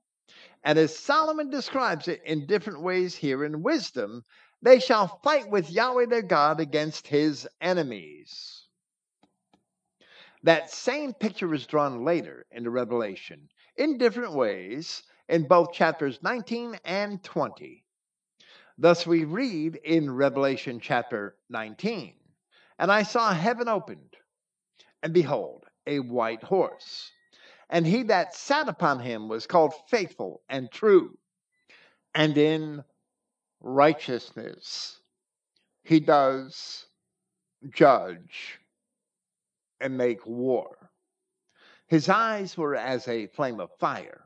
And 0.64 0.80
as 0.80 0.98
Solomon 0.98 1.50
describes 1.50 2.08
it 2.08 2.22
in 2.26 2.48
different 2.48 2.82
ways 2.82 3.16
here 3.16 3.44
in 3.44 3.64
wisdom, 3.64 4.24
they 4.62 4.80
shall 4.80 5.20
fight 5.24 5.50
with 5.50 5.70
Yahweh 5.70 6.08
their 6.08 6.22
God 6.22 6.60
against 6.60 7.08
his 7.08 7.48
enemies. 7.62 8.66
That 10.44 10.72
same 10.72 11.14
picture 11.14 11.54
is 11.54 11.68
drawn 11.68 12.06
later 12.06 12.46
in 12.52 12.64
the 12.64 12.70
Revelation 12.70 13.50
in 13.76 13.98
different 13.98 14.34
ways 14.34 15.04
in 15.28 15.48
both 15.48 15.74
chapters 15.74 16.20
19 16.24 16.80
and 16.86 17.22
20. 17.24 17.84
Thus, 18.78 19.06
we 19.06 19.26
read 19.26 19.76
in 19.76 20.10
Revelation 20.10 20.80
chapter 20.80 21.36
19 21.50 22.14
And 22.80 22.92
I 22.92 23.04
saw 23.04 23.34
heaven 23.34 23.68
opened, 23.68 24.16
and 25.02 25.14
behold, 25.14 25.66
a 25.86 26.00
white 26.00 26.44
horse. 26.44 27.12
And 27.70 27.86
he 27.86 28.04
that 28.04 28.36
sat 28.36 28.70
upon 28.70 29.00
him 29.00 29.28
was 29.28 29.48
called 29.48 29.74
faithful 29.90 30.42
and 30.48 30.72
true, 30.72 31.18
and 32.14 32.38
in 32.38 32.84
righteousness 33.60 35.00
he 35.84 36.00
does 36.00 36.86
judge 37.70 38.60
and 39.80 39.98
make 39.98 40.26
war. 40.26 40.92
His 41.88 42.10
eyes 42.10 42.58
were 42.58 42.76
as 42.76 43.08
a 43.08 43.28
flame 43.28 43.60
of 43.60 43.72
fire, 43.80 44.26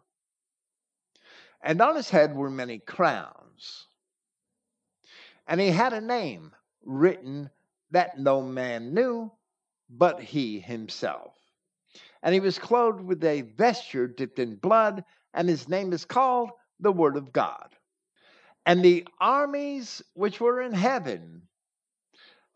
and 1.62 1.80
on 1.82 1.96
his 1.96 2.10
head 2.10 2.36
were 2.36 2.50
many 2.50 2.80
crowns. 2.80 3.88
And 5.48 5.62
he 5.62 5.70
had 5.70 5.94
a 5.94 6.02
name 6.02 6.54
written 6.84 7.50
that 7.92 8.18
no 8.18 8.42
man 8.42 8.94
knew 8.94 9.32
but 9.90 10.22
he 10.22 10.60
himself. 10.60 11.36
And 12.24 12.34
he 12.34 12.40
was 12.40 12.60
clothed 12.60 13.02
with 13.02 13.24
a 13.24 13.42
vesture 13.42 14.08
dipped 14.08 14.40
in 14.40 14.56
blood, 14.56 15.04
and 15.34 15.50
his 15.50 15.68
name 15.68 15.92
is 15.94 16.06
called 16.06 16.52
the 16.80 16.92
Word 16.92 17.18
of 17.18 17.34
God. 17.34 17.76
And 18.66 18.84
the 18.84 19.08
armies 19.20 20.02
which 20.14 20.40
were 20.40 20.62
in 20.62 20.74
heaven 20.74 21.48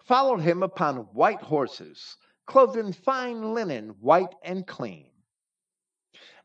followed 0.05 0.41
him 0.41 0.63
upon 0.63 0.97
white 1.13 1.41
horses 1.41 2.17
clothed 2.45 2.77
in 2.77 2.93
fine 2.93 3.53
linen, 3.53 3.89
white 3.99 4.33
and 4.43 4.65
clean. 4.67 5.09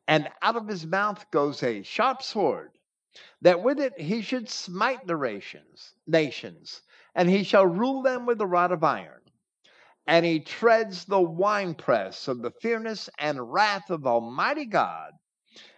And 0.09 0.29
out 0.43 0.57
of 0.57 0.67
his 0.67 0.87
mouth 0.87 1.31
goes 1.31 1.63
a 1.63 1.83
sharp 1.83 2.23
sword, 2.23 2.71
that 3.43 3.63
with 3.63 3.79
it 3.79 4.01
he 4.01 4.23
should 4.23 4.49
smite 4.49 5.07
the 5.07 5.17
nations, 5.17 5.93
nations, 6.07 6.81
and 7.15 7.29
he 7.29 7.43
shall 7.43 7.67
rule 7.67 8.03
them 8.03 8.27
with 8.27 8.41
a 8.41 8.47
rod 8.47 8.73
of 8.73 8.85
iron. 8.85 9.21
And 10.07 10.25
he 10.25 10.41
treads 10.41 11.05
the 11.05 11.21
winepress 11.21 12.29
of 12.29 12.43
the 12.43 12.51
fierceness 12.51 13.09
and 13.19 13.53
wrath 13.53 13.91
of 13.91 14.07
Almighty 14.07 14.67
God. 14.67 15.13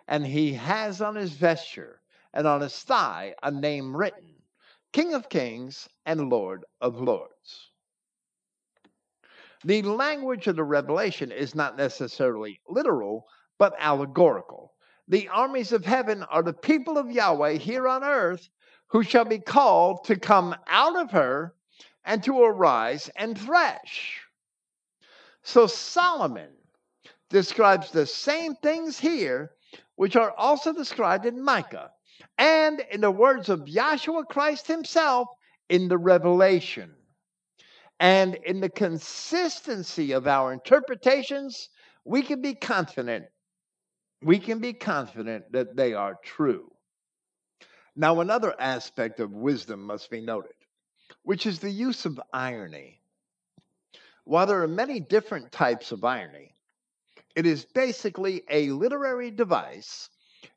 And 0.09 0.27
he 0.27 0.55
has 0.55 1.01
on 1.01 1.17
his 1.17 1.33
vesture 1.33 2.01
and 2.33 2.47
on 2.47 2.61
his 2.61 2.79
thigh 2.79 3.35
a 3.43 3.51
name 3.51 3.97
written 3.97 4.35
King 4.93 5.15
of 5.15 5.29
Kings 5.29 5.89
and 6.07 6.29
Lord 6.29 6.65
of 6.81 7.01
Lords. 7.01 7.71
The 9.65 9.83
language 9.83 10.47
of 10.49 10.57
the 10.57 10.65
revelation 10.65 11.31
is 11.31 11.55
not 11.55 11.77
necessarily 11.77 12.61
literal, 12.69 13.27
but 13.59 13.75
allegorical. 13.79 14.75
The 15.09 15.29
armies 15.29 15.73
of 15.73 15.85
heaven 15.85 16.25
are 16.25 16.43
the 16.43 16.53
people 16.53 16.99
of 16.99 17.11
Yahweh 17.11 17.55
here 17.55 17.87
on 17.87 18.03
earth 18.03 18.49
who 18.93 19.03
shall 19.03 19.25
be 19.25 19.39
called 19.39 20.05
to 20.05 20.17
come 20.17 20.55
out 20.69 20.97
of 20.97 21.11
her 21.11 21.55
and 22.05 22.23
to 22.23 22.43
arise 22.43 23.11
and 23.17 23.39
thresh. 23.39 24.21
So 25.43 25.67
Solomon 25.67 26.51
describes 27.31 27.91
the 27.91 28.05
same 28.07 28.55
things 28.57 28.99
here, 28.99 29.53
which 29.97 30.15
are 30.15 30.33
also 30.37 30.75
described 30.75 31.25
in 31.25 31.43
Micah 31.43 31.91
and 32.37 32.83
in 32.91 33.01
the 33.01 33.11
words 33.11 33.49
of 33.49 33.61
Yahshua 33.61 34.27
Christ 34.29 34.67
himself 34.67 35.29
in 35.71 35.89
the 35.89 35.99
Revelation. 35.99 36.95
And 37.99 38.35
in 38.45 38.61
the 38.61 38.69
consistency 38.69 40.13
of 40.13 40.27
our 40.27 40.53
interpretations, 40.53 41.71
we 42.05 42.21
can 42.21 42.43
be 42.43 42.55
confident. 42.55 43.25
We 44.23 44.39
can 44.39 44.59
be 44.59 44.75
confident 44.75 45.51
that 45.53 45.77
they 45.77 45.95
are 45.95 46.19
true. 46.23 46.72
Now, 47.97 48.21
another 48.21 48.55
aspect 48.61 49.21
of 49.21 49.33
wisdom 49.33 49.83
must 49.85 50.11
be 50.11 50.21
noted, 50.21 50.55
which 51.23 51.47
is 51.47 51.61
the 51.61 51.71
use 51.71 52.07
of 52.07 52.21
irony. 52.33 53.01
While 54.25 54.47
there 54.47 54.63
are 54.63 54.69
many 54.69 55.01
different 55.01 55.53
types 55.53 55.93
of 55.93 56.05
irony, 56.05 56.55
It 57.35 57.47
is 57.47 57.65
basically 57.65 58.45
a 58.51 58.71
literary 58.71 59.31
device 59.31 60.11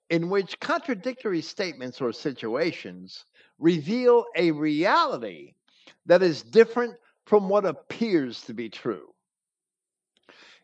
in 0.10 0.30
which 0.30 0.60
contradictory 0.60 1.42
statements 1.42 2.02
or 2.02 2.12
situations 2.12 3.26
reveal 3.60 4.26
a 4.36 4.52
reality 4.52 5.56
that 6.06 6.22
is 6.22 6.44
different 6.44 6.96
from 7.26 7.50
what 7.50 7.66
appears 7.66 8.42
to 8.44 8.54
be 8.54 8.70
true. 8.70 9.14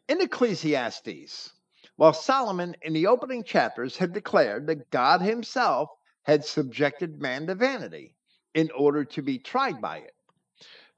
In 0.10 0.22
Ecclesiastes, 0.22 1.54
while 1.96 2.14
Solomon 2.14 2.76
in 2.82 2.94
the 2.94 3.08
opening 3.08 3.44
chapters 3.44 3.98
had 3.98 4.14
declared 4.14 4.68
that 4.68 4.92
God 4.92 5.22
himself 5.22 5.90
had 6.24 6.46
subjected 6.46 7.22
man 7.22 7.48
to 7.48 7.56
vanity 7.56 8.16
in 8.54 8.70
order 8.72 9.06
to 9.06 9.22
be 9.22 9.40
tried 9.40 9.82
by 9.82 9.98
it, 9.98 10.14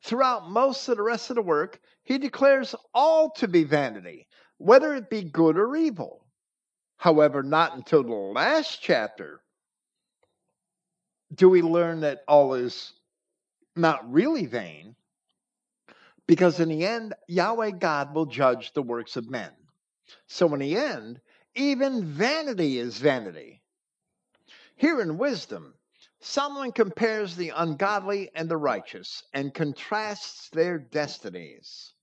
throughout 0.04 0.50
most 0.50 0.88
of 0.90 0.98
the 0.98 1.04
rest 1.04 1.30
of 1.30 1.36
the 1.36 1.42
work, 1.42 1.80
he 2.04 2.18
declares 2.18 2.76
all 2.94 3.30
to 3.32 3.48
be 3.48 3.64
vanity, 3.64 4.28
whether 4.58 4.94
it 4.96 5.10
be 5.10 5.24
good 5.24 5.58
or 5.58 5.76
evil. 5.76 6.26
However, 6.98 7.44
not 7.44 7.76
until 7.76 8.04
the 8.04 8.14
last 8.14 8.82
chapter 8.82 9.42
do 11.34 11.50
we 11.50 11.62
learn 11.62 12.02
that 12.02 12.22
all 12.28 12.54
is 12.54 12.94
not 13.76 14.12
really 14.12 14.46
vain, 14.46 14.96
because 16.28 16.60
in 16.60 16.70
the 16.70 16.86
end, 16.86 17.14
Yahweh 17.28 17.72
God 17.72 18.14
will 18.14 18.28
judge 18.28 18.72
the 18.74 18.84
works 18.84 19.16
of 19.16 19.30
men. 19.30 19.52
So, 20.28 20.54
in 20.54 20.60
the 20.60 20.78
end, 20.78 21.20
even 21.56 22.06
vanity 22.06 22.78
is 22.78 23.00
vanity. 23.00 23.63
Here 24.76 25.02
in 25.02 25.18
wisdom, 25.18 25.76
Solomon 26.20 26.72
compares 26.72 27.36
the 27.36 27.50
ungodly 27.50 28.32
and 28.34 28.50
the 28.50 28.58
righteous 28.58 29.24
and 29.34 29.54
contrasts 29.54 30.50
their 30.50 30.78
destinies. 30.78 31.94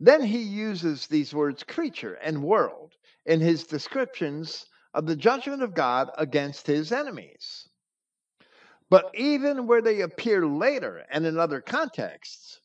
Then 0.00 0.22
he 0.22 0.42
uses 0.42 1.06
these 1.06 1.32
words 1.32 1.62
creature 1.62 2.14
and 2.14 2.42
world 2.42 2.94
in 3.24 3.40
his 3.40 3.64
descriptions 3.64 4.66
of 4.92 5.06
the 5.06 5.16
judgment 5.16 5.62
of 5.62 5.74
God 5.74 6.10
against 6.18 6.66
his 6.66 6.92
enemies. 6.92 7.68
But 8.90 9.10
even 9.14 9.66
where 9.66 9.82
they 9.82 10.00
appear 10.00 10.46
later 10.46 11.04
and 11.10 11.24
in 11.24 11.38
other 11.38 11.60
contexts, 11.60 12.60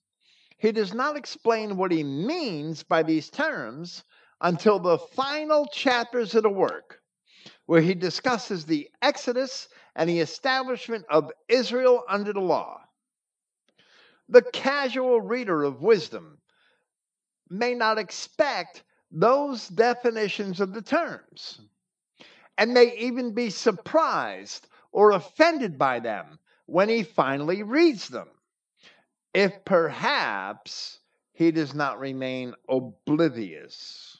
he 0.58 0.72
does 0.72 0.94
not 0.94 1.16
explain 1.16 1.78
what 1.78 1.92
he 1.92 2.04
means 2.04 2.84
by 2.84 3.04
these 3.04 3.30
terms 3.30 4.04
until 4.42 4.80
the 4.80 4.98
final 4.98 5.66
chapters 5.68 6.36
of 6.36 6.44
the 6.44 6.50
work, 6.50 6.99
where 7.70 7.82
he 7.82 7.94
discusses 7.94 8.66
the 8.66 8.90
Exodus 9.04 9.68
and 9.96 10.10
the 10.10 10.22
establishment 10.22 11.06
of 11.08 11.32
Israel 11.48 12.04
under 12.10 12.34
the 12.34 12.40
law. 12.40 12.82
The 14.28 14.42
casual 14.42 15.22
reader 15.22 15.64
of 15.64 15.84
wisdom 15.84 16.40
may 17.48 17.76
not 17.76 18.00
expect 18.00 18.82
those 19.12 19.68
definitions 19.68 20.60
of 20.60 20.74
the 20.74 20.82
terms 20.82 21.62
and 22.58 22.74
may 22.74 22.98
even 22.98 23.36
be 23.36 23.52
surprised 23.52 24.68
or 24.92 25.12
offended 25.12 25.78
by 25.78 26.00
them 26.00 26.40
when 26.66 26.90
he 26.90 27.04
finally 27.04 27.62
reads 27.62 28.08
them, 28.08 28.30
if 29.36 29.64
perhaps 29.64 31.02
he 31.34 31.52
does 31.52 31.76
not 31.76 32.00
remain 32.00 32.56
oblivious. 32.68 34.19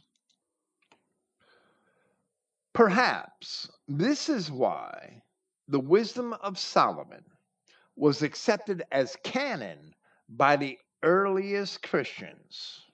Perhaps 2.74 3.70
this 3.90 4.30
is 4.30 4.50
why 4.50 5.22
the 5.68 5.80
wisdom 5.82 6.32
of 6.34 6.58
Solomon 6.58 7.26
was 7.98 8.22
accepted 8.22 8.84
as 8.92 9.18
canon 9.24 9.94
by 10.30 10.56
the 10.56 10.80
earliest 11.04 11.82
Christians, 11.84 12.86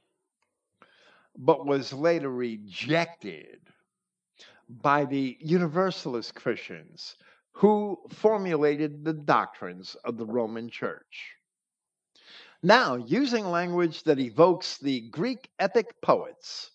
but 1.37 1.67
was 1.67 1.93
later 1.93 2.31
rejected 2.31 3.59
by 4.67 5.05
the 5.05 5.37
Universalist 5.39 6.33
Christians 6.33 7.15
who 7.51 8.01
formulated 8.09 9.05
the 9.05 9.13
doctrines 9.13 9.93
of 10.03 10.17
the 10.17 10.25
Roman 10.25 10.69
Church. 10.69 11.35
Now, 12.63 12.95
using 12.95 13.45
language 13.45 14.01
that 14.03 14.19
evokes 14.19 14.79
the 14.79 15.01
Greek 15.09 15.51
epic 15.59 16.01
poets 16.01 16.71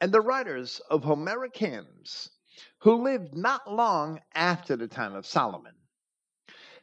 and 0.00 0.12
the 0.12 0.20
writers 0.20 0.80
of 0.88 1.02
Homeric 1.02 1.56
hymns 1.56 2.30
who 2.78 3.02
lived 3.02 3.34
not 3.34 3.72
long 3.72 4.20
after 4.34 4.76
the 4.76 4.88
time 4.88 5.14
of 5.14 5.26
Solomon, 5.26 5.74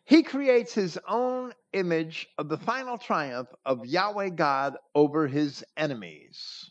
he 0.03 0.23
creates 0.23 0.73
his 0.73 0.99
own 1.07 1.53
image 1.73 2.27
of 2.37 2.49
the 2.49 2.57
final 2.57 2.97
triumph 2.97 3.49
of 3.65 3.85
Yahweh 3.85 4.29
God 4.29 4.75
over 4.95 5.27
his 5.27 5.63
enemies. 5.77 6.69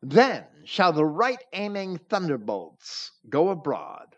Then 0.00 0.44
shall 0.64 0.92
the 0.92 1.04
right 1.04 1.42
aiming 1.52 1.98
thunderbolts 1.98 3.10
go 3.28 3.48
abroad, 3.48 4.14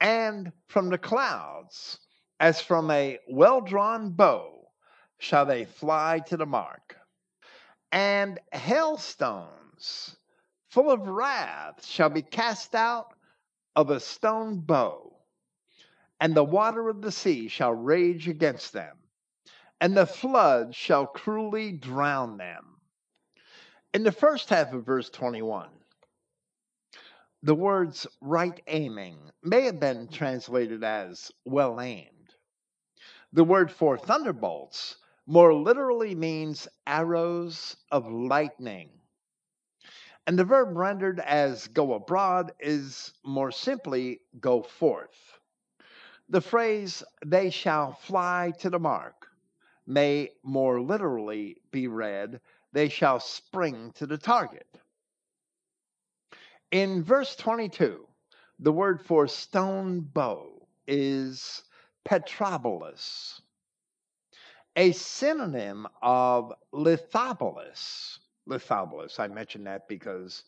and 0.00 0.52
from 0.68 0.88
the 0.88 0.98
clouds, 0.98 1.98
as 2.40 2.60
from 2.60 2.90
a 2.90 3.18
well 3.28 3.60
drawn 3.60 4.10
bow, 4.10 4.68
shall 5.18 5.44
they 5.44 5.66
fly 5.66 6.20
to 6.26 6.36
the 6.36 6.46
mark. 6.46 6.96
And 7.92 8.40
hailstones 8.52 10.15
full 10.76 10.90
of 10.90 11.08
wrath 11.08 11.86
shall 11.86 12.10
be 12.10 12.20
cast 12.20 12.74
out 12.74 13.14
of 13.76 13.88
a 13.88 13.98
stone 13.98 14.60
bow, 14.60 15.10
and 16.20 16.34
the 16.34 16.44
water 16.44 16.90
of 16.90 17.00
the 17.00 17.10
sea 17.10 17.48
shall 17.48 17.72
rage 17.72 18.28
against 18.28 18.74
them, 18.74 18.94
and 19.80 19.96
the 19.96 20.04
flood 20.04 20.74
shall 20.74 21.06
cruelly 21.06 21.72
drown 21.72 22.36
them. 22.36 22.76
In 23.94 24.02
the 24.02 24.12
first 24.12 24.50
half 24.50 24.74
of 24.74 24.84
verse 24.84 25.08
21, 25.08 25.70
the 27.42 27.54
words 27.54 28.06
right 28.20 28.60
aiming 28.66 29.16
may 29.42 29.62
have 29.62 29.80
been 29.80 30.08
translated 30.08 30.84
as 30.84 31.32
well 31.46 31.80
aimed. 31.80 32.34
The 33.32 33.44
word 33.44 33.72
for 33.72 33.96
thunderbolts 33.96 34.96
more 35.26 35.54
literally 35.54 36.14
means 36.14 36.68
arrows 36.86 37.78
of 37.90 38.12
lightning. 38.12 38.90
And 40.26 40.38
the 40.38 40.44
verb 40.44 40.76
rendered 40.76 41.20
as 41.20 41.68
go 41.68 41.94
abroad 41.94 42.52
is 42.58 43.12
more 43.24 43.52
simply 43.52 44.20
go 44.40 44.62
forth. 44.62 45.38
The 46.28 46.40
phrase 46.40 47.04
they 47.24 47.50
shall 47.50 47.92
fly 47.92 48.52
to 48.58 48.70
the 48.70 48.80
mark 48.80 49.28
may 49.86 50.32
more 50.42 50.80
literally 50.80 51.62
be 51.70 51.86
read 51.86 52.40
they 52.72 52.88
shall 52.88 53.20
spring 53.20 53.92
to 53.92 54.06
the 54.06 54.18
target. 54.18 54.66
In 56.72 57.04
verse 57.04 57.36
22, 57.36 58.06
the 58.58 58.72
word 58.72 59.00
for 59.00 59.28
stone 59.28 60.00
bow 60.00 60.66
is 60.88 61.62
petrobolus, 62.04 63.40
a 64.74 64.92
synonym 64.92 65.86
of 66.02 66.52
lithobolus. 66.72 68.18
Lithobolus, 68.48 69.18
I 69.18 69.28
mentioned 69.28 69.66
that 69.66 69.88
because 69.88 70.44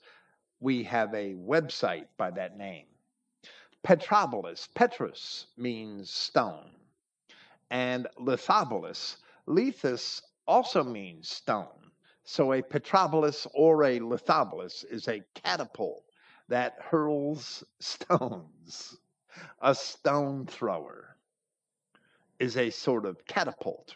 we 0.60 0.82
have 0.84 1.12
a 1.14 1.34
website 1.34 2.06
by 2.16 2.30
that 2.32 2.56
name. 2.56 2.86
Petrobolus, 3.84 4.68
Petrus 4.74 5.46
means 5.56 6.10
stone, 6.10 6.70
and 7.70 8.06
lithobolus, 8.18 9.16
lithus 9.46 10.22
also 10.46 10.82
means 10.82 11.28
stone. 11.28 11.90
So 12.24 12.52
a 12.52 12.62
petrobolus 12.62 13.46
or 13.54 13.84
a 13.84 14.00
lithobolus 14.00 14.84
is 14.84 15.08
a 15.08 15.22
catapult 15.34 16.04
that 16.48 16.76
hurls 16.80 17.64
stones. 17.80 18.98
A 19.60 19.74
stone 19.74 20.46
thrower 20.46 21.16
is 22.38 22.56
a 22.56 22.70
sort 22.70 23.06
of 23.06 23.24
catapult. 23.26 23.94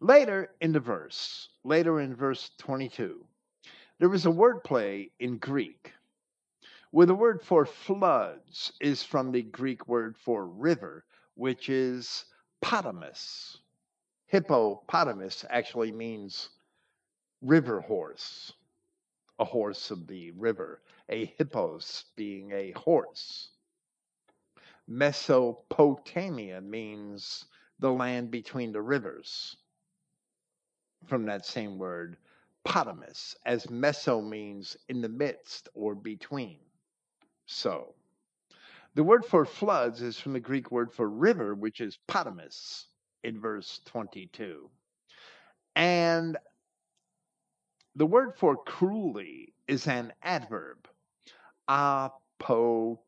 Later 0.00 0.54
in 0.60 0.72
the 0.72 0.80
verse, 0.80 1.48
later 1.64 2.00
in 2.00 2.14
verse 2.14 2.50
22, 2.58 3.26
there 3.98 4.12
is 4.12 4.26
a 4.26 4.30
wordplay 4.30 5.10
in 5.18 5.38
Greek 5.38 5.94
where 6.90 7.06
the 7.06 7.14
word 7.14 7.42
for 7.42 7.64
floods 7.64 8.72
is 8.80 9.02
from 9.02 9.32
the 9.32 9.42
Greek 9.42 9.88
word 9.88 10.16
for 10.18 10.46
river, 10.46 11.06
which 11.34 11.70
is 11.70 12.26
potamus. 12.60 13.58
Hippopotamus 14.26 15.46
actually 15.48 15.92
means 15.92 16.50
river 17.40 17.80
horse, 17.80 18.52
a 19.38 19.44
horse 19.44 19.90
of 19.90 20.06
the 20.06 20.30
river, 20.32 20.82
a 21.08 21.24
hippos 21.38 22.04
being 22.16 22.52
a 22.52 22.72
horse. 22.72 23.50
Mesopotamia 24.86 26.60
means 26.60 27.46
the 27.78 27.92
land 27.92 28.30
between 28.30 28.72
the 28.72 28.82
rivers. 28.82 29.56
From 31.06 31.24
that 31.26 31.46
same 31.46 31.78
word, 31.78 32.16
potamus, 32.64 33.36
as 33.46 33.66
meso 33.66 34.26
means 34.26 34.76
in 34.88 35.00
the 35.00 35.08
midst 35.08 35.68
or 35.74 35.94
between. 35.94 36.58
So, 37.46 37.94
the 38.94 39.04
word 39.04 39.24
for 39.24 39.44
floods 39.44 40.02
is 40.02 40.18
from 40.18 40.32
the 40.32 40.40
Greek 40.40 40.70
word 40.72 40.92
for 40.92 41.08
river, 41.08 41.54
which 41.54 41.80
is 41.80 41.98
potamus 42.08 42.86
in 43.22 43.40
verse 43.40 43.80
22. 43.84 44.68
And 45.76 46.36
the 47.94 48.06
word 48.06 48.34
for 48.34 48.56
cruelly 48.56 49.54
is 49.68 49.86
an 49.86 50.12
adverb, 50.22 50.88
apotomus, 51.68 52.98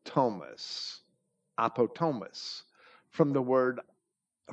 apotomus, 1.59 2.63
from 3.09 3.33
the 3.33 3.41
word 3.41 3.79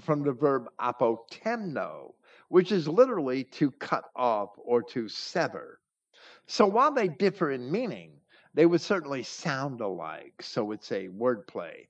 from 0.01 0.23
the 0.23 0.33
verb 0.33 0.69
apotemno, 0.81 2.13
which 2.49 2.73
is 2.73 2.89
literally 2.89 3.45
to 3.45 3.71
cut 3.73 4.05
off 4.15 4.51
or 4.57 4.83
to 4.83 5.09
sever. 5.09 5.81
So 6.47 6.67
while 6.67 6.93
they 6.93 7.09
differ 7.09 7.51
in 7.51 7.71
meaning, 7.71 8.13
they 8.55 8.67
would 8.67 8.81
certainly 8.81 9.23
sound 9.23 9.81
alike, 9.81 10.35
so 10.41 10.73
it's 10.73 10.91
a 10.93 11.09
wordplay. 11.09 11.87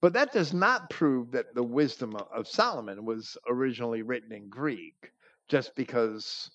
But 0.00 0.12
that 0.14 0.32
does 0.32 0.52
not 0.52 0.90
prove 0.90 1.30
that 1.32 1.54
the 1.54 1.62
wisdom 1.62 2.16
of 2.16 2.48
Solomon 2.48 3.04
was 3.04 3.38
originally 3.48 4.02
written 4.02 4.32
in 4.32 4.48
Greek 4.48 5.12
just 5.48 5.74
because 5.76 6.50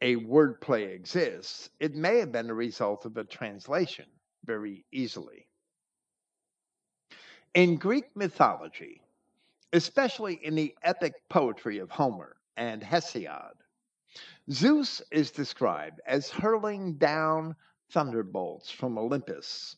a 0.00 0.16
wordplay 0.16 0.94
exists. 0.94 1.70
It 1.80 1.94
may 1.94 2.18
have 2.18 2.32
been 2.32 2.46
the 2.46 2.54
result 2.54 3.04
of 3.04 3.16
a 3.16 3.24
translation 3.24 4.06
very 4.44 4.84
easily. 4.92 5.46
In 7.54 7.76
Greek 7.76 8.16
mythology, 8.16 9.01
especially 9.72 10.34
in 10.44 10.54
the 10.54 10.74
epic 10.82 11.14
poetry 11.28 11.78
of 11.78 11.90
Homer 11.90 12.36
and 12.56 12.82
Hesiod, 12.82 13.54
Zeus 14.50 15.00
is 15.10 15.30
described 15.30 16.00
as 16.06 16.30
hurling 16.30 16.94
down 16.94 17.56
thunderbolts 17.90 18.70
from 18.70 18.98
Olympus 18.98 19.76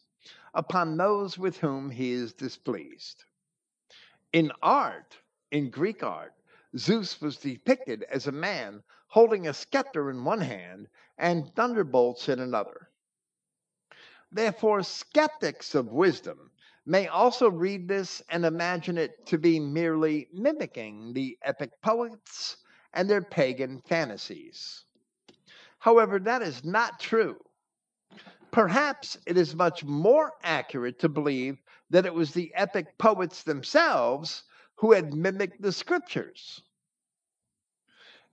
upon 0.55 0.97
those 0.97 1.39
with 1.39 1.59
whom 1.59 1.91
he 1.91 2.13
is 2.13 2.33
displeased. 2.33 3.25
In 4.33 4.51
art, 4.63 5.19
in 5.51 5.71
Greek 5.71 6.03
art, 6.03 6.35
Zeus 6.77 7.21
was 7.21 7.37
depicted 7.37 8.05
as 8.05 8.27
a 8.27 8.33
man 8.33 8.83
holding 9.07 9.47
a 9.47 9.55
scepter 9.55 10.11
in 10.11 10.25
one 10.25 10.41
hand 10.41 10.89
and 11.19 11.55
thunderbolts 11.55 12.29
in 12.29 12.41
another. 12.41 12.91
Therefore, 14.33 14.83
skeptics 14.83 15.77
of 15.77 15.93
wisdom 15.93 16.51
may 16.87 17.09
also 17.09 17.51
read 17.51 17.89
this 17.89 18.23
and 18.29 18.45
imagine 18.45 18.99
it 18.99 19.27
to 19.27 19.39
be 19.39 19.59
merely 19.59 20.29
mimicking 20.33 21.13
the 21.13 21.39
epic 21.43 21.71
poets 21.83 22.59
and 22.93 23.09
their 23.09 23.23
pagan 23.23 23.81
fantasies. 23.87 24.85
However, 25.79 26.19
that 26.21 26.43
is 26.43 26.65
not 26.65 27.01
true. 27.01 27.39
Perhaps 28.51 29.19
it 29.27 29.37
is 29.37 29.55
much 29.55 29.85
more 29.85 30.33
accurate 30.43 30.99
to 31.01 31.09
believe 31.09 31.61
that 31.91 32.07
it 32.07 32.15
was 32.15 32.33
the 32.33 32.53
epic 32.55 32.99
poets 32.99 33.43
themselves 33.43 34.45
who 34.77 34.93
had 34.93 35.15
mimicked 35.15 35.61
the 35.61 35.73
scriptures. 35.73 36.63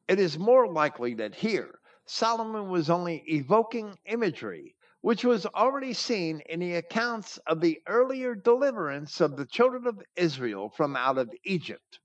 It 0.07 0.19
is 0.19 0.37
more 0.37 0.67
likely 0.67 1.13
that 1.15 1.35
here 1.35 1.79
Solomon 2.05 2.69
was 2.69 2.89
only 2.89 3.23
evoking 3.27 3.97
imagery 4.05 4.75
which 5.01 5.23
was 5.23 5.45
already 5.47 5.93
seen 5.93 6.41
in 6.47 6.59
the 6.59 6.75
accounts 6.75 7.37
of 7.47 7.59
the 7.59 7.81
earlier 7.87 8.35
deliverance 8.35 9.19
of 9.19 9.35
the 9.35 9.45
children 9.45 9.87
of 9.87 10.01
Israel 10.15 10.69
from 10.69 10.95
out 10.95 11.17
of 11.17 11.33
Egypt, 11.43 11.99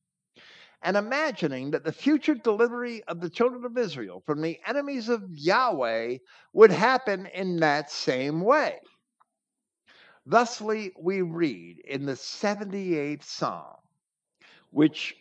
and 0.82 0.96
imagining 0.96 1.70
that 1.70 1.84
the 1.84 1.92
future 1.92 2.34
delivery 2.34 3.02
of 3.04 3.20
the 3.20 3.30
children 3.30 3.64
of 3.64 3.76
Israel 3.76 4.22
from 4.24 4.40
the 4.40 4.58
enemies 4.66 5.08
of 5.08 5.22
Yahweh 5.30 6.18
would 6.52 6.70
happen 6.70 7.26
in 7.26 7.56
that 7.58 7.90
same 7.90 8.40
way. 8.40 8.80
Thusly, 10.26 10.92
we 10.98 11.22
read 11.22 11.78
in 11.80 12.06
the 12.06 12.12
78th 12.12 13.22
Psalm, 13.22 13.76
which 14.70 15.16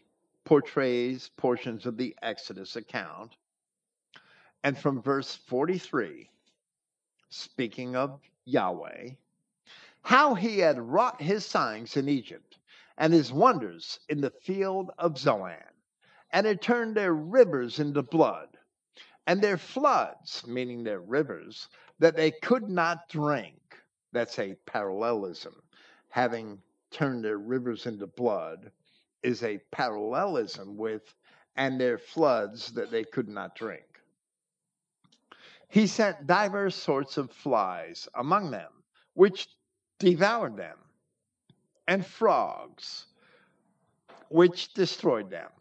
portrays 0.46 1.30
portions 1.38 1.86
of 1.86 1.98
the 1.98 2.16
Exodus 2.22 2.76
account, 2.76 3.36
and 4.64 4.78
from 4.78 5.02
verse 5.02 5.36
43 5.36 6.30
speaking 7.36 7.96
of 7.96 8.22
Yahweh, 8.46 9.10
how 10.02 10.36
he 10.36 10.60
had 10.60 10.80
wrought 10.80 11.22
his 11.22 11.46
signs 11.46 11.98
in 11.98 12.08
Egypt 12.08 12.58
and 12.98 13.12
his 13.14 13.34
wonders 13.34 14.00
in 14.08 14.22
the 14.22 14.32
field 14.32 14.92
of 14.98 15.18
Zoan, 15.18 15.58
and 16.32 16.48
had 16.48 16.62
turned 16.62 16.96
their 16.96 17.14
rivers 17.14 17.80
into 17.80 18.02
blood, 18.02 18.58
and 19.28 19.42
their 19.42 19.58
floods, 19.58 20.46
meaning 20.48 20.84
their 20.84 21.02
rivers, 21.02 21.68
that 22.00 22.16
they 22.16 22.32
could 22.32 22.70
not 22.70 23.10
drink. 23.10 23.60
That's 24.14 24.40
a 24.40 24.56
parallelism. 24.66 25.62
Having 26.10 26.62
turned 26.92 27.26
their 27.26 27.38
rivers 27.38 27.86
into 27.86 28.08
blood 28.08 28.72
is 29.24 29.44
a 29.44 29.58
parallelism 29.72 30.78
with, 30.78 31.14
and 31.58 31.80
their 31.80 31.98
floods 31.98 32.72
that 32.74 32.92
they 32.92 33.04
could 33.04 33.28
not 33.28 33.56
drink. 33.56 33.95
He 35.76 35.88
sent 35.88 36.26
divers 36.26 36.74
sorts 36.74 37.18
of 37.18 37.30
flies 37.34 38.08
among 38.16 38.50
them, 38.50 38.72
which 39.14 39.50
devoured 40.00 40.56
them, 40.56 40.78
and 41.86 42.06
frogs, 42.06 43.08
which 44.30 44.74
destroyed 44.74 45.30
them. 45.30 45.52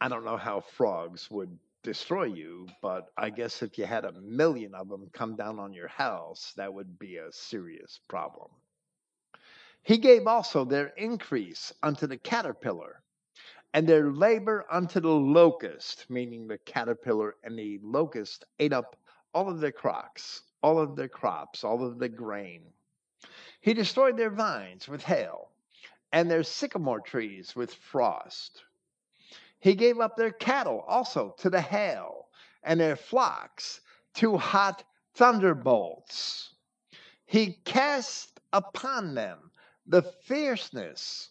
I 0.00 0.08
don't 0.08 0.24
know 0.24 0.36
how 0.36 0.58
frogs 0.58 1.30
would 1.30 1.56
destroy 1.84 2.24
you, 2.24 2.66
but 2.82 3.12
I 3.16 3.30
guess 3.30 3.62
if 3.62 3.78
you 3.78 3.86
had 3.86 4.04
a 4.04 4.20
million 4.20 4.74
of 4.74 4.88
them 4.88 5.08
come 5.12 5.36
down 5.36 5.60
on 5.60 5.72
your 5.72 5.86
house, 5.86 6.52
that 6.56 6.74
would 6.74 6.98
be 6.98 7.18
a 7.18 7.30
serious 7.30 8.00
problem. 8.08 8.50
He 9.84 9.98
gave 9.98 10.26
also 10.26 10.64
their 10.64 10.88
increase 10.96 11.72
unto 11.80 12.08
the 12.08 12.18
caterpillar 12.18 13.04
and 13.74 13.86
their 13.86 14.10
labor 14.10 14.64
unto 14.70 15.00
the 15.00 15.08
locust, 15.08 16.06
meaning 16.08 16.46
the 16.46 16.58
caterpillar 16.58 17.36
and 17.42 17.58
the 17.58 17.78
locust 17.82 18.44
ate 18.58 18.72
up 18.72 18.96
all 19.34 19.48
of 19.48 19.60
their 19.60 19.72
crops, 19.72 20.42
all 20.62 20.78
of 20.78 20.96
their 20.96 21.08
crops, 21.08 21.64
all 21.64 21.84
of 21.84 21.98
the 21.98 22.08
grain. 22.08 22.62
He 23.60 23.74
destroyed 23.74 24.16
their 24.16 24.30
vines 24.30 24.88
with 24.88 25.02
hail, 25.02 25.50
and 26.12 26.30
their 26.30 26.42
sycamore 26.42 27.00
trees 27.00 27.54
with 27.54 27.74
frost. 27.74 28.62
He 29.60 29.74
gave 29.74 30.00
up 30.00 30.16
their 30.16 30.32
cattle 30.32 30.84
also 30.86 31.34
to 31.38 31.50
the 31.50 31.60
hail, 31.60 32.28
and 32.62 32.80
their 32.80 32.96
flocks 32.96 33.80
to 34.14 34.38
hot 34.38 34.84
thunderbolts. 35.14 36.54
He 37.26 37.54
cast 37.64 38.40
upon 38.52 39.14
them 39.14 39.50
the 39.86 40.02
fierceness 40.02 41.30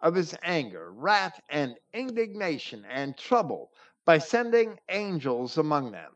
of 0.00 0.14
his 0.14 0.34
anger, 0.42 0.92
wrath, 0.92 1.40
and 1.48 1.76
indignation 1.92 2.84
and 2.86 3.16
trouble 3.16 3.72
by 4.04 4.18
sending 4.18 4.78
angels 4.88 5.58
among 5.58 5.92
them. 5.92 6.12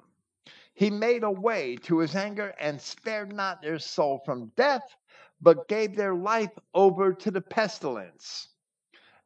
He 0.74 0.90
made 0.90 1.24
a 1.24 1.30
way 1.30 1.76
to 1.82 1.98
his 1.98 2.14
anger 2.14 2.54
and 2.58 2.80
spared 2.80 3.32
not 3.32 3.60
their 3.62 3.78
soul 3.78 4.20
from 4.24 4.52
death, 4.56 4.94
but 5.40 5.68
gave 5.68 5.96
their 5.96 6.14
life 6.14 6.52
over 6.74 7.12
to 7.12 7.30
the 7.30 7.40
pestilence, 7.40 8.48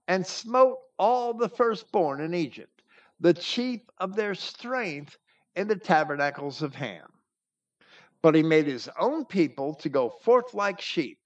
and 0.08 0.26
smote 0.26 0.78
all 0.98 1.34
the 1.34 1.48
firstborn 1.48 2.20
in 2.20 2.34
Egypt, 2.34 2.82
the 3.20 3.34
chief 3.34 3.80
of 3.98 4.16
their 4.16 4.34
strength 4.34 5.16
in 5.56 5.68
the 5.68 5.76
tabernacles 5.76 6.62
of 6.62 6.74
Ham. 6.74 7.08
But 8.22 8.34
he 8.34 8.42
made 8.42 8.66
his 8.66 8.88
own 8.98 9.24
people 9.24 9.74
to 9.76 9.88
go 9.88 10.08
forth 10.10 10.54
like 10.54 10.80
sheep 10.80 11.23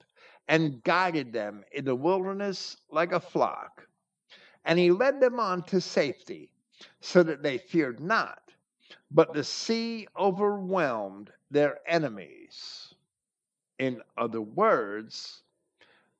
and 0.49 0.82
guided 0.82 1.32
them 1.32 1.64
in 1.72 1.84
the 1.84 1.94
wilderness 1.94 2.76
like 2.90 3.12
a 3.12 3.20
flock. 3.20 3.86
And 4.64 4.78
he 4.78 4.90
led 4.90 5.20
them 5.20 5.38
on 5.38 5.62
to 5.64 5.80
safety, 5.80 6.53
so 7.01 7.22
that 7.22 7.42
they 7.42 7.59
feared 7.59 8.01
not, 8.01 8.40
but 9.11 9.32
the 9.32 9.44
sea 9.44 10.07
overwhelmed 10.16 11.30
their 11.51 11.78
enemies. 11.86 12.94
In 13.78 14.03
other 14.16 14.40
words, 14.40 15.42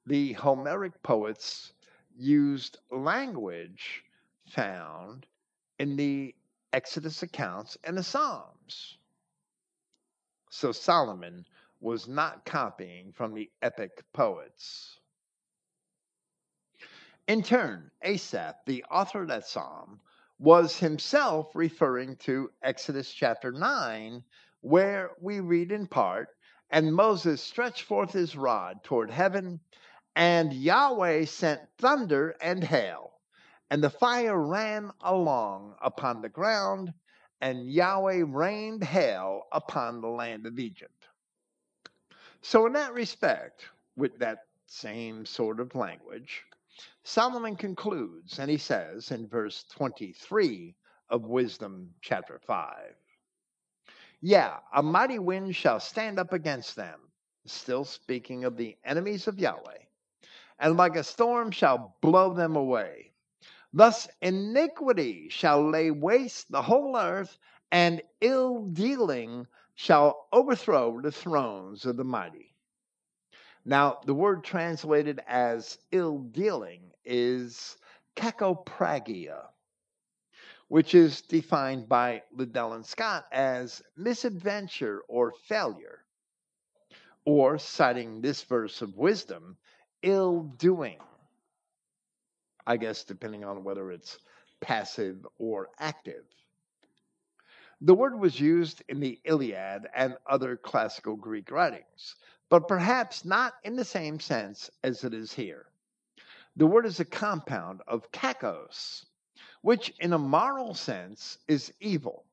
the 0.07 0.33
Homeric 0.35 1.03
poets 1.03 1.72
used 2.16 2.79
language 2.91 4.05
found 4.47 5.26
in 5.79 5.97
the 5.97 6.35
Exodus 6.72 7.22
accounts 7.22 7.76
and 7.85 7.97
the 7.97 8.03
Psalms. 8.03 8.99
So 10.51 10.72
Solomon 10.72 11.45
was 11.81 12.09
not 12.09 12.45
copying 12.45 13.12
from 13.12 13.35
the 13.35 13.51
epic 13.62 14.05
poets. 14.12 14.99
In 17.29 17.43
turn, 17.43 17.91
Asaph, 18.03 18.57
the 18.66 18.85
author 18.91 19.22
of 19.22 19.29
that 19.29 19.47
psalm, 19.47 20.01
was 20.39 20.79
himself 20.79 21.55
referring 21.55 22.16
to 22.16 22.51
Exodus 22.62 23.12
chapter 23.12 23.53
9, 23.53 24.24
where 24.61 25.11
we 25.20 25.41
read 25.41 25.72
in 25.72 25.87
part, 25.87 26.29
And 26.70 26.95
Moses 26.95 27.43
stretched 27.43 27.83
forth 27.83 28.12
his 28.12 28.37
rod 28.37 28.83
toward 28.83 29.11
heaven, 29.11 29.61
and 30.16 30.53
Yahweh 30.53 31.26
sent 31.26 31.61
thunder 31.79 32.35
and 32.41 32.64
hail, 32.64 33.12
and 33.70 33.83
the 33.83 33.91
fire 33.91 34.37
ran 34.37 34.91
along 35.01 35.76
upon 35.81 36.22
the 36.22 36.29
ground, 36.29 36.93
and 37.41 37.70
Yahweh 37.70 38.24
rained 38.26 38.83
hail 38.85 39.45
upon 39.53 40.01
the 40.01 40.09
land 40.09 40.47
of 40.47 40.59
Egypt. 40.59 40.97
So, 42.43 42.66
in 42.66 42.72
that 42.74 42.95
respect, 42.95 43.66
with 43.97 44.18
that 44.18 44.47
same 44.66 45.26
sort 45.26 45.61
of 45.61 45.74
language, 45.74 46.45
Solomon 47.03 47.57
concludes 47.57 48.39
and 48.39 48.51
he 48.51 48.59
says 48.59 49.11
in 49.11 49.26
verse 49.26 49.64
23 49.70 50.74
of 51.11 51.24
Wisdom, 51.24 51.93
chapter 52.01 52.39
5. 52.39 52.95
Yeah, 54.20 54.59
a 54.74 54.82
mighty 54.82 55.18
wind 55.18 55.57
shall 55.57 55.80
stand 55.80 56.18
up 56.18 56.32
against 56.32 56.76
them, 56.76 57.01
still 57.47 57.84
speaking 57.84 58.45
of 58.45 58.57
the 58.57 58.76
enemies 58.84 59.26
of 59.28 59.39
Yahweh, 59.39 59.78
and 60.59 60.76
like 60.76 60.97
a 60.97 61.05
storm 61.05 61.51
shall 61.51 61.97
blow 62.01 62.34
them 62.34 62.57
away. 62.57 63.12
Thus 63.72 64.09
iniquity 64.22 65.28
shall 65.28 65.68
lay 65.68 65.91
waste 65.91 66.51
the 66.51 66.62
whole 66.62 66.97
earth, 66.97 67.39
and 67.70 68.03
ill 68.20 68.64
dealing 68.66 69.47
shall 69.79 70.26
overthrow 70.33 71.01
the 71.01 71.12
thrones 71.12 71.87
of 71.87 71.97
the 71.97 72.03
mighty. 72.03 72.53
Now, 73.64 74.01
the 74.05 74.12
word 74.12 74.43
translated 74.43 75.20
as 75.29 75.79
ill 75.93 76.18
dealing 76.18 76.91
is 77.05 77.76
kakopragia, 78.16 79.45
which 80.66 80.97
is 80.97 81.20
defined 81.20 81.89
by 81.89 82.24
Liddell 82.33 82.72
and 82.72 82.85
Scott 82.85 83.26
as 83.31 83.81
misadventure 83.97 85.03
or 85.07 85.33
failure, 85.45 86.01
or 87.24 87.57
citing 87.57 88.20
this 88.20 88.43
verse 88.43 88.83
of 88.83 88.97
wisdom, 88.97 89.57
ill 90.03 90.43
doing. 90.59 90.99
I 92.66 92.79
guess 92.79 93.05
depending 93.05 93.45
on 93.45 93.62
whether 93.62 93.93
it's 93.93 94.18
passive 94.61 95.24
or 95.39 95.68
active. 95.79 96.24
The 97.81 97.95
word 97.95 98.18
was 98.18 98.41
used 98.41 98.83
in 98.89 98.99
the 98.99 99.20
Iliad 99.24 99.87
and 99.95 100.16
other 100.26 100.57
classical 100.57 101.14
Greek 101.14 101.51
writings, 101.51 102.16
but 102.49 102.66
perhaps 102.66 103.24
not 103.24 103.55
in 103.62 103.76
the 103.76 103.85
same 103.85 104.18
sense 104.18 104.68
as 104.83 105.05
it 105.05 105.14
is 105.14 105.33
here. 105.33 105.66
The 106.57 106.66
word 106.66 106.87
is 106.87 106.99
a 106.99 107.05
compound 107.05 107.83
of 107.87 108.11
kakos, 108.11 109.07
which 109.62 109.91
in 110.01 110.12
a 110.12 110.18
moral 110.18 110.74
sense 110.74 111.39
is 111.47 111.72
evil, 111.79 112.24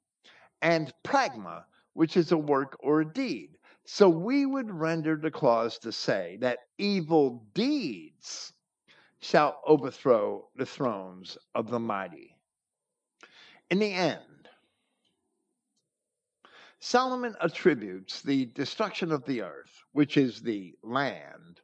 and 0.64 0.92
pragma, 1.04 1.66
which 1.94 2.18
is 2.18 2.32
a 2.32 2.38
work 2.38 2.76
or 2.80 3.02
a 3.02 3.14
deed. 3.14 3.60
So 3.86 4.10
we 4.10 4.48
would 4.48 4.72
render 4.72 5.16
the 5.16 5.30
clause 5.30 5.78
to 5.80 5.92
say 5.92 6.38
that 6.42 6.68
evil 6.80 7.46
deeds 7.54 8.52
shall 9.20 9.62
overthrow 9.64 10.50
the 10.56 10.66
thrones 10.66 11.38
of 11.54 11.70
the 11.70 11.80
mighty. 11.80 12.36
In 13.70 13.78
the 13.78 13.94
end, 13.94 14.24
Solomon 16.88 17.36
attributes 17.42 18.22
the 18.22 18.46
destruction 18.46 19.12
of 19.12 19.26
the 19.26 19.42
earth, 19.42 19.84
which 19.94 20.18
is 20.18 20.40
the 20.40 20.78
land, 20.84 21.60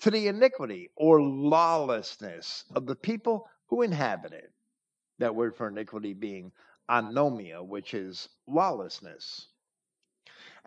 to 0.00 0.10
the 0.10 0.28
iniquity 0.28 0.90
or 0.96 1.22
lawlessness 1.22 2.66
of 2.74 2.84
the 2.84 2.94
people 2.94 3.48
who 3.68 3.80
inhabit 3.80 4.34
it. 4.34 4.52
That 5.18 5.34
word 5.34 5.56
for 5.56 5.68
iniquity 5.68 6.12
being 6.12 6.52
anomia, 6.90 7.64
which 7.64 7.94
is 7.94 8.28
lawlessness. 8.46 9.48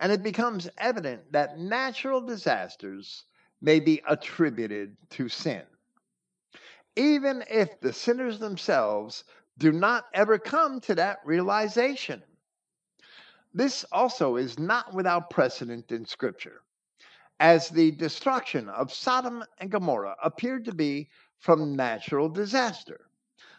And 0.00 0.10
it 0.10 0.24
becomes 0.24 0.68
evident 0.76 1.30
that 1.30 1.60
natural 1.60 2.20
disasters 2.20 3.26
may 3.62 3.78
be 3.78 4.02
attributed 4.08 4.96
to 5.10 5.28
sin. 5.28 5.62
Even 6.96 7.44
if 7.48 7.80
the 7.80 7.92
sinners 7.92 8.40
themselves 8.40 9.22
do 9.56 9.70
not 9.70 10.06
ever 10.12 10.36
come 10.36 10.80
to 10.80 10.96
that 10.96 11.20
realization. 11.24 12.24
This 13.52 13.84
also 13.90 14.36
is 14.36 14.60
not 14.60 14.94
without 14.94 15.30
precedent 15.30 15.90
in 15.90 16.06
Scripture, 16.06 16.62
as 17.40 17.68
the 17.68 17.90
destruction 17.90 18.68
of 18.68 18.92
Sodom 18.92 19.42
and 19.58 19.70
Gomorrah 19.70 20.16
appeared 20.22 20.64
to 20.66 20.74
be 20.74 21.10
from 21.38 21.74
natural 21.74 22.28
disaster. 22.28 23.08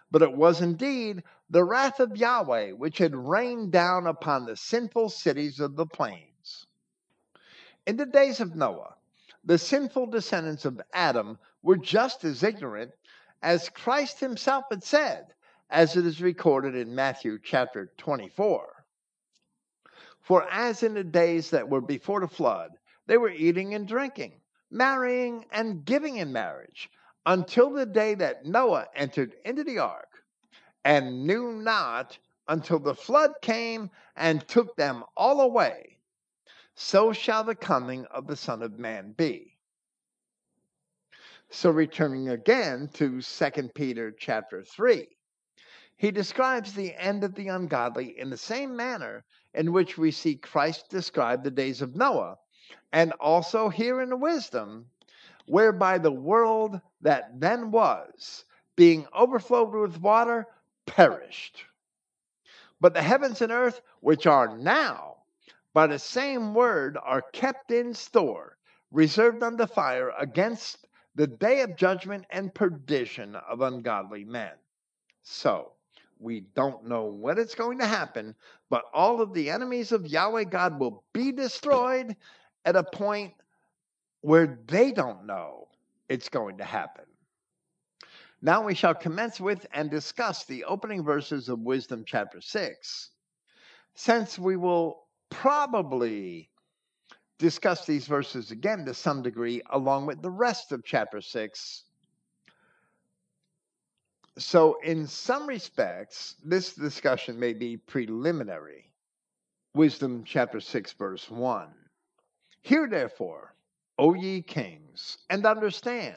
But 0.09 0.21
it 0.21 0.31
was 0.31 0.61
indeed 0.61 1.23
the 1.49 1.65
wrath 1.65 1.99
of 1.99 2.15
Yahweh 2.15 2.71
which 2.71 2.99
had 2.99 3.15
rained 3.15 3.73
down 3.73 4.07
upon 4.07 4.45
the 4.45 4.55
sinful 4.55 5.09
cities 5.09 5.59
of 5.59 5.75
the 5.75 5.85
plains. 5.85 6.67
In 7.85 7.97
the 7.97 8.05
days 8.05 8.39
of 8.39 8.55
Noah, 8.55 8.95
the 9.43 9.57
sinful 9.57 10.07
descendants 10.07 10.63
of 10.63 10.81
Adam 10.93 11.37
were 11.63 11.77
just 11.77 12.23
as 12.23 12.43
ignorant 12.43 12.91
as 13.41 13.69
Christ 13.69 14.19
himself 14.19 14.65
had 14.69 14.83
said, 14.83 15.33
as 15.69 15.97
it 15.97 16.05
is 16.05 16.21
recorded 16.21 16.75
in 16.75 16.95
Matthew 16.95 17.39
chapter 17.43 17.91
24. 17.97 18.80
For 20.21 20.47
as 20.51 20.83
in 20.83 20.93
the 20.93 21.03
days 21.03 21.49
that 21.49 21.67
were 21.67 21.81
before 21.81 22.19
the 22.19 22.27
flood, 22.27 22.71
they 23.07 23.17
were 23.17 23.29
eating 23.31 23.73
and 23.73 23.87
drinking, 23.87 24.39
marrying 24.69 25.45
and 25.51 25.83
giving 25.83 26.17
in 26.17 26.31
marriage, 26.31 26.89
until 27.25 27.71
the 27.71 27.85
day 27.85 28.15
that 28.15 28.45
Noah 28.45 28.87
entered 28.95 29.35
into 29.45 29.63
the 29.63 29.79
ark, 29.79 30.23
and 30.85 31.25
knew 31.25 31.51
not 31.53 32.17
until 32.47 32.79
the 32.79 32.95
flood 32.95 33.33
came 33.41 33.89
and 34.15 34.47
took 34.47 34.75
them 34.75 35.03
all 35.15 35.41
away. 35.41 35.97
So 36.75 37.13
shall 37.13 37.43
the 37.43 37.55
coming 37.55 38.05
of 38.05 38.27
the 38.27 38.35
Son 38.35 38.61
of 38.61 38.79
Man 38.79 39.13
be. 39.13 39.57
So 41.49 41.69
returning 41.69 42.29
again 42.29 42.89
to 42.93 43.21
2 43.21 43.51
Peter 43.75 44.11
chapter 44.11 44.63
3, 44.63 45.07
he 45.97 46.11
describes 46.11 46.73
the 46.73 46.95
end 46.95 47.23
of 47.23 47.35
the 47.35 47.49
ungodly 47.49 48.17
in 48.17 48.29
the 48.29 48.37
same 48.37 48.75
manner 48.75 49.23
in 49.53 49.71
which 49.71 49.97
we 49.97 50.11
see 50.11 50.35
Christ 50.35 50.89
describe 50.89 51.43
the 51.43 51.51
days 51.51 51.81
of 51.81 51.95
Noah, 51.95 52.37
and 52.91 53.11
also 53.13 53.69
here 53.69 54.01
in 54.01 54.19
wisdom, 54.19 54.89
whereby 55.45 55.97
the 55.97 56.11
world 56.11 56.79
that 57.01 57.39
then 57.39 57.71
was, 57.71 58.45
being 58.75 59.07
overflowed 59.13 59.73
with 59.73 60.01
water, 60.01 60.47
perished. 60.85 61.65
But 62.79 62.93
the 62.93 63.01
heavens 63.01 63.41
and 63.41 63.51
earth, 63.51 63.81
which 63.99 64.25
are 64.25 64.57
now, 64.57 65.17
by 65.73 65.87
the 65.87 65.99
same 65.99 66.53
word, 66.53 66.97
are 67.01 67.21
kept 67.21 67.71
in 67.71 67.93
store, 67.93 68.57
reserved 68.91 69.43
unto 69.43 69.65
fire 69.65 70.11
against 70.17 70.87
the 71.15 71.27
day 71.27 71.61
of 71.61 71.75
judgment 71.75 72.25
and 72.29 72.53
perdition 72.53 73.35
of 73.35 73.61
ungodly 73.61 74.23
men. 74.25 74.53
So, 75.23 75.73
we 76.21 76.41
don't 76.55 76.87
know 76.87 77.05
when 77.05 77.37
it's 77.37 77.55
going 77.55 77.79
to 77.79 77.85
happen, 77.85 78.35
but 78.69 78.83
all 78.93 79.21
of 79.21 79.33
the 79.33 79.49
enemies 79.49 79.91
of 79.91 80.07
Yahweh 80.07 80.45
God 80.45 80.79
will 80.79 81.03
be 81.13 81.31
destroyed 81.31 82.15
at 82.63 82.75
a 82.75 82.83
point 82.83 83.33
where 84.21 84.59
they 84.67 84.91
don't 84.91 85.25
know 85.25 85.67
it's 86.07 86.29
going 86.29 86.57
to 86.59 86.63
happen. 86.63 87.05
Now 88.41 88.63
we 88.63 88.75
shall 88.75 88.95
commence 88.95 89.39
with 89.39 89.65
and 89.71 89.89
discuss 89.89 90.45
the 90.45 90.63
opening 90.65 91.03
verses 91.03 91.49
of 91.49 91.59
Wisdom 91.59 92.03
chapter 92.05 92.41
6. 92.41 93.09
Since 93.95 94.39
we 94.39 94.57
will 94.57 95.07
probably 95.29 96.49
discuss 97.37 97.85
these 97.85 98.07
verses 98.07 98.51
again 98.51 98.85
to 98.85 98.93
some 98.93 99.21
degree 99.21 99.61
along 99.71 100.05
with 100.05 100.21
the 100.21 100.29
rest 100.29 100.71
of 100.71 100.83
chapter 100.83 101.21
6 101.21 101.83
so, 104.37 104.79
in 104.81 105.07
some 105.07 105.47
respects, 105.47 106.35
this 106.43 106.73
discussion 106.73 107.39
may 107.39 107.53
be 107.53 107.77
preliminary. 107.77 108.91
Wisdom 109.73 110.23
chapter 110.25 110.59
6, 110.59 110.93
verse 110.93 111.29
1. 111.29 111.67
Hear 112.61 112.87
therefore, 112.87 113.55
O 113.97 114.13
ye 114.13 114.41
kings, 114.41 115.17
and 115.29 115.45
understand, 115.45 116.15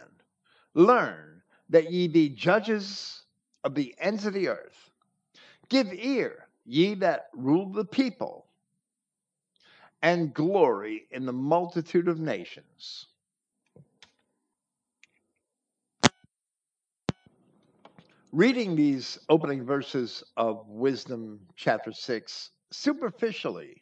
learn 0.75 1.43
that 1.69 1.91
ye 1.91 2.09
be 2.09 2.29
judges 2.29 3.23
of 3.65 3.75
the 3.75 3.95
ends 3.99 4.27
of 4.27 4.35
the 4.35 4.49
earth. 4.49 4.91
Give 5.69 5.93
ear, 5.93 6.49
ye 6.65 6.95
that 6.97 7.29
rule 7.35 7.73
the 7.73 7.85
people, 7.85 8.47
and 10.03 10.35
glory 10.35 11.07
in 11.11 11.27
the 11.27 11.33
multitude 11.33 12.09
of 12.09 12.21
nations. 12.21 13.07
Reading 18.35 18.75
these 18.75 19.17
opening 19.29 19.65
verses 19.65 20.25
of 20.37 20.67
Wisdom 20.67 21.39
chapter 21.55 21.93
6 21.93 22.51
superficially, 22.73 23.81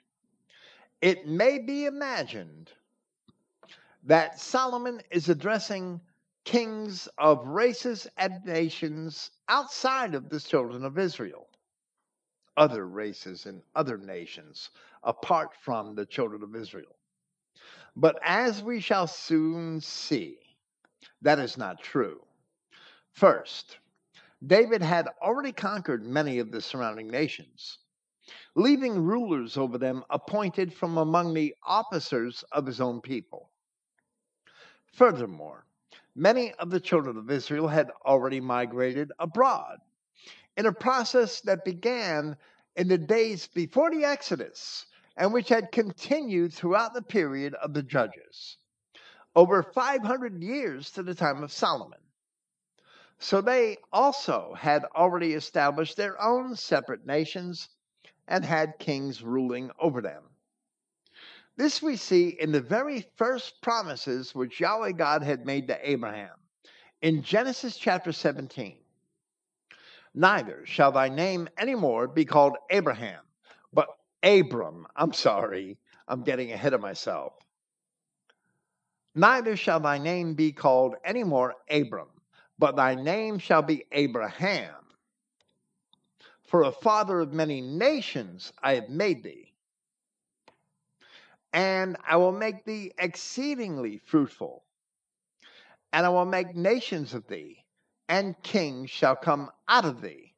it 1.01 1.27
may 1.27 1.59
be 1.59 1.87
imagined 1.87 2.71
that 4.05 4.39
Solomon 4.39 5.01
is 5.11 5.31
addressing 5.31 5.99
kings 6.45 7.09
of 7.17 7.47
races 7.47 8.07
and 8.19 8.45
nations 8.45 9.31
outside 9.49 10.15
of 10.15 10.29
the 10.29 10.39
children 10.39 10.85
of 10.85 10.99
Israel, 10.99 11.49
other 12.59 12.87
races 12.87 13.47
and 13.47 13.63
other 13.75 13.97
nations 13.97 14.69
apart 15.03 15.57
from 15.63 15.95
the 15.95 16.05
children 16.05 16.43
of 16.43 16.55
Israel. 16.55 16.95
But 17.97 18.19
as 18.23 18.63
we 18.63 18.81
shall 18.81 19.07
soon 19.07 19.81
see, 19.81 20.37
that 21.23 21.39
is 21.39 21.57
not 21.57 21.83
true. 21.83 22.21
First, 23.13 23.79
David 24.45 24.83
had 24.83 25.09
already 25.21 25.53
conquered 25.53 26.05
many 26.05 26.39
of 26.41 26.51
the 26.51 26.61
surrounding 26.61 27.07
nations, 27.07 27.79
leaving 28.57 29.05
rulers 29.05 29.57
over 29.57 29.79
them 29.79 30.05
appointed 30.11 30.75
from 30.75 30.99
among 30.99 31.33
the 31.33 31.55
officers 31.63 32.43
of 32.51 32.67
his 32.67 32.81
own 32.81 33.01
people. 33.01 33.51
Furthermore, 34.95 35.67
many 36.15 36.53
of 36.55 36.71
the 36.71 36.81
children 36.81 37.17
of 37.17 37.31
Israel 37.31 37.69
had 37.69 37.91
already 38.05 38.41
migrated 38.41 39.13
abroad, 39.19 39.79
in 40.57 40.67
a 40.67 40.73
process 40.73 41.41
that 41.43 41.65
began 41.65 42.37
in 42.77 42.89
the 42.89 42.99
days 42.99 43.47
before 43.47 43.91
the 43.91 44.05
Exodus 44.05 44.87
and 45.17 45.33
which 45.33 45.49
had 45.49 45.71
continued 45.73 46.53
throughout 46.53 46.95
the 46.95 47.03
period 47.03 47.55
of 47.55 47.75
the 47.75 47.83
Judges, 47.83 48.57
over 49.37 49.63
500 49.63 50.43
years 50.43 50.91
to 50.91 51.03
the 51.03 51.15
time 51.15 51.43
of 51.43 51.53
Solomon. 51.53 52.02
So 53.23 53.41
they 53.41 53.77
also 53.93 54.53
had 54.59 54.85
already 54.97 55.35
established 55.35 55.97
their 55.97 56.21
own 56.21 56.57
separate 56.57 57.07
nations 57.07 57.69
and 58.27 58.45
had 58.45 58.81
kings 58.81 59.23
ruling 59.23 59.71
over 59.79 60.03
them. 60.03 60.25
This 61.57 61.81
we 61.81 61.95
see 61.95 62.31
in 62.31 62.51
the 62.51 62.61
very 62.61 63.07
first 63.15 63.63
promises 63.63 64.35
which 64.35 64.59
Yahweh 64.59 64.93
God 64.93 65.23
had 65.23 65.47
made 65.47 65.69
to 65.69 65.89
Abraham 65.89 66.35
in 67.01 67.23
Genesis 67.23 67.77
chapter 67.77 68.11
17. 68.11 68.77
Neither 70.15 70.67
shall 70.67 70.91
thy 70.91 71.09
name 71.09 71.49
any 71.57 71.77
more 71.77 72.09
be 72.09 72.25
called 72.25 72.57
Abraham, 72.71 73.23
but 73.73 73.87
Abram. 74.25 74.85
I'm 74.97 75.13
sorry, 75.13 75.79
I'm 76.09 76.25
getting 76.25 76.51
ahead 76.51 76.73
of 76.73 76.81
myself. 76.81 77.35
Neither 79.15 79.57
shall 79.57 79.79
thy 79.79 79.99
name 79.99 80.35
be 80.35 80.51
called 80.51 80.97
any 81.05 81.23
more 81.23 81.55
Abram, 81.71 82.09
but 82.59 82.77
thy 82.77 82.95
name 82.95 83.39
shall 83.39 83.63
be 83.63 83.85
Abraham. 83.93 84.75
For 86.45 86.63
a 86.63 86.73
father 86.73 87.21
of 87.21 87.33
many 87.33 87.61
nations 87.61 88.53
I 88.63 88.75
have 88.75 88.89
made 88.89 89.23
thee, 89.23 89.53
and 91.53 91.97
I 92.07 92.17
will 92.17 92.33
make 92.33 92.65
thee 92.65 92.93
exceedingly 92.99 93.99
fruitful, 93.99 94.65
and 95.93 96.05
I 96.07 96.11
will 96.11 96.27
make 96.27 96.55
nations 96.55 97.15
of 97.15 97.27
thee, 97.27 97.65
and 98.09 98.41
kings 98.43 98.91
shall 98.91 99.17
come 99.17 99.51
out 99.69 99.85
of 99.85 100.01
thee. 100.03 100.35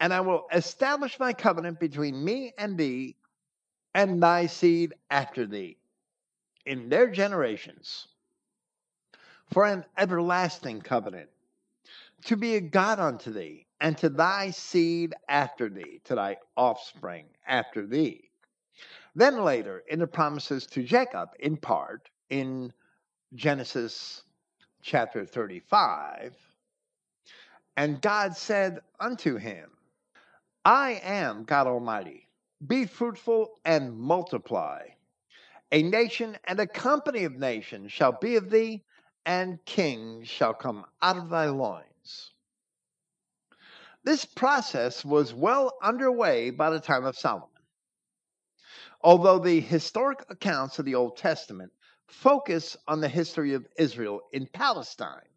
And 0.00 0.12
I 0.14 0.20
will 0.20 0.46
establish 0.52 1.18
my 1.18 1.32
covenant 1.32 1.80
between 1.80 2.24
me 2.24 2.52
and 2.58 2.78
thee 2.78 3.16
and 3.94 4.22
thy 4.22 4.46
seed 4.46 4.94
after 5.10 5.46
thee 5.46 5.76
in 6.66 6.88
their 6.88 7.08
generations 7.10 8.08
for 9.52 9.64
an 9.64 9.84
everlasting 9.96 10.80
covenant 10.80 11.28
to 12.24 12.36
be 12.36 12.56
a 12.56 12.60
God 12.60 12.98
unto 12.98 13.32
thee 13.32 13.66
and 13.80 13.96
to 13.98 14.08
thy 14.08 14.50
seed 14.50 15.14
after 15.28 15.68
thee, 15.68 16.00
to 16.04 16.14
thy 16.14 16.36
offspring 16.56 17.26
after 17.46 17.86
thee. 17.86 18.30
Then 19.14 19.42
later, 19.42 19.82
in 19.88 20.00
the 20.00 20.06
promises 20.06 20.66
to 20.68 20.82
Jacob, 20.82 21.30
in 21.40 21.56
part, 21.56 22.10
in 22.30 22.72
Genesis 23.34 24.22
chapter 24.82 25.24
35, 25.24 26.34
and 27.76 28.00
God 28.00 28.36
said 28.36 28.80
unto 28.98 29.36
him, 29.36 29.70
I 30.64 31.00
am 31.02 31.44
God 31.44 31.66
Almighty. 31.66 32.28
Be 32.66 32.86
fruitful 32.86 33.52
and 33.64 33.96
multiply. 33.96 34.88
A 35.70 35.82
nation 35.82 36.36
and 36.44 36.58
a 36.58 36.66
company 36.66 37.24
of 37.24 37.38
nations 37.38 37.92
shall 37.92 38.12
be 38.12 38.36
of 38.36 38.50
thee, 38.50 38.82
and 39.28 39.62
kings 39.66 40.26
shall 40.26 40.54
come 40.54 40.86
out 41.02 41.18
of 41.18 41.28
thy 41.28 41.50
loins. 41.50 42.32
This 44.02 44.24
process 44.24 45.04
was 45.04 45.34
well 45.34 45.76
underway 45.82 46.48
by 46.48 46.70
the 46.70 46.80
time 46.80 47.04
of 47.04 47.14
Solomon. 47.14 47.50
Although 49.02 49.38
the 49.38 49.60
historic 49.60 50.24
accounts 50.30 50.78
of 50.78 50.86
the 50.86 50.94
Old 50.94 51.18
Testament 51.18 51.70
focus 52.06 52.74
on 52.86 53.02
the 53.02 53.08
history 53.08 53.52
of 53.52 53.68
Israel 53.76 54.22
in 54.32 54.46
Palestine, 54.46 55.28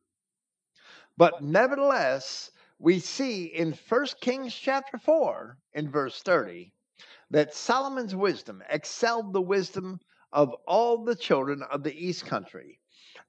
but 1.18 1.44
nevertheless, 1.44 2.50
we 2.80 2.98
see 2.98 3.44
in 3.44 3.78
1 3.90 4.06
Kings 4.22 4.56
chapter 4.56 5.00
4, 5.00 5.58
in 5.74 5.92
verse 5.92 6.22
30, 6.22 6.72
that 7.30 7.54
Solomon's 7.54 8.16
wisdom 8.16 8.64
excelled 8.70 9.34
the 9.34 9.42
wisdom 9.42 10.00
of 10.32 10.56
all 10.66 11.04
the 11.04 11.16
children 11.16 11.62
of 11.64 11.84
the 11.84 11.94
east 11.94 12.26
country 12.26 12.80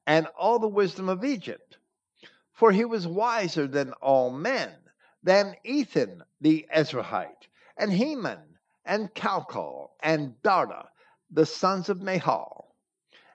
and 0.06 0.26
all 0.38 0.58
the 0.58 0.68
wisdom 0.68 1.08
of 1.08 1.24
Egypt. 1.24 1.76
For 2.52 2.70
he 2.72 2.84
was 2.84 3.06
wiser 3.06 3.66
than 3.66 3.92
all 3.94 4.30
men, 4.30 4.72
than 5.22 5.56
Ethan 5.64 6.22
the 6.40 6.66
Ezrahite, 6.72 7.48
and 7.76 7.92
Heman, 7.92 8.58
and 8.84 9.12
Calcol, 9.14 9.90
and 10.00 10.40
Darda, 10.42 10.88
the 11.30 11.46
sons 11.46 11.88
of 11.88 12.02
Mahal. 12.02 12.76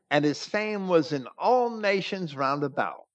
And 0.09 0.23
his 0.23 0.45
fame 0.45 0.87
was 0.87 1.11
in 1.11 1.27
all 1.37 1.69
nations 1.69 2.35
round 2.35 2.63
about. 2.63 3.07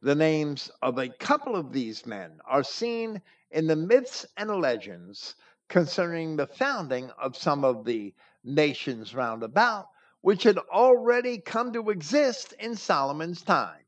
The 0.00 0.14
names 0.14 0.70
of 0.82 0.98
a 0.98 1.08
couple 1.08 1.56
of 1.56 1.72
these 1.72 2.06
men 2.06 2.40
are 2.44 2.62
seen 2.62 3.22
in 3.50 3.66
the 3.66 3.76
myths 3.76 4.26
and 4.36 4.60
legends 4.60 5.34
concerning 5.68 6.36
the 6.36 6.46
founding 6.46 7.10
of 7.10 7.36
some 7.36 7.64
of 7.64 7.84
the 7.84 8.14
nations 8.42 9.14
round 9.14 9.42
about, 9.42 9.88
which 10.20 10.42
had 10.42 10.58
already 10.58 11.38
come 11.38 11.72
to 11.72 11.90
exist 11.90 12.52
in 12.58 12.74
Solomon's 12.74 13.42
time. 13.42 13.84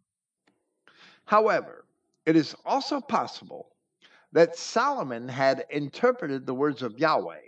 However, 1.24 1.84
it 2.26 2.36
is 2.36 2.54
also 2.64 3.00
possible 3.00 3.74
that 4.32 4.56
Solomon 4.56 5.28
had 5.28 5.66
interpreted 5.70 6.46
the 6.46 6.54
words 6.54 6.82
of 6.82 6.98
Yahweh 6.98 7.40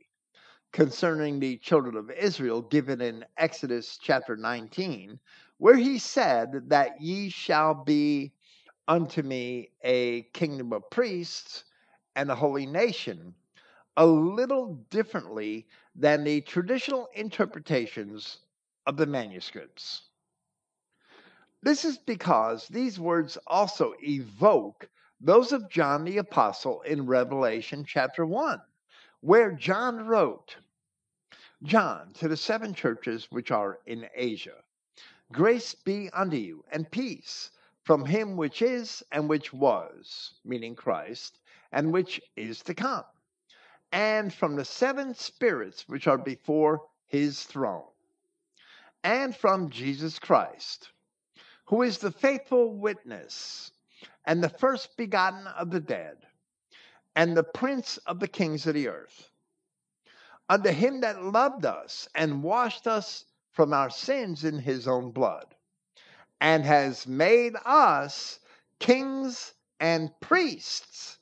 concerning 0.72 1.38
the 1.38 1.58
children 1.58 1.96
of 1.96 2.10
Israel 2.10 2.62
given 2.62 3.00
in 3.00 3.24
Exodus 3.36 3.98
chapter 3.98 4.36
19, 4.36 5.18
where 5.58 5.76
he 5.76 5.98
said 5.98 6.68
that 6.68 7.00
ye 7.00 7.28
shall 7.28 7.74
be 7.74 8.32
unto 8.88 9.22
me 9.22 9.70
a 9.82 10.22
kingdom 10.32 10.72
of 10.72 10.88
priests 10.90 11.64
and 12.16 12.30
a 12.30 12.34
holy 12.34 12.66
nation 12.66 13.34
a 13.96 14.06
little 14.06 14.74
differently 14.90 15.66
than 15.94 16.24
the 16.24 16.40
traditional 16.40 17.08
interpretations 17.14 18.38
of 18.86 18.96
the 18.96 19.06
manuscripts. 19.06 20.02
This 21.62 21.84
is 21.84 21.98
because 21.98 22.66
these 22.68 22.98
words 22.98 23.38
also 23.46 23.94
evoke 24.02 24.88
those 25.20 25.52
of 25.52 25.70
John 25.70 26.04
the 26.04 26.18
Apostle 26.18 26.82
in 26.82 27.06
Revelation 27.06 27.84
chapter 27.86 28.26
1, 28.26 28.60
where 29.20 29.52
John 29.52 30.04
wrote, 30.06 30.56
John, 31.62 32.12
to 32.14 32.26
the 32.26 32.36
seven 32.36 32.74
churches 32.74 33.28
which 33.30 33.52
are 33.52 33.78
in 33.86 34.08
Asia, 34.16 34.56
grace 35.30 35.76
be 35.76 36.10
unto 36.10 36.36
you 36.36 36.64
and 36.72 36.90
peace 36.90 37.50
from 37.84 38.04
him 38.04 38.36
which 38.36 38.62
is 38.62 39.04
and 39.12 39.28
which 39.28 39.52
was, 39.52 40.34
meaning 40.44 40.74
Christ, 40.74 41.38
and 41.70 41.92
which 41.92 42.20
is 42.34 42.62
to 42.64 42.74
come, 42.74 43.04
and 43.92 44.34
from 44.34 44.56
the 44.56 44.64
seven 44.64 45.14
spirits 45.14 45.88
which 45.88 46.08
are 46.08 46.18
before 46.18 46.82
his 47.06 47.44
throne, 47.44 47.91
and 49.04 49.34
from 49.34 49.70
Jesus 49.70 50.18
Christ, 50.18 50.90
who 51.66 51.82
is 51.82 51.98
the 51.98 52.10
faithful 52.10 52.74
witness 52.74 53.72
and 54.24 54.42
the 54.42 54.48
first 54.48 54.96
begotten 54.96 55.46
of 55.46 55.70
the 55.70 55.80
dead, 55.80 56.16
and 57.16 57.36
the 57.36 57.44
prince 57.44 57.98
of 58.06 58.20
the 58.20 58.28
kings 58.28 58.66
of 58.66 58.74
the 58.74 58.88
earth. 58.88 59.30
Unto 60.48 60.70
him 60.70 61.00
that 61.00 61.22
loved 61.22 61.64
us 61.64 62.08
and 62.14 62.42
washed 62.42 62.86
us 62.86 63.24
from 63.52 63.72
our 63.72 63.90
sins 63.90 64.44
in 64.44 64.58
his 64.58 64.88
own 64.88 65.10
blood 65.10 65.54
and 66.40 66.64
has 66.64 67.06
made 67.06 67.54
us 67.64 68.40
kings 68.80 69.54
and 69.78 70.10
priests 70.20 71.18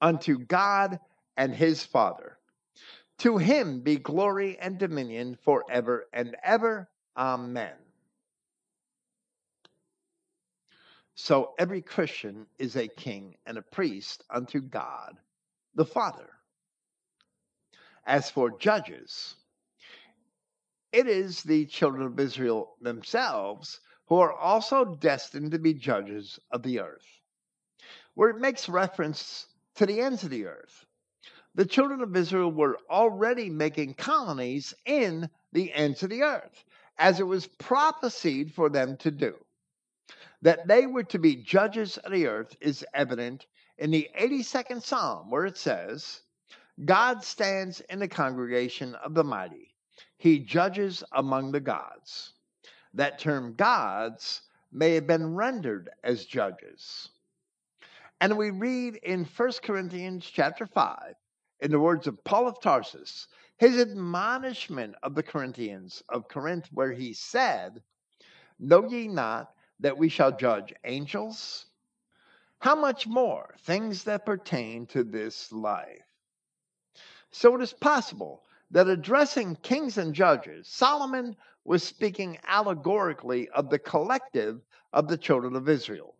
unto 0.00 0.38
God 0.38 0.98
and 1.36 1.54
his 1.54 1.84
Father. 1.84 2.38
To 3.18 3.36
him 3.36 3.80
be 3.80 3.96
glory 3.96 4.58
and 4.58 4.78
dominion 4.78 5.36
forever 5.44 6.06
and 6.12 6.36
ever. 6.42 6.88
Amen. 7.16 7.74
So 11.14 11.52
every 11.58 11.82
Christian 11.82 12.46
is 12.58 12.76
a 12.76 12.88
king 12.88 13.36
and 13.46 13.58
a 13.58 13.62
priest 13.62 14.24
unto 14.30 14.60
God 14.60 15.18
the 15.74 15.84
Father. 15.84 16.28
As 18.06 18.30
for 18.30 18.58
judges, 18.58 19.36
it 20.92 21.06
is 21.06 21.42
the 21.42 21.66
children 21.66 22.06
of 22.06 22.18
Israel 22.18 22.74
themselves 22.80 23.80
who 24.06 24.16
are 24.16 24.32
also 24.32 24.84
destined 24.84 25.52
to 25.52 25.58
be 25.58 25.74
judges 25.74 26.38
of 26.50 26.62
the 26.62 26.80
earth, 26.80 27.06
where 28.14 28.30
it 28.30 28.40
makes 28.40 28.68
reference 28.68 29.46
to 29.76 29.86
the 29.86 30.00
ends 30.00 30.24
of 30.24 30.30
the 30.30 30.46
earth. 30.46 30.84
The 31.54 31.64
children 31.66 32.02
of 32.02 32.16
Israel 32.16 32.50
were 32.50 32.78
already 32.90 33.48
making 33.48 33.94
colonies 33.94 34.74
in 34.84 35.30
the 35.52 35.72
ends 35.72 36.02
of 36.02 36.10
the 36.10 36.22
earth, 36.22 36.64
as 36.98 37.20
it 37.20 37.26
was 37.26 37.46
prophesied 37.46 38.52
for 38.52 38.68
them 38.68 38.96
to 38.98 39.10
do. 39.10 39.34
That 40.42 40.66
they 40.66 40.86
were 40.86 41.04
to 41.04 41.18
be 41.18 41.36
judges 41.36 41.98
of 41.98 42.12
the 42.12 42.26
earth 42.26 42.56
is 42.60 42.84
evident 42.94 43.46
in 43.78 43.90
the 43.90 44.10
82nd 44.18 44.82
Psalm, 44.82 45.30
where 45.30 45.46
it 45.46 45.56
says, 45.56 46.20
God 46.84 47.22
stands 47.24 47.80
in 47.80 47.98
the 47.98 48.08
congregation 48.08 48.94
of 48.96 49.14
the 49.14 49.24
mighty, 49.24 49.74
he 50.16 50.38
judges 50.38 51.04
among 51.12 51.52
the 51.52 51.60
gods 51.60 52.32
that 52.94 53.18
term 53.18 53.54
gods 53.54 54.42
may 54.70 54.94
have 54.94 55.06
been 55.06 55.34
rendered 55.34 55.90
as 56.04 56.24
judges. 56.24 57.08
And 58.20 58.36
we 58.36 58.50
read 58.50 58.96
in 58.96 59.24
1 59.24 59.52
Corinthians 59.62 60.24
chapter 60.24 60.66
5, 60.66 61.14
in 61.60 61.70
the 61.70 61.80
words 61.80 62.06
of 62.06 62.22
Paul 62.24 62.46
of 62.48 62.60
Tarsus, 62.60 63.26
his 63.62 63.78
admonishment 63.78 64.92
of 65.04 65.14
the 65.14 65.22
Corinthians 65.22 66.02
of 66.08 66.26
Corinth, 66.26 66.68
where 66.72 66.90
he 66.90 67.12
said, 67.12 67.80
Know 68.58 68.88
ye 68.88 69.06
not 69.06 69.54
that 69.78 69.96
we 69.96 70.08
shall 70.08 70.36
judge 70.36 70.74
angels? 70.82 71.66
How 72.58 72.74
much 72.74 73.06
more 73.06 73.54
things 73.60 74.02
that 74.02 74.26
pertain 74.26 74.86
to 74.86 75.04
this 75.04 75.52
life? 75.52 76.02
So 77.30 77.54
it 77.54 77.62
is 77.62 77.72
possible 77.72 78.42
that 78.72 78.88
addressing 78.88 79.54
kings 79.54 79.96
and 79.96 80.12
judges, 80.12 80.66
Solomon 80.66 81.36
was 81.64 81.84
speaking 81.84 82.38
allegorically 82.48 83.48
of 83.50 83.70
the 83.70 83.78
collective 83.78 84.60
of 84.92 85.06
the 85.06 85.16
children 85.16 85.54
of 85.54 85.68
Israel. 85.68 86.16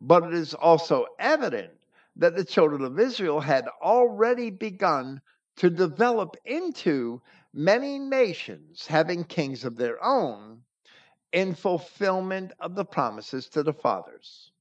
But 0.00 0.22
it 0.22 0.34
is 0.34 0.54
also 0.54 1.06
evident 1.18 1.72
that 2.14 2.36
the 2.36 2.44
children 2.44 2.84
of 2.84 3.00
Israel 3.00 3.40
had 3.40 3.66
already 3.82 4.50
begun 4.50 5.20
to 5.60 5.68
develop 5.68 6.38
into 6.46 7.20
many 7.52 7.98
nations 7.98 8.86
having 8.86 9.22
kings 9.22 9.62
of 9.62 9.76
their 9.76 10.02
own 10.02 10.58
in 11.34 11.54
fulfillment 11.54 12.50
of 12.60 12.74
the 12.74 12.84
promises 12.84 13.46
to 13.46 13.62
the 13.62 13.72
fathers. 13.74 14.52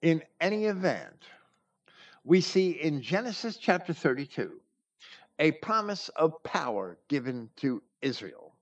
In 0.00 0.22
any 0.40 0.64
event, 0.64 1.24
we 2.24 2.40
see 2.40 2.70
in 2.70 3.02
Genesis 3.02 3.58
chapter 3.58 3.92
32 3.92 4.52
a 5.38 5.52
promise 5.52 6.08
of 6.16 6.42
power 6.44 6.96
given 7.08 7.50
to 7.56 7.82
Israel, 8.00 8.54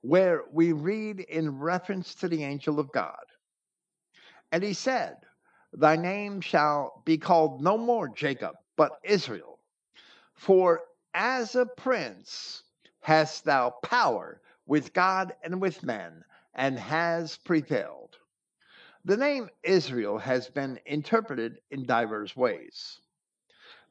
where 0.00 0.42
we 0.52 0.72
read 0.72 1.20
in 1.20 1.60
reference 1.60 2.12
to 2.16 2.26
the 2.26 2.42
angel 2.42 2.80
of 2.80 2.90
God. 2.90 3.24
And 4.50 4.64
he 4.64 4.72
said, 4.72 5.18
Thy 5.72 5.94
name 5.94 6.40
shall 6.40 7.02
be 7.04 7.18
called 7.18 7.62
no 7.62 7.78
more 7.78 8.08
Jacob, 8.08 8.56
but 8.74 8.98
Israel. 9.04 9.60
For 10.34 10.82
as 11.14 11.54
a 11.54 11.66
prince 11.66 12.62
hast 13.00 13.44
thou 13.44 13.70
power 13.82 14.40
with 14.66 14.92
God 14.92 15.34
and 15.42 15.60
with 15.60 15.82
men, 15.82 16.24
and 16.54 16.78
has 16.78 17.38
prevailed. 17.38 18.16
The 19.04 19.16
name 19.16 19.48
Israel 19.62 20.18
has 20.18 20.48
been 20.48 20.78
interpreted 20.84 21.60
in 21.70 21.86
diverse 21.86 22.36
ways. 22.36 23.00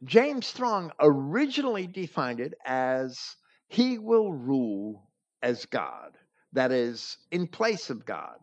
James 0.04 0.46
Strong 0.46 0.92
originally 1.00 1.88
defined 1.88 2.40
it 2.40 2.54
as 2.66 3.36
he 3.68 3.98
will 3.98 4.32
rule 4.32 5.10
as 5.42 5.66
God, 5.66 6.16
that 6.54 6.72
is, 6.72 7.18
in 7.32 7.48
place 7.48 7.90
of 7.90 8.06
God. 8.06 8.38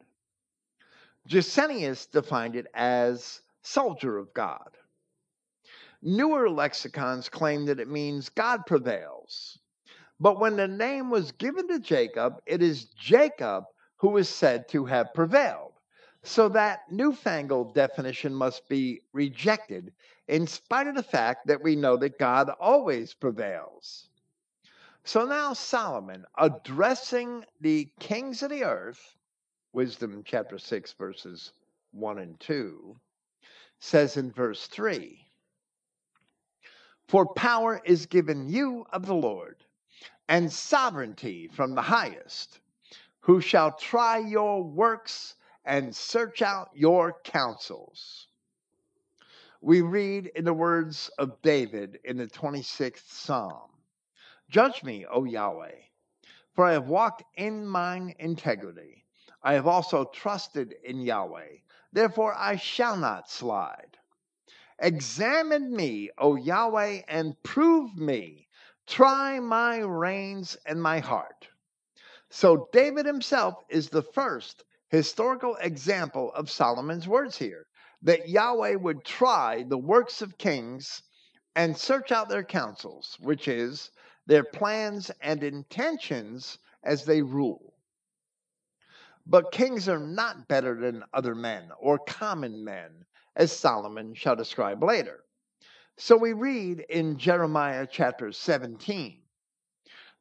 Gesenius 1.28 2.06
defined 2.06 2.56
it 2.56 2.66
as 2.74 3.40
soldier 3.62 4.18
of 4.18 4.34
God. 4.34 4.76
Newer 6.06 6.50
lexicons 6.50 7.30
claim 7.30 7.64
that 7.64 7.80
it 7.80 7.88
means 7.88 8.28
God 8.28 8.66
prevails. 8.66 9.58
But 10.20 10.38
when 10.38 10.54
the 10.54 10.68
name 10.68 11.08
was 11.08 11.32
given 11.32 11.66
to 11.68 11.78
Jacob, 11.78 12.42
it 12.44 12.62
is 12.62 12.84
Jacob 12.84 13.64
who 13.96 14.18
is 14.18 14.28
said 14.28 14.68
to 14.68 14.84
have 14.84 15.14
prevailed. 15.14 15.72
So 16.22 16.50
that 16.50 16.80
newfangled 16.90 17.74
definition 17.74 18.34
must 18.34 18.68
be 18.68 19.00
rejected, 19.14 19.94
in 20.28 20.46
spite 20.46 20.88
of 20.88 20.94
the 20.94 21.02
fact 21.02 21.46
that 21.46 21.62
we 21.62 21.74
know 21.74 21.96
that 21.96 22.18
God 22.18 22.50
always 22.60 23.14
prevails. 23.14 24.10
So 25.04 25.24
now 25.24 25.54
Solomon, 25.54 26.26
addressing 26.36 27.46
the 27.62 27.88
kings 27.98 28.42
of 28.42 28.50
the 28.50 28.64
earth, 28.64 29.16
Wisdom 29.72 30.22
chapter 30.22 30.58
6, 30.58 30.92
verses 30.92 31.52
1 31.92 32.18
and 32.18 32.38
2, 32.40 32.94
says 33.80 34.18
in 34.18 34.30
verse 34.30 34.66
3 34.66 35.23
For 37.08 37.26
power 37.34 37.80
is 37.84 38.06
given 38.06 38.48
you 38.48 38.86
of 38.92 39.06
the 39.06 39.14
Lord, 39.14 39.64
and 40.28 40.52
sovereignty 40.52 41.48
from 41.48 41.74
the 41.74 41.82
highest, 41.82 42.60
who 43.20 43.40
shall 43.40 43.72
try 43.72 44.18
your 44.18 44.62
works 44.62 45.34
and 45.64 45.94
search 45.94 46.42
out 46.42 46.70
your 46.74 47.20
counsels. 47.24 48.28
We 49.60 49.80
read 49.80 50.26
in 50.34 50.44
the 50.44 50.54
words 50.54 51.10
of 51.18 51.40
David 51.40 52.00
in 52.04 52.16
the 52.16 52.26
26th 52.26 53.10
Psalm 53.10 53.70
Judge 54.48 54.82
me, 54.82 55.06
O 55.06 55.24
Yahweh, 55.24 55.76
for 56.54 56.66
I 56.66 56.72
have 56.72 56.88
walked 56.88 57.24
in 57.36 57.66
mine 57.66 58.14
integrity. 58.18 59.04
I 59.42 59.54
have 59.54 59.66
also 59.66 60.04
trusted 60.06 60.74
in 60.84 61.00
Yahweh, 61.00 61.58
therefore 61.92 62.34
I 62.34 62.56
shall 62.56 62.96
not 62.96 63.30
slide. 63.30 63.93
Examine 64.80 65.74
me, 65.74 66.10
O 66.18 66.34
Yahweh, 66.34 67.02
and 67.06 67.40
prove 67.42 67.96
me. 67.96 68.48
Try 68.86 69.38
my 69.40 69.78
reins 69.78 70.56
and 70.66 70.82
my 70.82 70.98
heart. 70.98 71.48
So, 72.28 72.68
David 72.72 73.06
himself 73.06 73.54
is 73.68 73.88
the 73.88 74.02
first 74.02 74.64
historical 74.88 75.56
example 75.56 76.32
of 76.34 76.50
Solomon's 76.50 77.06
words 77.06 77.38
here 77.38 77.66
that 78.02 78.28
Yahweh 78.28 78.74
would 78.74 79.04
try 79.04 79.62
the 79.62 79.78
works 79.78 80.20
of 80.20 80.38
kings 80.38 81.02
and 81.54 81.76
search 81.76 82.10
out 82.12 82.28
their 82.28 82.44
counsels, 82.44 83.16
which 83.20 83.48
is 83.48 83.90
their 84.26 84.44
plans 84.44 85.10
and 85.20 85.42
intentions 85.42 86.58
as 86.82 87.04
they 87.04 87.22
rule. 87.22 87.74
But 89.26 89.52
kings 89.52 89.88
are 89.88 89.98
not 90.00 90.48
better 90.48 90.74
than 90.74 91.04
other 91.14 91.34
men 91.34 91.70
or 91.78 91.98
common 91.98 92.64
men, 92.64 93.06
as 93.36 93.52
Solomon 93.52 94.14
shall 94.14 94.36
describe 94.36 94.82
later. 94.82 95.24
So 95.96 96.16
we 96.16 96.32
read 96.32 96.80
in 96.88 97.18
Jeremiah 97.18 97.86
chapter 97.90 98.32
17 98.32 99.20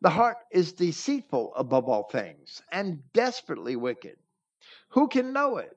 The 0.02 0.10
heart 0.10 0.38
is 0.52 0.74
deceitful 0.74 1.54
above 1.56 1.90
all 1.90 2.04
things 2.04 2.62
and 2.72 3.02
desperately 3.14 3.76
wicked. 3.76 4.18
Who 4.90 5.08
can 5.08 5.34
know 5.34 5.58
it? 5.58 5.76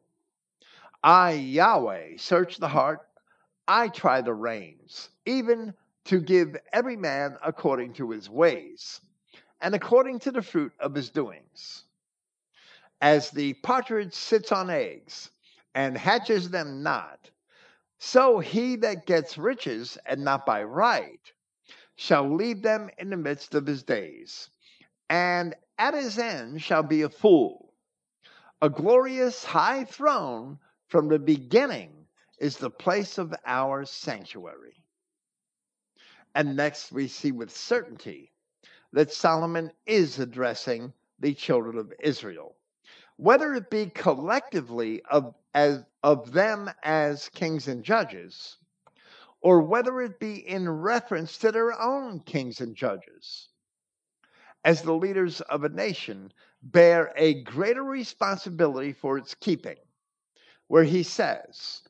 I, 1.03 1.33
Yahweh, 1.33 2.17
search 2.19 2.59
the 2.59 2.69
heart. 2.69 3.01
I 3.69 3.89
try 3.89 4.21
the 4.21 4.35
reins, 4.35 5.09
even 5.25 5.75
to 6.05 6.21
give 6.21 6.57
every 6.73 6.97
man 6.97 7.37
according 7.43 7.95
to 7.95 8.11
his 8.11 8.31
ways 8.31 9.01
and 9.61 9.75
according 9.75 10.21
to 10.21 10.31
the 10.31 10.43
fruit 10.43 10.73
of 10.79 10.95
his 10.95 11.11
doings. 11.11 11.85
As 13.01 13.31
the 13.31 13.55
partridge 13.55 14.15
sits 14.15 14.53
on 14.53 14.71
eggs 14.71 15.31
and 15.77 15.97
hatches 15.97 16.49
them 16.49 16.83
not, 16.83 17.31
so 17.99 18.39
he 18.39 18.77
that 18.77 19.05
gets 19.05 19.37
riches 19.37 19.99
and 20.07 20.25
not 20.25 20.47
by 20.47 20.65
right 20.65 21.33
shall 21.97 22.35
leave 22.35 22.63
them 22.63 22.89
in 22.97 23.11
the 23.11 23.17
midst 23.17 23.55
of 23.55 23.67
his 23.67 23.83
days, 23.83 24.49
and 25.11 25.55
at 25.79 25.93
his 25.93 26.19
end 26.19 26.63
shall 26.63 26.83
be 26.83 27.03
a 27.03 27.09
fool. 27.11 27.75
A 28.63 28.71
glorious 28.71 29.45
high 29.45 29.85
throne 29.85 30.59
from 30.89 31.09
the 31.09 31.19
beginning 31.19 32.07
is 32.39 32.57
the 32.57 32.71
place 32.71 33.19
of 33.19 33.35
our 33.45 33.85
sanctuary. 33.85 34.83
And 36.35 36.57
next, 36.57 36.91
we 36.91 37.07
see 37.07 37.33
with 37.33 37.55
certainty 37.55 38.33
that 38.93 39.13
Solomon 39.13 39.71
is 39.85 40.19
addressing 40.19 40.95
the 41.19 41.35
children 41.35 41.77
of 41.77 41.93
Israel, 42.01 42.56
whether 43.17 43.55
it 43.55 43.71
be 43.71 43.87
collectively 43.87 45.03
of, 45.11 45.35
as, 45.55 45.85
of 46.03 46.33
them 46.33 46.71
as 46.83 47.29
kings 47.31 47.69
and 47.69 47.83
judges, 47.83 48.59
or 49.41 49.61
whether 49.63 50.01
it 50.01 50.19
be 50.19 50.37
in 50.47 50.69
reference 50.69 51.39
to 51.39 51.53
their 51.53 51.79
own 51.81 52.21
kings 52.21 52.61
and 52.61 52.75
judges. 52.75 53.49
As 54.65 54.83
the 54.83 54.93
leaders 54.93 55.41
of 55.43 55.65
a 55.65 55.69
nation, 55.69 56.33
bear 56.63 57.13
a 57.17 57.43
greater 57.45 57.85
responsibility 57.85 58.93
for 58.93 59.17
its 59.17 59.35
keeping, 59.35 59.77
where 60.67 60.85
he 60.85 61.03
says, 61.03 61.83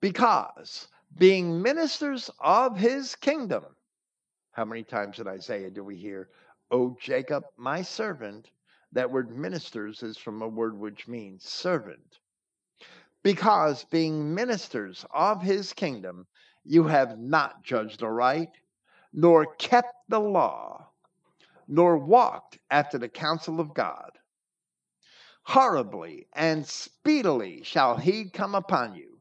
Because 0.00 0.88
being 1.16 1.62
ministers 1.62 2.30
of 2.40 2.76
his 2.76 3.16
kingdom, 3.16 3.64
how 4.52 4.64
many 4.66 4.82
times 4.82 5.18
in 5.18 5.26
Isaiah 5.26 5.70
do 5.70 5.82
we 5.82 5.96
hear, 5.96 6.28
O 6.70 6.96
Jacob, 7.00 7.44
my 7.56 7.80
servant? 7.82 8.50
That 8.92 9.10
word 9.10 9.34
ministers 9.36 10.02
is 10.02 10.18
from 10.18 10.42
a 10.42 10.48
word 10.48 10.78
which 10.78 11.08
means 11.08 11.48
servant. 11.48 12.18
Because 13.22 13.84
being 13.84 14.34
ministers 14.34 15.06
of 15.12 15.42
his 15.42 15.72
kingdom, 15.72 16.26
you 16.64 16.84
have 16.84 17.18
not 17.18 17.62
judged 17.62 18.02
aright, 18.02 18.50
nor 19.12 19.54
kept 19.56 19.94
the 20.08 20.20
law, 20.20 20.90
nor 21.68 21.96
walked 21.96 22.58
after 22.70 22.98
the 22.98 23.08
counsel 23.08 23.60
of 23.60 23.72
God. 23.72 24.10
Horribly 25.44 26.26
and 26.34 26.66
speedily 26.66 27.62
shall 27.62 27.96
he 27.96 28.28
come 28.28 28.54
upon 28.54 28.94
you, 28.94 29.20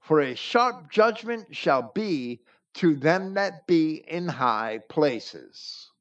for 0.00 0.20
a 0.20 0.34
sharp 0.34 0.90
judgment 0.90 1.54
shall 1.54 1.92
be 1.94 2.42
to 2.74 2.94
them 2.94 3.34
that 3.34 3.66
be 3.66 4.04
in 4.06 4.28
high 4.28 4.80
places. 4.88 5.91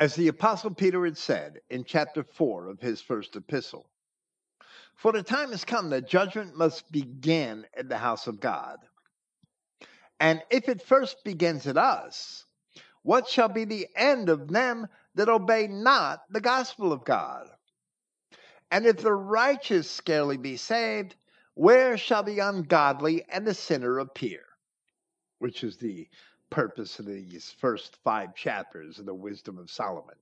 As 0.00 0.14
the 0.14 0.28
Apostle 0.28 0.72
Peter 0.72 1.04
had 1.04 1.18
said 1.18 1.60
in 1.68 1.84
chapter 1.84 2.24
4 2.24 2.68
of 2.70 2.80
his 2.80 3.02
first 3.02 3.36
epistle, 3.36 3.86
For 4.94 5.12
the 5.12 5.22
time 5.22 5.50
has 5.50 5.66
come 5.66 5.90
that 5.90 6.08
judgment 6.08 6.56
must 6.56 6.90
begin 6.90 7.66
at 7.76 7.90
the 7.90 7.98
house 7.98 8.26
of 8.26 8.40
God. 8.40 8.78
And 10.18 10.42
if 10.48 10.70
it 10.70 10.80
first 10.80 11.22
begins 11.22 11.66
at 11.66 11.76
us, 11.76 12.46
what 13.02 13.28
shall 13.28 13.50
be 13.50 13.66
the 13.66 13.88
end 13.94 14.30
of 14.30 14.48
them 14.48 14.88
that 15.16 15.28
obey 15.28 15.66
not 15.66 16.22
the 16.30 16.40
gospel 16.40 16.94
of 16.94 17.04
God? 17.04 17.50
And 18.70 18.86
if 18.86 19.02
the 19.02 19.12
righteous 19.12 19.90
scarcely 19.90 20.38
be 20.38 20.56
saved, 20.56 21.14
where 21.52 21.98
shall 21.98 22.22
the 22.22 22.38
ungodly 22.38 23.26
and 23.28 23.46
the 23.46 23.52
sinner 23.52 23.98
appear? 23.98 24.46
Which 25.40 25.62
is 25.62 25.76
the 25.76 26.08
purpose 26.50 26.98
of 26.98 27.06
these 27.06 27.54
first 27.58 27.96
five 28.02 28.34
chapters 28.34 28.98
of 28.98 29.06
the 29.06 29.14
Wisdom 29.14 29.58
of 29.58 29.70
Solomon 29.70 30.16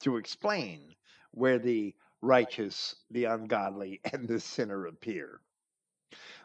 to 0.00 0.16
explain 0.16 0.94
where 1.32 1.58
the 1.58 1.94
righteous, 2.22 2.96
the 3.10 3.24
ungodly, 3.24 4.00
and 4.12 4.26
the 4.26 4.40
sinner 4.40 4.86
appear. 4.86 5.40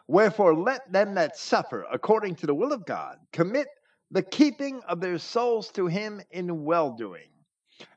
Wherefore, 0.08 0.54
let 0.54 0.92
them 0.92 1.14
that 1.14 1.36
suffer 1.36 1.86
according 1.90 2.36
to 2.36 2.46
the 2.46 2.54
will 2.54 2.72
of 2.72 2.86
God 2.86 3.18
commit 3.32 3.68
the 4.10 4.22
keeping 4.22 4.80
of 4.82 5.00
their 5.00 5.18
souls 5.18 5.70
to 5.72 5.86
Him 5.86 6.22
in 6.30 6.64
well 6.64 6.92
doing, 6.92 7.28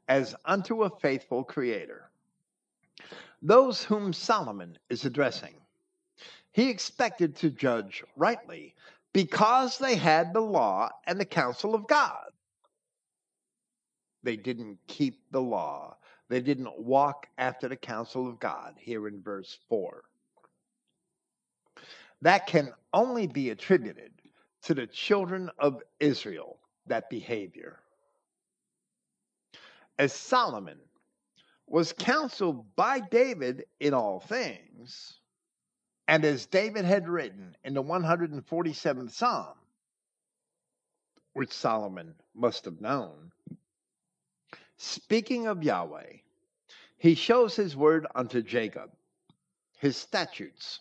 as 0.08 0.36
unto 0.46 0.84
a 0.84 1.00
faithful 1.00 1.44
Creator. 1.44 2.10
Those 3.42 3.84
whom 3.84 4.12
Solomon 4.12 4.78
is 4.90 5.06
addressing, 5.06 5.56
he 6.52 6.70
expected 6.70 7.36
to 7.38 7.52
judge 7.52 8.04
rightly 8.16 8.76
because 9.14 9.78
they 9.78 9.96
had 9.96 10.34
the 10.34 10.42
law 10.42 10.90
and 11.06 11.20
the 11.20 11.26
counsel 11.26 11.76
of 11.76 11.88
God. 11.88 12.32
They 14.24 14.36
didn't 14.36 14.80
keep 14.88 15.22
the 15.32 15.42
law 15.42 15.96
they 16.30 16.42
didn't 16.42 16.80
walk 16.80 17.28
after 17.38 17.68
the 17.68 17.76
counsel 17.76 18.30
of 18.30 18.40
God, 18.40 18.76
here 18.78 19.08
in 19.08 19.22
verse 19.22 19.58
4. 19.68 20.04
That 22.22 22.46
can 22.46 22.72
only 22.94 23.26
be 23.26 23.50
attributed 23.50 24.12
to 24.64 24.76
the 24.76 24.86
children 24.86 25.50
of 25.58 25.82
Israel, 26.00 26.60
that 26.86 27.10
behavior. 27.10 27.80
As 29.98 30.14
Solomon 30.14 30.78
was 31.66 31.94
counseled 31.94 32.76
by 32.76 33.00
David 33.00 33.66
in 33.80 33.94
all 33.94 34.20
things, 34.20 35.20
and 36.10 36.26
as 36.26 36.48
David 36.48 36.86
had 36.86 37.08
written 37.08 37.56
in 37.64 37.76
the 37.76 37.84
147th 37.84 39.12
Psalm, 39.12 39.54
which 41.34 41.54
Solomon 41.54 42.16
must 42.34 42.66
have 42.66 42.82
known, 42.82 43.32
Speaking 44.78 45.46
of 45.46 45.62
Yahweh, 45.62 46.14
he 46.98 47.14
shows 47.14 47.56
his 47.56 47.76
word 47.76 48.08
unto 48.16 48.42
Jacob, 48.42 48.90
his 49.78 49.98
statutes, 49.98 50.80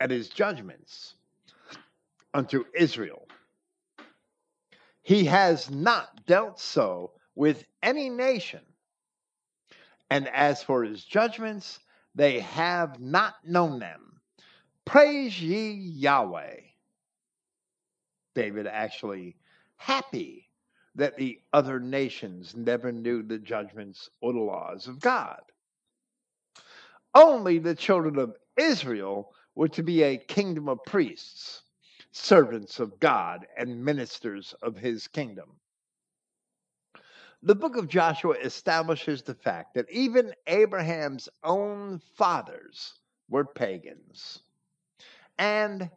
and 0.00 0.10
his 0.10 0.28
judgments 0.28 1.14
unto 2.34 2.64
Israel. 2.74 3.26
He 5.00 5.24
has 5.24 5.70
not 5.70 6.26
dealt 6.26 6.60
so 6.60 7.12
with 7.34 7.64
any 7.82 8.10
nation. 8.10 8.60
And 10.10 10.28
as 10.28 10.62
for 10.62 10.84
his 10.84 11.02
judgments, 11.02 11.78
they 12.14 12.40
have 12.40 13.00
not 13.00 13.36
known 13.46 13.78
them. 13.78 14.11
Praise 14.84 15.40
ye 15.40 15.72
Yahweh. 15.72 16.60
David 18.34 18.66
actually 18.66 19.36
happy 19.76 20.48
that 20.94 21.16
the 21.16 21.40
other 21.52 21.80
nations 21.80 22.54
never 22.56 22.92
knew 22.92 23.22
the 23.22 23.38
judgments 23.38 24.10
or 24.20 24.32
the 24.32 24.38
laws 24.38 24.86
of 24.86 25.00
God. 25.00 25.40
Only 27.14 27.58
the 27.58 27.74
children 27.74 28.18
of 28.18 28.36
Israel 28.56 29.32
were 29.54 29.68
to 29.68 29.82
be 29.82 30.02
a 30.02 30.16
kingdom 30.16 30.68
of 30.68 30.84
priests, 30.84 31.62
servants 32.10 32.80
of 32.80 32.98
God, 33.00 33.46
and 33.56 33.84
ministers 33.84 34.54
of 34.62 34.76
his 34.76 35.08
kingdom. 35.08 35.50
The 37.42 37.54
book 37.54 37.76
of 37.76 37.88
Joshua 37.88 38.34
establishes 38.34 39.22
the 39.22 39.34
fact 39.34 39.74
that 39.74 39.90
even 39.90 40.32
Abraham's 40.46 41.28
own 41.42 42.00
fathers 42.14 42.94
were 43.28 43.44
pagans. 43.44 44.42
And 45.38 45.90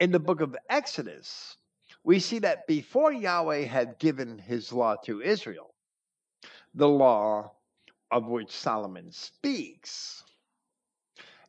in 0.00 0.10
the 0.12 0.20
book 0.20 0.40
of 0.40 0.56
Exodus, 0.68 1.56
we 2.02 2.18
see 2.18 2.38
that 2.40 2.66
before 2.66 3.12
Yahweh 3.12 3.64
had 3.64 3.98
given 3.98 4.38
his 4.38 4.72
law 4.72 4.96
to 5.04 5.22
Israel, 5.22 5.74
the 6.74 6.88
law 6.88 7.52
of 8.10 8.26
which 8.26 8.50
Solomon 8.50 9.10
speaks, 9.10 10.22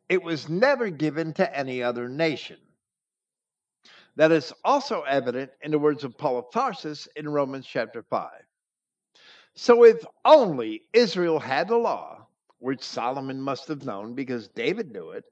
it 0.08 0.24
was 0.24 0.50
never 0.50 0.90
given 0.90 1.34
to 1.34 1.58
any 1.58 1.84
other 1.84 2.08
nation. 2.08 2.58
That 4.16 4.32
is 4.32 4.54
also 4.64 5.02
evident 5.02 5.52
in 5.62 5.72
the 5.72 5.80
words 5.80 6.04
of 6.04 6.18
Paul 6.18 6.38
of 6.38 6.52
Tarsus 6.52 7.08
in 7.16 7.28
Romans 7.28 7.68
chapter 7.68 8.02
5. 8.04 8.30
So, 9.56 9.84
if 9.84 10.06
only 10.24 10.84
Israel 10.94 11.40
had 11.40 11.68
the 11.68 11.78
law, 11.78 12.28
which 12.60 12.84
Solomon 12.84 13.42
must 13.42 13.68
have 13.68 13.86
known 13.86 14.14
because 14.14 14.48
David 14.50 14.92
knew 14.92 15.12
it, 15.12 15.26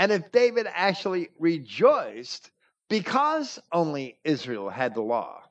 and 0.00 0.10
if 0.10 0.32
David 0.32 0.66
actually 0.72 1.28
rejoiced 1.38 2.50
because 2.88 3.58
only 3.70 4.18
Israel 4.24 4.70
had 4.70 4.94
the 4.94 5.02
law, 5.02 5.42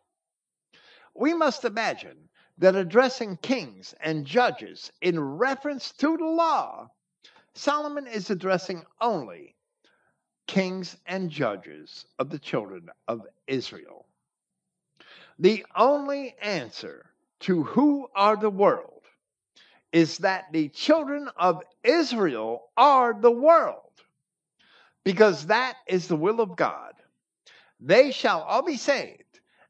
we 1.14 1.36
must 1.36 1.66
imagine 1.66 2.18
that 2.58 2.76
addressing 2.76 3.38
kings 3.38 3.94
and 4.02 4.26
judges 4.26 4.92
in 5.04 5.20
reference 5.20 5.92
to 6.00 6.18
the 6.18 6.26
law, 6.26 6.90
Solomon 7.54 8.08
is 8.08 8.32
addressing 8.32 8.84
only 9.00 9.54
kings 10.48 10.98
and 11.06 11.30
judges 11.30 12.08
of 12.18 12.32
the 12.32 12.40
children 12.40 12.90
of 13.08 13.28
Israel. 13.46 14.08
The 15.38 15.64
only 15.76 16.36
answer 16.42 17.06
to 17.42 17.62
who 17.66 18.08
are 18.16 18.36
the 18.36 18.50
world 18.50 19.04
is 19.92 20.18
that 20.18 20.46
the 20.52 20.70
children 20.70 21.30
of 21.38 21.62
Israel 21.84 22.72
are 22.76 23.14
the 23.14 23.30
world, 23.30 23.89
because 25.06 25.48
that 25.48 25.76
is 25.88 26.08
the 26.08 26.16
will 26.16 26.42
of 26.42 26.56
God 26.56 26.94
they 27.80 28.12
shall 28.12 28.42
all 28.42 28.62
be 28.64 28.78
saved. 28.78 29.24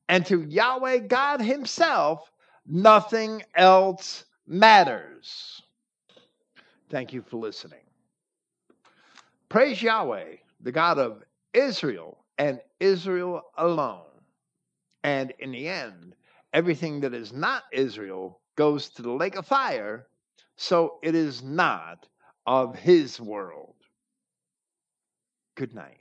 And 0.07 0.25
to 0.27 0.41
Yahweh 0.41 0.99
God 0.99 1.41
Himself, 1.41 2.31
nothing 2.65 3.43
else 3.55 4.25
matters. 4.47 5.61
Thank 6.89 7.13
you 7.13 7.21
for 7.21 7.37
listening. 7.37 7.81
Praise 9.49 9.81
Yahweh, 9.81 10.37
the 10.61 10.71
God 10.71 10.97
of 10.97 11.23
Israel 11.53 12.25
and 12.37 12.59
Israel 12.79 13.43
alone. 13.57 14.01
And 15.03 15.33
in 15.39 15.51
the 15.51 15.67
end, 15.67 16.15
everything 16.53 17.01
that 17.01 17.13
is 17.13 17.31
not 17.31 17.63
Israel 17.71 18.39
goes 18.55 18.89
to 18.89 19.03
the 19.03 19.11
lake 19.11 19.35
of 19.35 19.45
fire, 19.45 20.07
so 20.57 20.99
it 21.03 21.15
is 21.15 21.43
not 21.43 22.07
of 22.47 22.75
his 22.75 23.19
world. 23.21 23.75
Good 25.59 25.75
night. 25.75 25.98